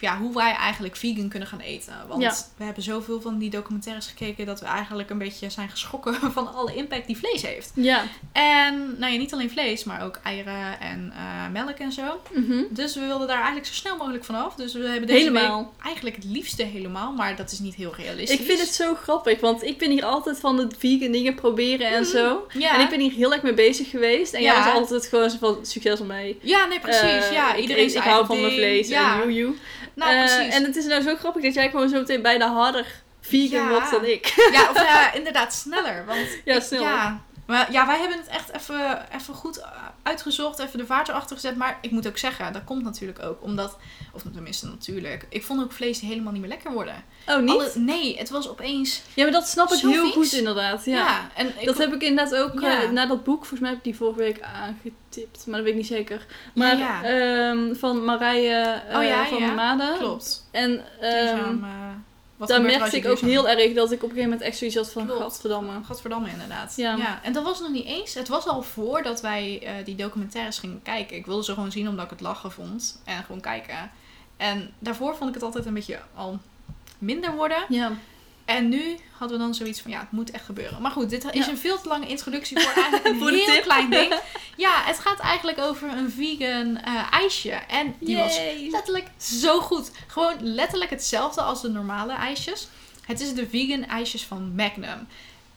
ja, 0.03 0.17
hoe 0.17 0.33
wij 0.33 0.53
eigenlijk 0.53 0.95
vegan 0.95 1.27
kunnen 1.29 1.47
gaan 1.47 1.59
eten. 1.59 1.93
Want 2.07 2.21
Ja. 2.21 2.33
we 2.57 2.63
hebben 2.63 2.83
zoveel 2.83 3.21
van 3.21 3.37
die 3.37 3.49
documentaires 3.49 4.07
gekeken 4.07 4.45
dat 4.45 4.59
we 4.59 4.65
eigenlijk 4.65 5.09
een 5.09 5.17
beetje 5.17 5.49
zijn 5.49 5.69
geschrokken 5.69 6.13
van 6.33 6.53
alle 6.53 6.75
impact 6.75 7.07
die 7.07 7.17
vlees 7.17 7.41
heeft. 7.41 7.71
Ja. 7.75 8.03
En 8.31 8.95
nou 8.99 9.11
ja, 9.13 9.17
niet 9.17 9.33
alleen 9.33 9.49
vlees, 9.51 9.83
maar 9.83 10.03
ook 10.03 10.19
eieren 10.23 10.79
en 10.79 11.13
eh, 11.15 11.51
melk 11.51 11.77
en 11.77 11.91
zo. 11.91 12.21
Mhm. 12.33 12.63
Dus 12.69 12.95
we 12.95 13.05
wilden 13.05 13.27
daar 13.27 13.37
eigenlijk 13.37 13.65
zo 13.67 13.73
snel 13.73 13.97
mogelijk 13.97 14.23
vanaf. 14.25 14.55
Dus 14.55 14.73
we 14.73 14.87
hebben 14.87 15.07
deze 15.07 15.19
Helemaal. 15.19 15.57
week 15.59 15.85
eigenlijk 15.85 16.15
het 16.15 16.25
liefste 16.25 16.63
helemaal, 16.63 17.11
maar 17.11 17.35
dat 17.35 17.51
is 17.51 17.59
niet 17.59 17.75
heel 17.75 17.93
realistisch. 17.97 18.39
Ik 18.39 18.45
vind 18.45 18.59
het 18.59 18.69
zo 18.73 18.95
grappig, 18.95 19.39
want 19.39 19.63
ik 19.63 19.77
ben 19.77 19.91
hier 19.91 20.05
altijd 20.05 20.39
van 20.39 20.57
het 20.57 20.75
vegan 20.77 21.11
dingen 21.11 21.35
proberen 21.35 21.87
en 21.87 22.01
Mhm. 22.01 22.11
zo. 22.11 22.47
Ja. 22.57 22.75
En 22.75 22.81
ik 22.81 22.89
ben 22.89 22.99
hier 22.99 23.11
heel 23.11 23.33
erg 23.33 23.41
mee 23.41 23.53
bezig 23.53 23.89
geweest. 23.89 24.33
En 24.33 24.41
jij 24.41 24.53
Ja. 24.53 24.63
was 24.65 24.73
altijd 24.73 25.05
gewoon 25.07 25.29
zo 25.29 25.37
van 25.39 25.57
succes 25.61 25.99
ermee. 25.99 26.39
Ja, 26.41 26.65
nee, 26.65 26.79
precies. 26.79 27.01
Eh, 27.25 27.31
ja, 27.31 27.55
iedereen 27.55 27.87
ik, 27.87 27.93
ik 27.93 28.01
hou 28.01 28.25
van 28.25 28.41
mijn 28.41 28.53
vlees 28.53 28.87
Ja, 28.87 29.13
en 29.13 29.19
you, 29.19 29.33
you. 29.33 29.57
Nou 29.95 30.11
Eh, 30.15 30.19
precies. 30.35 30.53
en 30.53 30.63
het 30.63 30.75
is 30.75 30.85
nou 30.85 31.01
zo 31.01 31.15
grappig 31.15 31.43
dat 31.43 31.53
jij 31.53 31.69
gewoon 31.69 31.89
zo 31.89 31.97
meteen 31.99 32.21
bijna 32.21 32.53
harder 32.53 32.85
vegan 33.21 33.59
Ja. 33.63 33.69
wordt 33.69 33.91
dan 33.91 34.05
ik. 34.05 34.25
Ja, 34.51 34.69
of 34.69 34.75
ja, 34.87 35.13
inderdaad 35.13 35.53
sneller. 35.53 36.05
Want 36.05 36.27
Ja, 36.45 36.55
ik- 36.55 36.61
sneller. 36.61 36.87
Ja. 36.87 37.21
Maar 37.45 37.71
ja, 37.71 37.87
wij 37.87 37.99
hebben 37.99 38.17
het 38.17 38.27
echt 38.27 38.51
even, 38.51 39.05
even 39.15 39.33
goed 39.33 39.57
uh, 39.57 39.65
uitgezocht, 40.03 40.59
even 40.59 40.77
de 40.79 40.85
vaart 40.85 41.07
erachter 41.07 41.35
gezet. 41.35 41.55
Maar 41.55 41.77
ik 41.81 41.91
moet 41.91 42.07
ook 42.07 42.17
zeggen, 42.17 42.53
dat 42.53 42.63
komt 42.63 42.83
natuurlijk 42.83 43.23
ook 43.23 43.43
omdat, 43.43 43.77
of 44.13 44.21
tenminste 44.33 44.65
natuurlijk, 44.67 45.25
ik 45.29 45.43
vond 45.43 45.61
ook 45.63 45.71
vlees 45.71 45.99
helemaal 45.99 46.31
niet 46.31 46.41
meer 46.41 46.49
lekker 46.49 46.71
worden. 46.71 47.03
Oh, 47.27 47.37
niet? 47.39 47.49
Alle- 47.49 47.71
nee, 47.75 48.17
het 48.17 48.29
was 48.29 48.49
opeens, 48.49 49.01
Ja, 49.13 49.23
maar 49.23 49.31
dat 49.31 49.47
snap 49.47 49.71
ik 49.71 49.79
heel 49.79 50.03
vies. 50.03 50.13
goed 50.13 50.33
inderdaad. 50.33 50.85
Ja. 50.85 50.95
ja. 50.97 51.29
en 51.35 51.47
ik, 51.59 51.65
Dat 51.65 51.77
heb 51.77 51.93
ik 51.93 52.01
inderdaad 52.01 52.35
ook 52.35 52.61
Ja. 52.61 52.81
eh, 52.83 52.89
na 52.89 53.05
dat 53.05 53.23
boek, 53.23 53.37
volgens 53.39 53.59
mij 53.59 53.69
heb 53.69 53.77
ik 53.77 53.83
die 53.83 53.95
vorige 53.95 54.19
week 54.19 54.41
aangetipt, 54.41 55.45
maar 55.45 55.55
dat 55.55 55.63
weet 55.63 55.73
ik 55.73 55.75
niet 55.75 55.87
zeker. 55.87 56.25
Maar 56.55 56.77
ja. 56.77 57.03
ehm, 57.03 57.73
van 57.75 58.03
Marije 58.05 58.81
eh, 58.89 58.97
Oh 58.97 59.03
ja, 59.03 59.25
van 59.25 59.37
ja. 59.39 59.53
Made. 59.53 59.95
klopt. 59.97 60.47
En 60.51 60.83
eh, 60.99 61.39
wat 62.37 62.47
daar 62.47 62.57
er 62.57 62.65
merkte 62.65 62.97
ik 62.97 63.07
ook 63.07 63.19
heel 63.19 63.49
erg 63.49 63.73
dat 63.73 63.91
ik 63.91 63.97
op 63.97 64.09
een 64.09 64.15
gegeven 64.15 64.29
moment 64.29 64.41
echt 64.41 64.57
zoiets 64.57 64.75
had 64.75 64.91
van, 64.91 65.05
Klopt. 65.05 65.21
gadverdamme. 65.21 65.71
Gadverdamme, 65.83 66.29
inderdaad. 66.29 66.73
Ja. 66.75 66.95
Ja. 66.95 67.19
En 67.23 67.33
dat 67.33 67.43
was 67.43 67.59
nog 67.59 67.69
niet 67.69 67.85
eens. 67.85 68.13
Het 68.13 68.27
was 68.27 68.47
al 68.47 68.61
voordat 68.61 69.21
wij 69.21 69.61
eh, 69.63 69.85
die 69.85 69.95
documentaires 69.95 70.57
gingen 70.57 70.81
kijken. 70.83 71.17
Ik 71.17 71.25
wilde 71.25 71.43
ze 71.43 71.53
gewoon 71.53 71.71
zien 71.71 71.87
omdat 71.87 72.05
ik 72.05 72.11
het 72.11 72.21
lachen 72.21 72.51
vond. 72.51 73.01
En 73.03 73.23
gewoon 73.23 73.41
kijken. 73.41 73.91
En 74.37 74.73
daarvoor 74.79 75.15
vond 75.15 75.29
ik 75.29 75.35
het 75.35 75.43
altijd 75.43 75.65
een 75.65 75.73
beetje 75.73 75.99
al 76.15 76.39
minder 76.97 77.35
worden. 77.35 77.65
Ja. 77.69 77.91
En 78.45 78.69
nu 78.69 78.97
hadden 79.17 79.37
we 79.37 79.43
dan 79.43 79.53
zoiets 79.53 79.81
van, 79.81 79.91
ja, 79.91 79.99
het 79.99 80.11
moet 80.11 80.31
echt 80.31 80.45
gebeuren. 80.45 80.81
Maar 80.81 80.91
goed, 80.91 81.09
dit 81.09 81.23
is 81.31 81.45
Ja. 81.45 81.51
een 81.51 81.57
veel 81.57 81.81
te 81.81 81.87
lange 81.87 82.07
introductie 82.07 82.59
voor 82.59 82.71
eigenlijk 82.73 83.05
een 83.05 83.19
Voor 83.21 83.29
heel 83.29 83.45
tip. 83.45 83.61
klein 83.63 83.89
ding. 83.89 84.13
Ja, 84.57 84.81
het 84.83 84.99
gaat 84.99 85.19
eigenlijk 85.19 85.59
over 85.59 85.89
een 85.89 86.11
vegan 86.11 86.77
eh, 86.77 87.13
ijsje. 87.13 87.49
En 87.51 87.95
die 87.99 88.17
was 88.17 88.39
letterlijk 88.71 89.07
zo 89.17 89.59
goed. 89.59 89.91
Gewoon 90.07 90.33
letterlijk 90.39 90.89
hetzelfde 90.91 91.41
als 91.41 91.61
de 91.61 91.69
normale 91.69 92.13
ijsjes. 92.13 92.67
Het 93.05 93.19
is 93.21 93.33
de 93.33 93.49
vegan 93.49 93.85
ijsjes 93.85 94.23
van 94.23 94.55
Magnum. 94.55 95.07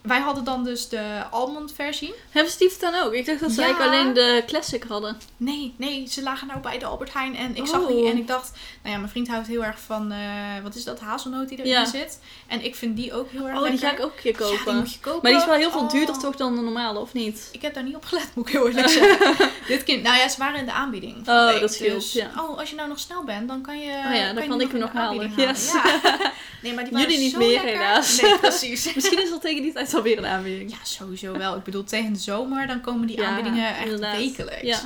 Wij 0.07 0.21
hadden 0.21 0.45
dan 0.45 0.65
dus 0.65 0.89
de 0.89 1.23
almond 1.31 1.73
versie. 1.73 2.15
Hebben 2.31 2.53
ze 2.53 2.59
die 2.59 2.73
dan 2.81 2.95
ook? 2.95 3.13
Ik 3.13 3.27
dacht 3.27 3.41
dat 3.41 3.51
ze 3.53 3.61
Ja. 3.61 3.67
eigenlijk 3.67 3.93
alleen 3.95 4.15
de 4.15 4.43
classic 4.47 4.83
hadden. 4.89 5.17
Nee, 5.37 5.75
nee, 5.77 6.07
ze 6.11 6.23
lagen 6.23 6.47
nou 6.47 6.61
bij 6.61 6.79
de 6.79 6.85
Albert 6.87 7.13
Heijn 7.13 7.37
en 7.37 7.57
ik 7.57 7.63
Oh. 7.63 7.69
zag 7.69 7.87
die 7.87 8.09
en 8.11 8.17
ik 8.17 8.27
dacht, 8.27 8.51
nou 8.83 8.93
ja, 8.95 8.99
mijn 9.01 9.11
vriend 9.11 9.29
houdt 9.29 9.47
heel 9.47 9.65
erg 9.65 9.79
van, 9.81 10.13
eh, 10.13 10.19
wat 10.63 10.75
is 10.75 10.85
dat, 10.85 11.01
hazelnoot 11.01 11.49
die 11.49 11.59
erin 11.59 11.71
Ja. 11.71 11.85
zit. 11.85 12.19
En 12.47 12.65
ik 12.65 12.75
vind 12.75 12.97
die 12.97 13.15
ook 13.15 13.31
heel 13.31 13.49
erg 13.49 13.59
Oh, 13.61 13.69
die 13.69 13.79
ga 13.79 13.93
ik 13.93 14.01
ook 14.01 14.13
een 14.17 14.21
keer 14.23 14.33
Ja, 14.43 14.49
die 14.49 14.59
kopen. 14.59 14.77
moet 14.77 14.93
je 14.93 15.01
kopen. 15.01 15.19
maar 15.23 15.31
die 15.33 15.41
is 15.41 15.47
wel 15.47 15.57
heel 15.57 15.71
veel 15.71 15.81
Oh. 15.81 15.91
duurder 15.91 16.19
toch 16.19 16.37
dan 16.37 16.55
de 16.57 16.61
normale, 16.63 16.99
of 16.99 17.13
niet? 17.13 17.49
Ik 17.53 17.63
heb 17.63 17.75
daar 17.75 17.83
niet 17.85 17.97
op 17.97 18.05
gelet, 18.05 18.29
moet 18.35 18.47
ik 18.47 18.53
heel 18.53 18.67
eerlijk 18.69 18.89
zeggen. 18.89 19.51
Dit 19.69 19.83
kind, 19.85 20.03
nou 20.03 20.17
ja, 20.19 20.29
ze 20.29 20.39
waren 20.39 20.59
in 20.59 20.65
de 20.67 20.73
aanbieding. 20.73 21.29
Oh, 21.29 21.47
week. 21.51 21.61
dat 21.61 21.75
scheelt, 21.75 21.95
Dus, 22.01 22.13
ja. 22.13 22.31
Oh, 22.37 22.59
als 22.59 22.71
je 22.71 22.77
nou 22.77 22.89
nog 22.89 22.99
snel 22.99 23.25
bent, 23.25 23.49
dan 23.49 23.63
kan 23.63 23.79
je. 23.79 24.03
Oh 24.09 24.15
ja, 24.15 24.33
dan 24.33 24.49
kan 24.49 24.61
ik 24.61 24.71
hem 24.71 24.81
nog 24.81 24.93
halen. 24.93 25.33
Yes. 25.37 25.71
halen. 25.73 26.01
Ja. 26.03 26.33
Nee, 26.63 26.75
maar 26.75 26.85
die 26.85 26.93
waren 26.93 27.09
Jullie 27.09 27.25
niet 27.25 27.33
zo 27.33 27.39
meer, 27.39 27.51
lekker. 27.63 27.69
helaas. 27.71 28.21
Nee, 28.21 28.39
precies. 28.39 28.85
Misschien 28.95 29.23
is 29.23 29.31
er 29.31 29.39
tegen 29.41 29.63
die 29.63 29.73
tijd 29.73 29.89
alweer 29.97 30.19
een 30.19 30.27
aanbieding. 30.27 30.71
Ja, 30.71 30.77
sowieso 30.83 31.39
wel. 31.39 31.57
Ik 31.57 31.63
bedoel, 31.65 31.85
tegen 31.85 32.13
de 32.13 32.19
zomer, 32.19 32.67
dan 32.67 32.81
komen 32.81 33.07
die 33.07 33.17
Ja, 33.17 33.25
aanbiedingen 33.27 33.69
echt 33.69 33.85
inderdaad. 33.85 34.17
wekelijks. 34.17 34.63
Ja. 34.63 34.81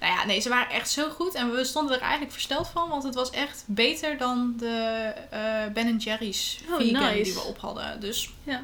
Nou 0.00 0.12
ja, 0.18 0.24
nee, 0.26 0.40
ze 0.40 0.48
waren 0.48 0.70
echt 0.74 0.90
zo 0.90 1.08
goed. 1.08 1.34
En 1.34 1.52
we 1.54 1.64
stonden 1.64 1.94
er 1.96 2.00
eigenlijk 2.02 2.32
versteld 2.32 2.68
van. 2.72 2.88
Want 2.88 3.02
het 3.02 3.14
was 3.14 3.30
echt 3.30 3.64
beter 3.66 4.18
dan 4.18 4.54
de 4.58 5.12
eh 5.30 5.40
Ben 5.74 5.96
Jerry's 5.96 6.58
Oh, 6.70 6.76
vegan 6.76 7.02
nice. 7.02 7.22
die 7.22 7.32
we 7.34 7.40
op 7.40 7.58
hadden. 7.58 8.00
Dus 8.00 8.30
Ja. 8.42 8.62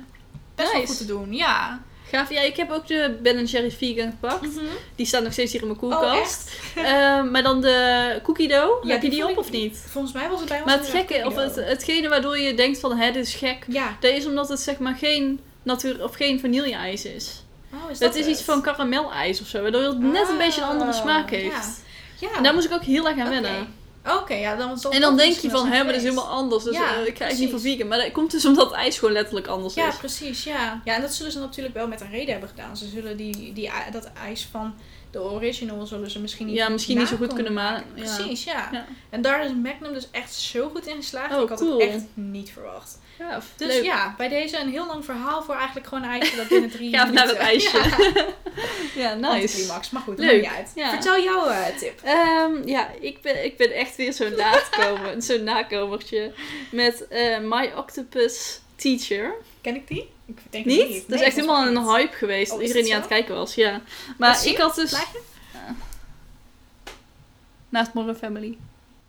best 0.54 0.72
wel 0.72 0.86
goed 0.86 0.96
te 0.96 1.06
doen, 1.06 1.34
ja. 1.34 1.82
Gaaf. 2.10 2.30
Ja, 2.30 2.40
ik 2.40 2.56
heb 2.56 2.70
ook 2.70 2.86
de 2.86 3.18
Ben 3.22 3.44
Jerry 3.44 3.70
vegan 3.70 4.10
gepakt. 4.10 4.48
Die 4.96 5.06
staat 5.06 5.22
nog 5.22 5.32
steeds 5.32 5.52
hier 5.52 5.60
in 5.60 5.66
mijn 5.66 5.78
koelkast. 5.78 6.50
Ehm, 6.74 7.30
maar 7.30 7.42
dan 7.42 7.60
de 7.60 8.20
cookie 8.22 8.48
dough. 8.48 8.84
Ja, 8.86 8.92
heb 8.92 9.02
je 9.02 9.10
die 9.10 9.24
op 9.24 9.30
ik- 9.30 9.38
of 9.38 9.50
niet? 9.50 9.84
Volgens 9.88 10.12
mij 10.12 10.28
was 10.28 10.40
het 10.40 10.48
bij 10.48 10.56
ons 10.58 10.66
Maar 10.66 10.78
het 10.78 10.88
gekke, 10.88 11.22
of 11.26 11.34
het, 11.34 11.54
hetgene 11.54 12.08
waardoor 12.08 12.38
je 12.38 12.54
denkt 12.54 12.78
van, 12.80 12.96
hè, 12.96 13.12
dit 13.12 13.26
is 13.26 13.34
gek. 13.34 13.64
Ja. 13.68 13.96
Dat 14.00 14.10
is 14.12 14.26
omdat 14.26 14.48
het 14.48 14.60
zeg 14.60 14.78
maar 14.78 14.94
geen 14.94 15.40
natuur 15.62 16.04
of 16.04 16.14
geen 16.14 16.40
vanille-ijs 16.40 17.04
is. 17.04 17.44
Oh, 17.74 17.90
is 17.90 17.98
Het 17.98 18.14
is 18.14 18.26
iets 18.26 18.42
van 18.42 18.62
karamelijs 18.62 19.40
of 19.40 19.46
zo, 19.46 19.62
waardoor 19.62 19.82
het 19.82 19.98
net 19.98 20.28
een 20.28 20.38
beetje 20.38 20.60
een 20.60 20.66
andere 20.68 20.90
Oh, 20.90 20.96
smaak 20.96 21.30
ja. 21.30 21.36
heeft. 21.36 21.80
Ja. 22.20 22.28
En 22.36 22.42
daar 22.42 22.54
moest 22.54 22.66
ik 22.66 22.72
ook 22.72 22.82
heel 22.82 23.08
erg 23.08 23.18
aan 23.18 23.28
wennen. 23.28 23.80
Oké, 24.06 24.34
ja, 24.34 24.56
dan 24.56 24.70
En 24.90 25.00
dan 25.00 25.12
ook 25.12 25.18
denk 25.18 25.36
je 25.36 25.50
van, 25.50 25.66
hè, 25.66 25.76
maar 25.76 25.86
dat 25.92 25.94
is 25.94 26.02
helemaal 26.02 26.28
anders. 26.28 26.64
Dus 26.64 26.74
Ja, 26.74 26.94
ik 26.94 27.18
echt 27.18 27.38
niet 27.38 27.50
voor 27.50 27.58
precies. 27.60 27.72
vegan. 27.72 27.88
Maar 27.88 27.98
dat 27.98 28.12
komt 28.12 28.30
dus 28.30 28.44
omdat 28.44 28.64
het 28.66 28.74
ijs 28.74 28.98
gewoon 28.98 29.14
letterlijk 29.14 29.46
anders 29.46 29.74
Ja, 29.74 29.88
is. 29.88 29.96
precies, 29.96 30.44
ja. 30.44 30.80
Ja, 30.84 30.94
en 30.94 31.00
dat 31.00 31.14
zullen 31.14 31.32
ze 31.32 31.38
natuurlijk 31.38 31.74
wel 31.74 31.86
met 31.88 32.00
een 32.00 32.10
reden 32.10 32.30
hebben 32.30 32.48
gedaan. 32.48 32.76
Ze 32.76 32.88
zullen 32.88 33.16
die, 33.16 33.52
die, 33.52 33.70
dat 33.92 34.10
ijs 34.24 34.48
van 34.50 34.74
de 35.12 35.22
original 35.22 35.86
zullen 35.86 36.10
ze 36.10 36.18
misschien 36.20 36.46
niet 36.46 36.56
Ja, 36.56 36.68
misschien 36.68 36.98
niet 36.98 37.08
zo 37.08 37.16
goed 37.16 37.32
kunnen 37.32 37.52
maken. 37.52 37.84
Ja. 37.94 38.02
Precies, 38.16 38.44
ja. 38.44 38.68
Ja. 38.72 38.86
En 39.10 39.22
daar 39.22 39.44
is 39.44 39.50
Magnum 39.62 39.92
dus 39.92 40.08
echt 40.10 40.34
zo 40.34 40.68
goed 40.68 40.86
in 40.86 40.96
geslaagd. 40.96 41.34
Oh, 41.34 41.42
ik 41.42 41.48
had 41.48 41.60
cool. 41.60 41.78
het 41.80 41.88
echt 41.88 42.02
niet 42.14 42.50
verwacht. 42.52 43.00
Ja, 43.18 43.40
Dus 43.56 43.68
leuk. 43.74 43.84
ja, 43.84 44.14
bij 44.16 44.28
deze 44.28 44.58
een 44.58 44.70
heel 44.70 44.86
lang 44.86 45.04
verhaal 45.04 45.42
voor 45.42 45.54
eigenlijk 45.54 45.86
gewoon 45.86 46.04
een 46.04 46.10
ijsje 46.10 46.36
dat 46.36 46.48
binnen 46.48 46.70
drie 46.70 46.92
Gaan 46.96 47.08
we 47.08 47.12
naar 47.14 47.26
het 47.28 47.38
minuten- 47.38 47.72
ijsje. 47.72 48.30
Ja, 48.94 49.00
Ja, 49.02 49.14
nice. 49.14 49.28
anticlimax. 49.28 49.90
Maar 49.90 50.02
goed, 50.02 50.16
dat 50.16 50.26
Leuk, 50.26 50.42
maakt 50.42 50.56
niet 50.56 50.58
uit. 50.58 50.72
ja. 50.74 50.90
Vertel 50.90 51.22
jouw 51.22 51.46
eh, 51.48 51.76
tip. 51.76 52.00
Ehm, 52.02 52.68
ja, 52.68 52.88
ik 53.00 53.20
ben, 53.20 53.44
ik 53.44 53.56
ben 53.56 53.70
echt 53.72 53.96
weer 53.96 54.12
zo'n 54.12 54.34
laatkomer, 54.36 55.22
zo'n 55.22 55.44
nakomertje 55.44 56.32
met 56.70 57.08
eh, 57.08 57.38
My 57.38 57.70
Octopus 57.76 58.60
Teacher. 58.76 59.34
Ken 59.60 59.74
ik 59.74 59.88
die? 59.88 60.08
Ik 60.26 60.38
denk 60.50 60.64
Niet? 60.64 61.04
Dat 61.08 61.20
is 61.20 61.26
echt 61.26 61.34
helemaal 61.36 61.66
een 61.66 61.78
hype 61.88 62.16
geweest. 62.16 62.52
Oh, 62.52 62.56
is 62.60 62.62
Iedereen 62.62 62.84
die 62.84 62.94
aan 62.94 63.00
het 63.00 63.08
kijken 63.08 63.34
was, 63.34 63.54
ja. 63.54 63.80
Maar 64.18 64.46
ik 64.46 64.56
had 64.58 64.74
dus 64.74 64.90
Plaatje? 64.90 65.18
naast 67.68 67.92
Modern 67.92 68.16
Family 68.16 68.56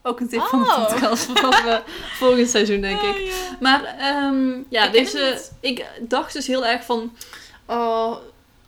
ook 0.02 0.20
een 0.20 0.30
tip 0.30 0.42
van 0.42 0.60
de 0.62 0.66
Oh. 0.66 0.88
podcast 0.92 1.26
voor 1.26 1.50
we 1.50 1.82
volgend 2.20 2.50
seizoen, 2.50 2.82
denk 2.82 3.02
ik. 3.02 3.34
Maar 3.60 3.84
ehm, 4.00 4.52
ja, 4.70 4.84
Ik 4.88 4.94
het 4.94 5.12
deze. 5.12 5.42
Ik 5.60 5.86
dacht 6.02 6.34
dus 6.34 6.48
heel 6.48 6.66
erg 6.66 6.84
van. 6.86 7.16
Oh, 7.66 8.16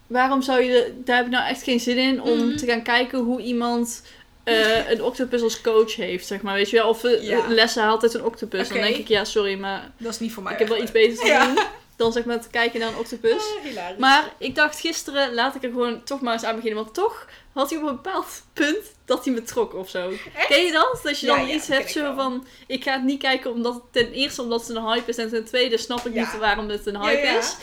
waarom 0.07 0.41
zou 0.41 0.61
je. 0.61 1.01
Daar 1.05 1.15
heb 1.15 1.25
ik 1.25 1.31
nou 1.31 1.47
echt 1.47 1.63
geen 1.63 1.79
zin 1.79 1.97
in 1.97 2.21
om 2.21 2.47
Mhm. 2.47 2.57
te 2.57 2.65
gaan 2.65 2.81
kijken 2.83 3.19
hoe 3.19 3.41
iemand. 3.41 4.01
eh, 4.43 4.89
een 4.89 5.03
octopus 5.03 5.41
als 5.41 5.61
coach 5.61 5.95
heeft, 5.95 6.27
zeg 6.27 6.41
maar. 6.41 6.53
Weet 6.53 6.69
je 6.69 6.77
wel? 6.77 6.89
Of 6.89 7.03
eh, 7.03 7.23
Ja. 7.27 7.47
lessen 7.47 7.83
haalt 7.83 8.03
uit 8.03 8.13
een 8.13 8.23
octopus. 8.23 8.67
Dan 8.69 8.77
denk 8.81 8.95
ik, 8.95 9.07
ja, 9.07 9.23
sorry, 9.23 9.59
maar 9.59 9.91
Dat 9.97 10.13
is 10.13 10.19
niet 10.19 10.33
voor 10.33 10.43
mij. 10.43 10.53
ik 10.53 10.59
heb 10.59 10.67
wel 10.67 10.81
iets 10.81 10.91
eigenlijk. 10.91 11.19
beter 11.21 11.53
te 11.55 11.55
Ja. 11.63 11.67
Dan 11.95 12.11
zeg 12.11 12.25
maar 12.25 12.41
te 12.41 12.49
kijken 12.49 12.79
naar 12.79 12.89
een 12.89 12.97
octopus. 12.97 13.43
Ah. 13.77 13.97
Maar 13.97 14.33
ik 14.37 14.55
dacht 14.55 14.79
gisteren, 14.79 15.33
laat 15.33 15.55
ik 15.55 15.63
er 15.63 15.69
gewoon 15.69 16.03
toch 16.03 16.21
maar 16.21 16.33
eens 16.33 16.43
aan 16.43 16.55
beginnen. 16.55 16.83
Want 16.83 16.95
toch 16.95 17.27
had 17.53 17.69
hij 17.69 17.79
op 17.79 17.85
een 17.87 17.95
bepaald 17.95 18.43
punt 18.53 18.77
dat 19.05 19.25
hij 19.25 19.33
me 19.33 19.43
trok 19.43 19.73
of 19.73 19.89
zo. 19.89 20.09
Echt? 20.35 20.47
Ken 20.47 20.63
je 20.65 20.71
dat? 20.71 20.99
Dat 21.03 21.19
je 21.19 21.25
dan 21.27 21.47
ja, 21.47 21.53
iets 21.53 21.67
hebt 21.67 21.91
zo 21.91 22.13
van... 22.15 22.45
Ik 22.67 22.83
ga 22.83 22.91
het 22.93 23.03
niet 23.03 23.19
kijken 23.21 23.51
omdat... 23.51 23.81
Ten 23.91 24.11
eerste 24.11 24.41
omdat 24.41 24.67
het 24.67 24.77
een 24.77 24.83
hype 24.85 25.09
is. 25.09 25.17
En 25.17 25.29
ten 25.29 25.45
tweede 25.45 25.77
snap 25.77 26.05
ik 26.05 26.13
Ja. 26.13 26.19
niet 26.21 26.39
waarom 26.39 26.69
het 26.69 26.85
een 26.85 27.01
hype 27.01 27.27
is. 27.37 27.55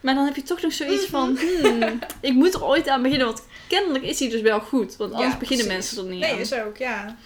Maar 0.00 0.14
dan 0.14 0.24
heb 0.24 0.36
je 0.36 0.42
toch 0.42 0.60
nog 0.60 0.72
zoiets 0.72 1.02
Mhm. 1.02 1.10
van... 1.10 1.38
Hmm, 1.62 1.98
ik 2.20 2.32
moet 2.32 2.54
er 2.54 2.64
ooit 2.64 2.88
aan 2.88 3.02
beginnen. 3.02 3.26
Want 3.26 3.42
kennelijk 3.68 4.04
is 4.04 4.18
hij 4.18 4.28
dus 4.28 4.40
wel 4.40 4.60
goed. 4.60 4.96
Want 4.96 5.12
anders 5.12 5.38
beginnen 5.38 5.66
precies. 5.66 5.72
mensen 5.92 5.98
er 5.98 6.10
niet 6.10 6.20
Nee, 6.20 6.32
aan. 6.32 6.38
is 6.38 6.52
ook, 6.54 6.76
ja. 6.76 7.16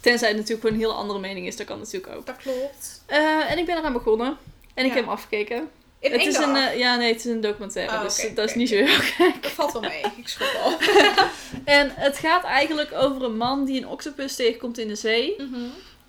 Tenzij 0.00 0.28
het 0.28 0.36
natuurlijk 0.36 0.66
gewoon 0.66 0.80
een 0.80 0.86
hele 0.86 0.98
andere 1.00 1.18
mening 1.18 1.46
is. 1.46 1.56
Dat 1.56 1.66
kan 1.66 1.78
natuurlijk 1.78 2.14
ook. 2.16 2.26
Dat 2.26 2.36
klopt. 2.36 3.02
Eh, 3.06 3.50
en 3.50 3.58
ik 3.58 3.66
ben 3.66 3.76
eraan 3.76 3.92
begonnen. 3.92 4.36
En 4.74 4.84
ik 4.84 4.92
heb 4.92 5.00
hem 5.04 5.12
afgekeken. 5.12 5.68
In 5.98 6.10
het 6.12 6.20
één 6.20 6.28
is 6.28 6.36
dag. 6.36 6.48
een, 6.48 6.56
eh, 6.56 6.78
ja, 6.78 6.96
nee, 6.96 7.12
het 7.12 7.24
is 7.24 7.30
een 7.30 7.40
documentaire. 7.40 7.92
Ah, 7.92 8.02
dus 8.02 8.24
oké, 8.24 8.34
dat 8.34 8.48
is 8.48 8.54
niet 8.54 8.68
zo 8.68 8.74
heel 8.74 8.86
gek. 8.86 9.42
Dat 9.42 9.50
valt 9.50 9.72
wel 9.72 9.82
mee. 9.82 10.00
Ik 10.16 10.28
schrok 10.28 10.54
al. 10.64 10.76
En 11.64 11.92
het 11.94 12.18
gaat 12.18 12.44
eigenlijk 12.44 12.92
over 12.94 13.22
een 13.22 13.36
man 13.36 13.64
die 13.64 13.80
een 13.80 13.88
octopus 13.88 14.36
tegenkomt 14.36 14.78
in 14.78 14.88
de 14.88 14.94
zee. 14.94 15.34
Mhm. 15.38 15.60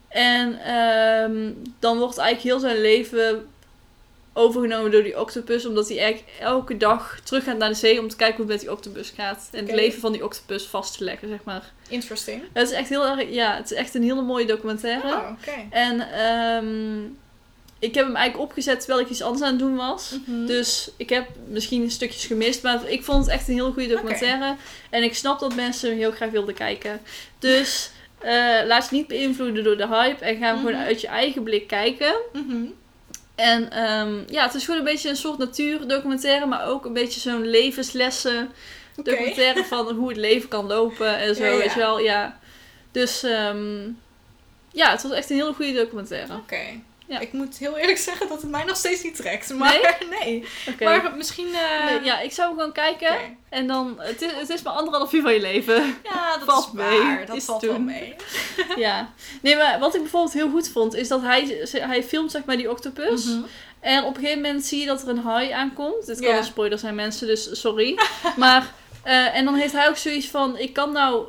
En 0.07 0.59
ehm, 0.61 1.51
dan 1.79 1.97
wordt 1.97 2.17
eigenlijk 2.17 2.47
heel 2.47 2.69
zijn 2.69 2.81
leven 2.81 3.47
overgenomen 4.33 4.91
door 4.91 5.03
die 5.03 5.19
octopus. 5.19 5.65
Omdat 5.65 5.87
hij 5.87 5.99
eigenlijk 5.99 6.33
elke 6.39 6.77
dag 6.77 7.19
terug 7.23 7.43
gaat 7.43 7.57
naar 7.57 7.69
de 7.69 7.75
zee 7.75 7.99
om 7.99 8.07
te 8.07 8.15
kijken 8.15 8.35
hoe 8.35 8.45
het 8.45 8.53
met 8.53 8.61
die 8.61 8.71
octopus 8.71 9.09
gaat. 9.09 9.49
En 9.51 9.65
het 9.65 9.75
leven 9.75 9.99
van 9.99 10.11
die 10.11 10.23
octopus 10.23 10.65
vast 10.65 10.97
te 10.97 11.03
leggen, 11.03 11.27
zeg 11.27 11.43
maar. 11.43 11.71
Interesting. 11.89 12.43
Het 12.53 12.67
is 12.69 12.75
echt 12.75 12.89
heel 12.89 13.05
erg, 13.05 13.33
ja, 13.33 13.55
het 13.55 13.71
is 13.71 13.77
echt 13.77 13.95
een 13.95 14.03
hele 14.03 14.21
mooie 14.21 14.45
documentaire. 14.45 15.07
Oh, 15.07 15.31
oké. 15.31 15.67
En 15.69 16.11
ehm, 16.11 17.09
ik 17.79 17.95
heb 17.95 18.05
hem 18.05 18.15
eigenlijk 18.15 18.49
opgezet 18.49 18.79
terwijl 18.79 18.99
ik 19.01 19.09
iets 19.09 19.21
anders 19.21 19.43
aan 19.43 19.49
het 19.49 19.59
doen 19.59 19.75
was. 19.75 20.15
Mhm. 20.25 20.45
Dus 20.45 20.89
ik 20.97 21.09
heb 21.09 21.27
misschien 21.47 21.91
stukjes 21.91 22.25
gemist, 22.25 22.63
maar 22.63 22.89
ik 22.89 23.03
vond 23.03 23.25
het 23.25 23.33
echt 23.33 23.47
een 23.47 23.53
heel 23.53 23.71
goede 23.73 23.87
documentaire. 23.87 24.55
En 24.89 25.03
ik 25.03 25.15
snap 25.15 25.39
dat 25.39 25.55
mensen 25.55 25.89
hem 25.89 25.97
heel 25.97 26.11
graag 26.11 26.29
wilden 26.29 26.53
kijken. 26.53 27.01
Dus 27.39 27.89
Eh, 28.19 28.33
laat 28.65 28.89
je 28.89 28.95
niet 28.95 29.07
beïnvloeden 29.07 29.63
door 29.63 29.77
de 29.77 29.87
hype 29.87 30.25
en 30.25 30.37
ga 30.37 30.45
hem 30.45 30.55
Mhm. 30.55 30.65
gewoon 30.65 30.81
uit 30.81 31.01
je 31.01 31.07
eigen 31.07 31.43
blik 31.43 31.67
kijken. 31.67 32.13
Mhm. 32.33 32.65
En 33.35 33.71
ehm, 33.71 34.15
ja, 34.27 34.43
het 34.45 34.53
is 34.53 34.63
gewoon 34.65 34.79
een 34.79 34.85
beetje 34.85 35.09
een 35.09 35.15
soort 35.15 35.37
natuurdocumentaire, 35.37 36.45
maar 36.45 36.67
ook 36.67 36.85
een 36.85 36.93
beetje 36.93 37.19
zo'n 37.19 37.47
levenslessen 37.49 38.51
documentaire 39.03 39.63
van 39.65 39.89
hoe 39.95 40.07
het 40.07 40.17
leven 40.17 40.49
kan 40.49 40.65
lopen 40.67 41.17
en 41.17 41.35
zo, 41.35 41.43
Ja, 41.43 41.51
ja. 41.51 41.57
weet 41.57 41.73
je 41.73 41.79
wel. 41.79 41.99
Ja. 41.99 42.39
Dus 42.91 43.23
ehm, 43.23 43.83
ja, 44.71 44.91
het 44.91 45.01
was 45.01 45.11
echt 45.11 45.29
een 45.29 45.35
hele 45.37 45.53
goede 45.53 45.73
documentaire. 45.73 46.33
Oké. 46.35 46.61
Ja. 47.07 47.19
Ik 47.19 47.33
moet 47.33 47.57
heel 47.57 47.77
eerlijk 47.77 47.97
zeggen 47.97 48.27
dat 48.27 48.41
het 48.41 48.51
mij 48.51 48.63
nog 48.63 48.75
steeds 48.77 49.03
niet 49.03 49.15
trekt. 49.15 49.53
Maar 49.53 49.97
nee. 50.19 50.45
Oké. 50.69 50.83
Maar 50.83 51.13
misschien... 51.17 51.47
eh, 51.53 51.85
Nee, 51.85 52.03
ja, 52.03 52.19
ik 52.19 52.31
zou 52.31 52.47
hem 52.47 52.57
gewoon 52.57 52.73
kijken. 52.73 53.17
En 53.49 53.67
dan, 53.67 53.95
het 53.97 54.21
is, 54.21 54.31
het 54.31 54.49
is 54.49 54.61
maar 54.61 54.73
anderhalf 54.73 55.13
uur 55.13 55.21
van 55.21 55.33
je 55.33 55.39
leven. 55.41 55.95
Ja, 56.03 56.37
dat 56.37 56.43
Valt 56.45 56.65
is 56.65 56.71
mee. 56.71 56.99
waar. 56.99 57.25
Dat 57.25 57.35
Is 57.35 57.45
valt 57.45 57.59
toen. 57.59 57.69
wel 57.69 57.79
mee. 57.79 58.15
ja. 58.85 59.09
Nee, 59.41 59.55
maar 59.57 59.79
wat 59.79 59.95
ik 59.95 60.01
bijvoorbeeld 60.01 60.33
heel 60.33 60.49
goed 60.49 60.69
vond, 60.69 60.95
is 60.95 61.07
dat 61.07 61.21
hij, 61.21 61.67
hij 61.71 62.03
filmt 62.03 62.31
zeg 62.31 62.45
maar 62.45 62.57
die 62.57 62.69
octopus. 62.71 63.25
Mhm. 63.25 63.41
En 63.79 64.03
op 64.03 64.15
een 64.15 64.21
gegeven 64.21 64.41
moment 64.41 64.65
zie 64.65 64.79
je 64.79 64.85
dat 64.85 65.01
er 65.01 65.07
een 65.09 65.19
haai 65.23 65.51
aankomt. 65.51 66.05
Dit 66.05 66.19
kan 66.19 66.35
een 66.35 66.43
spoiler 66.43 66.79
zijn 66.79 66.95
mensen, 66.95 67.27
dus 67.27 67.59
sorry. 67.59 67.99
maar, 68.37 68.73
eh, 69.03 69.35
en 69.35 69.45
dan 69.45 69.55
heeft 69.55 69.73
hij 69.73 69.87
ook 69.89 69.97
zoiets 69.97 70.27
van, 70.27 70.57
ik 70.57 70.73
kan 70.73 70.91
nou 70.91 71.25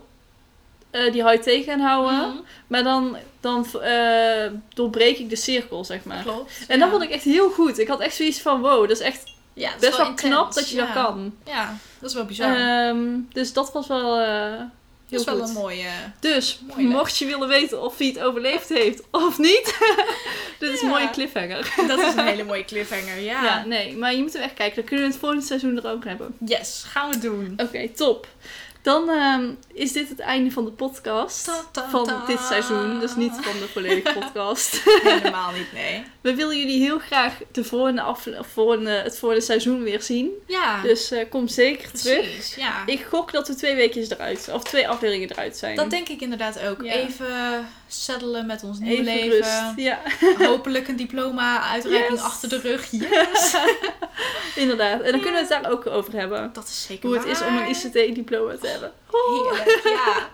eh, 0.91 1.13
die 1.13 1.23
haai 1.23 1.39
tegen 1.39 1.65
gaan 1.65 1.81
houden. 1.81 2.29
Mhm. 2.29 2.39
Maar 2.67 2.83
dan, 2.83 3.17
dan 3.41 3.67
eh, 3.83 4.51
doorbreek 4.69 5.19
ik 5.19 5.31
de 5.31 5.37
cirkel, 5.37 5.85
zeg 5.85 6.05
maar. 6.05 6.23
Klopt. 6.23 6.53
En 6.69 6.79
dat 6.79 6.91
vond 6.91 7.03
ik 7.03 7.11
echt 7.11 7.25
heel 7.25 7.51
goed. 7.51 7.79
Ik 7.79 7.89
had 7.89 8.01
echt 8.01 8.15
zoiets 8.15 8.41
van, 8.41 8.61
wow, 8.61 8.81
dat 8.81 8.91
is 8.91 9.01
echt 9.01 9.37
ja, 9.59 9.75
is 9.75 9.81
best 9.81 9.97
wel, 9.97 10.15
knap 10.15 10.55
dat 10.55 10.71
je 10.71 10.77
ja. 10.77 10.85
dat 10.85 11.05
kan. 11.05 11.35
Ja, 11.45 11.77
dat 11.99 12.11
is 12.11 12.17
wel 12.17 12.25
bizar. 12.25 12.57
Ehm, 12.57 13.07
dus 13.33 13.53
dat 13.53 13.73
was 13.73 13.87
wel 13.87 14.19
eh, 14.19 14.61
heel 15.09 15.25
dat 15.25 15.35
is 15.35 15.41
wel 15.41 15.43
een 15.43 15.53
mooie... 15.53 15.89
Dus, 16.21 16.61
mooie 16.67 16.89
mocht 16.89 17.17
je 17.17 17.27
willen 17.27 17.49
weten 17.49 17.83
of 17.83 17.99
hij 17.99 18.07
het 18.07 18.21
overleefd 18.21 18.69
heeft 18.69 19.03
of 19.11 19.39
niet. 19.39 19.79
dit 20.59 20.71
is 20.71 20.83
een 20.83 20.89
mooie 20.89 21.11
cliffhanger. 21.11 21.75
Dat 21.87 21.99
is 21.99 22.15
een 22.15 22.27
hele 22.27 22.45
mooie 22.45 22.65
cliffhanger, 22.73 23.19
ja. 23.19 23.45
Ja. 23.45 23.65
nee, 23.65 23.97
maar 23.97 24.15
je 24.15 24.23
moet 24.23 24.33
hem 24.33 24.43
echt 24.43 24.55
kijken. 24.55 24.77
Dan 24.77 24.85
kunnen 24.85 25.07
we 25.07 25.13
het 25.13 25.21
volgende 25.21 25.45
seizoen 25.45 25.77
er 25.77 25.91
ook 25.91 26.05
hebben. 26.05 26.37
Yes, 26.45 26.85
gaan 26.87 27.11
we 27.11 27.19
doen. 27.19 27.55
Oké, 27.57 27.89
top. 27.89 28.27
Dan 28.83 29.09
ehm, 29.11 29.51
is 29.73 29.93
dit 29.93 30.09
het 30.09 30.19
einde 30.19 30.51
van 30.51 30.65
de 30.65 30.71
podcast. 30.71 31.45
Ta, 31.45 31.65
ta, 31.73 31.89
van 31.91 32.11
dit 32.27 32.41
seizoen, 32.41 33.01
dus 33.01 33.15
niet 33.17 33.33
van 33.41 33.59
de 33.59 33.69
volledige 33.73 34.13
podcast. 34.21 34.81
Helemaal 34.85 35.53
niet, 35.53 35.73
nee. 35.73 36.05
We 36.21 36.35
willen 36.35 36.59
jullie 36.59 36.81
heel 36.81 36.99
graag 36.99 37.35
de 37.53 37.65
volgende 37.65 38.91
het 38.91 39.19
volgende 39.19 39.45
seizoen 39.45 39.83
weer 39.83 40.03
zien. 40.03 40.31
Ja, 40.47 40.83
Dus 40.83 41.11
eh, 41.11 41.29
kom 41.31 41.49
zeker 41.49 41.91
terug. 41.93 42.21
precies. 42.21 42.55
Ja. 42.55 42.83
Ik 42.87 43.01
gok 43.11 43.33
dat 43.33 43.49
we 43.49 43.55
twee 43.55 43.75
weekjes 43.75 44.11
eruit. 44.11 44.49
Of 44.53 44.63
twee 44.63 44.89
afleveringen 44.89 45.31
eruit 45.31 45.57
zijn. 45.57 45.77
Dat 45.77 45.91
denk 45.91 46.09
ik 46.09 46.21
inderdaad 46.21 46.61
ook. 46.61 46.83
Ja. 46.83 46.93
Even 46.93 47.69
settelen 47.89 48.47
met 48.47 48.63
ons 48.63 48.79
nieuwe 48.79 48.93
Even 48.95 49.05
leven. 49.05 49.31
rust. 49.31 49.73
Ja, 49.77 50.01
Hopelijk 50.49 50.89
een 50.89 50.97
diploma-uitreiking 50.97 52.13
Yes. 52.13 52.23
achter 52.23 52.49
de 52.49 52.59
rug. 52.61 52.87
Yes! 53.11 53.57
inderdaad. 54.63 55.01
En 55.01 55.11
dan 55.13 55.21
kunnen 55.21 55.47
we 55.47 55.55
het 55.55 55.63
daar 55.63 55.73
ook 55.73 55.87
over 55.87 56.13
hebben. 56.13 56.51
Dat 56.53 56.69
is 56.69 56.83
zeker 56.83 57.09
Hoe 57.09 57.19
het 57.19 57.27
is 57.27 57.43
om 57.43 57.57
een. 57.57 57.69
ICT-diploma 57.69 58.57
te 58.61 58.67
hebben. 58.67 58.93
Heerlijk, 59.11 59.81
ja. 59.85 60.29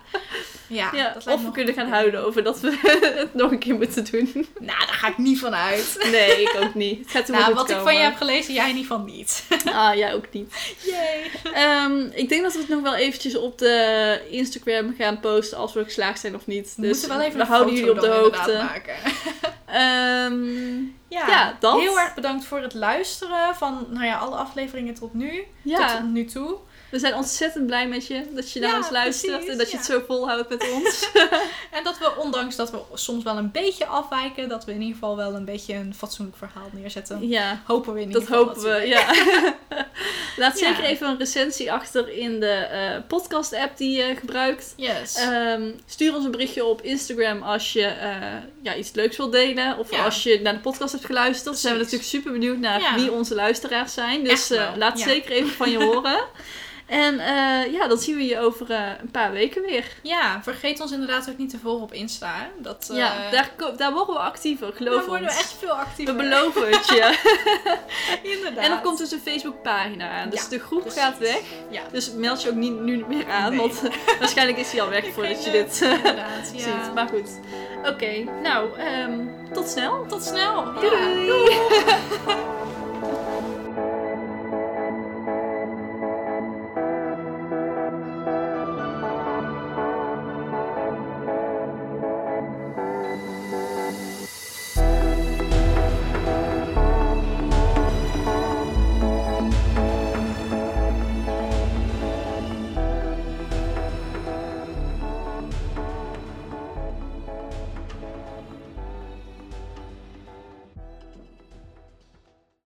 Ja, 0.67 0.91
Ja, 0.95 1.13
dat 1.25 1.35
of 1.35 1.45
we 1.45 1.51
kunnen 1.51 1.75
gaan 1.75 1.89
huilen 1.89 2.25
over 2.25 2.43
dat 2.43 2.61
we 2.61 2.79
het 3.19 3.35
nog 3.35 3.51
een 3.51 3.59
keer 3.59 3.75
moeten 3.75 4.05
doen. 4.11 4.31
Nou, 4.61 4.79
daar 4.79 4.95
ga 4.95 5.09
ik 5.09 5.19
niet 5.19 5.39
van 5.39 5.55
uit. 5.55 6.09
Nee, 6.11 6.43
ik 6.43 6.57
ook 6.61 6.75
niet. 6.75 6.99
Het 6.99 7.11
gaat 7.11 7.29
Nou, 7.29 7.55
wat 7.55 7.61
goed 7.61 7.71
ik 7.71 7.77
van 7.77 7.85
je 7.85 7.91
komen. 7.91 8.05
heb 8.05 8.17
gelezen, 8.17 8.55
jij 8.55 8.73
niet 8.73 8.87
van 8.87 9.05
niet. 9.15 9.45
Ah, 9.73 9.95
jij 9.95 10.15
ook 10.15 10.25
niet. 10.31 10.75
Yay! 10.85 11.31
Ehm, 11.53 12.01
ik 12.13 12.29
denk 12.29 12.43
dat 12.43 12.53
we 12.53 12.59
het 12.59 12.69
nog 12.69 12.83
wel 12.83 12.95
eventjes 12.95 13.37
op 13.37 13.59
de 13.59 14.21
Instagram 14.31 14.95
gaan 14.99 15.21
posten 15.21 15.59
als 15.59 15.73
we 15.73 15.85
geslaagd 15.85 16.21
zijn 16.21 16.35
of 16.35 16.47
niet. 16.47 16.73
We 16.77 16.83
Dus 16.83 16.91
moeten 16.91 17.09
wel 17.09 17.21
even 17.27 17.37
we 17.37 17.41
een 17.43 17.49
houden 17.49 17.77
foto 17.77 17.87
jullie 17.87 18.01
op 18.03 18.07
de 18.09 18.15
hoogte. 18.17 18.53
maken. 18.63 18.95
Ehm, 19.67 20.83
Ja, 21.09 21.29
Ja, 21.29 21.57
dat. 21.61 21.81
heel 21.81 22.01
erg 22.01 22.15
bedankt 22.15 22.45
voor 22.45 22.59
het 22.61 22.75
luisteren 22.75 23.55
van 23.55 23.87
nou 23.91 24.05
ja, 24.07 24.17
alle 24.19 24.37
afleveringen 24.37 24.95
tot 24.95 25.15
nu. 25.15 25.45
ja, 25.63 25.97
Tot 25.99 26.13
nu 26.13 26.25
toe. 26.25 26.57
We 26.95 27.01
zijn 27.01 27.15
ontzettend 27.15 27.67
blij 27.67 27.89
met 27.89 28.07
je 28.07 28.23
dat 28.35 28.53
je 28.53 28.61
naar 28.61 28.71
Ja, 28.71 28.77
ons 28.77 28.91
luistert 28.91 29.33
precies, 29.33 29.51
en 29.51 29.59
dat 29.59 29.67
je 29.67 29.73
ja. 29.73 29.79
het 29.79 29.87
zo 29.87 30.03
volhoudt 30.07 30.49
met 30.49 30.71
ons. 30.73 31.09
En 31.77 31.85
dat 31.85 31.99
we, 31.99 32.13
ondanks 32.17 32.57
dat 32.57 32.71
we 32.71 32.79
soms 32.95 33.25
wel 33.25 33.37
een 33.37 33.51
beetje 33.51 33.87
afwijken, 33.87 34.49
dat 34.49 34.65
we 34.65 34.73
in 34.73 34.79
ieder 34.81 34.95
geval 34.95 35.17
wel 35.17 35.35
een 35.35 35.45
beetje 35.45 35.75
een 35.75 35.95
fatsoenlijk 35.95 36.37
verhaal 36.37 36.69
neerzetten. 36.73 37.29
ja, 37.29 37.63
Hopen 37.67 37.95
we 37.95 38.01
in 38.01 38.07
ieder 38.07 38.21
dat 38.21 38.31
geval. 38.31 38.45
hopen 38.47 38.63
we. 38.63 38.87
Ja. 38.87 39.07
Laat 40.37 40.59
Ja. 40.61 40.67
zeker 40.67 40.85
even 40.85 41.09
een 41.09 41.19
recensie 41.19 41.73
achter 41.73 42.09
in 42.09 42.41
de 42.41 42.47
eh, 42.51 42.97
podcast-app 43.09 43.77
die 43.77 43.97
je 43.97 44.17
gebruikt. 44.17 44.73
Yes. 44.77 45.15
Ehm, 45.15 45.71
stuur 45.87 46.15
ons 46.15 46.25
een 46.25 46.31
berichtje 46.31 46.65
op 46.65 46.83
Instagram 46.83 47.43
als 47.43 47.73
je 47.73 47.85
eh, 47.87 48.17
ja, 48.63 48.75
iets 48.75 48.93
leuks 48.93 49.17
wilt 49.17 49.33
delen. 49.33 49.79
Of 49.79 49.93
als 49.93 50.23
je 50.23 50.41
naar 50.43 50.53
de 50.55 50.59
podcast 50.61 50.93
hebt 50.93 51.05
geluisterd. 51.05 51.45
Dan 51.45 51.55
zijn 51.55 51.73
we 51.75 51.79
natuurlijk 51.81 52.09
super 52.09 52.33
benieuwd 52.33 52.59
naar 52.59 52.93
wie 52.97 53.13
onze 53.13 53.35
luisteraars 53.35 53.95
zijn. 53.95 54.25
Dus 54.25 54.51
eh, 54.51 54.71
laat 54.77 55.01
zeker 55.01 55.31
even 55.31 55.51
van 55.51 55.71
je 55.71 55.79
horen. 55.85 56.25
En 56.87 57.19
eh, 57.19 57.73
ja, 57.73 57.87
dan 57.89 57.99
zien 57.99 58.17
we 58.17 58.25
je 58.27 58.39
over 58.39 58.71
eh, 58.71 58.81
een 59.01 59.11
paar 59.11 59.33
weken 59.33 59.63
weer. 59.63 59.85
ja, 60.03 60.41
vergeet 60.43 60.81
ons 60.81 60.93
inderdaad 60.93 61.31
ook 61.31 61.37
niet 61.39 61.51
te 61.51 61.59
volgen 61.59 61.83
op 61.83 61.93
Insta. 61.93 62.33
hè. 62.37 62.47
Dat, 62.63 62.89
eh, 62.91 62.97
ja, 62.97 63.31
daar, 63.31 63.51
ko- 63.57 63.75
daar 63.77 63.93
worden 63.93 64.15
we 64.15 64.21
actiever, 64.21 64.73
geloof 64.73 64.95
daar 64.97 65.05
worden 65.07 65.27
ons. 65.29 65.37
we 65.37 65.43
echt 65.43 65.55
veel 65.59 65.73
actiever. 65.73 66.17
We 66.17 66.23
beloven 66.23 66.69
het 66.71 66.87
je. 66.89 67.19
Inderdaad. 68.37 68.65
en 68.65 68.71
dan 68.71 68.83
komt 68.83 68.99
dus 68.99 69.11
een 69.13 69.21
Facebookpagina 69.25 70.11
aan. 70.11 70.31
Dus 70.31 70.43
Ja, 70.43 70.49
de 70.49 70.59
groep 70.59 70.81
precies. 70.81 71.01
gaat 71.01 71.19
weg. 71.19 71.41
Ja, 71.71 71.83
Dus 71.93 72.13
meld 72.13 72.43
je 72.43 72.49
ook 72.49 72.55
niet 72.55 72.81
nu 72.81 73.05
meer 73.09 73.31
aan. 73.31 73.51
Nee. 73.51 73.59
Want 73.61 73.83
waarschijnlijk 74.21 74.59
is 74.59 74.73
hij 74.73 74.81
al 74.83 74.89
weg 74.89 75.05
Ik 75.05 75.13
voordat 75.13 75.45
je 75.45 75.51
dit 75.51 75.83
eh, 75.83 75.91
inderdaad, 75.91 76.51
ja. 76.55 76.61
ziet. 76.61 76.95
Maar 76.95 77.09
goed. 77.09 77.31
Oké, 77.85 78.25
nou, 78.43 78.79
ehm, 78.79 79.19
tot 79.53 79.69
snel. 79.69 80.07
Tot 80.09 80.23
snel. 80.23 80.65
Doei 80.75 80.87
Ja, 80.97 81.27
doei. 81.27 81.57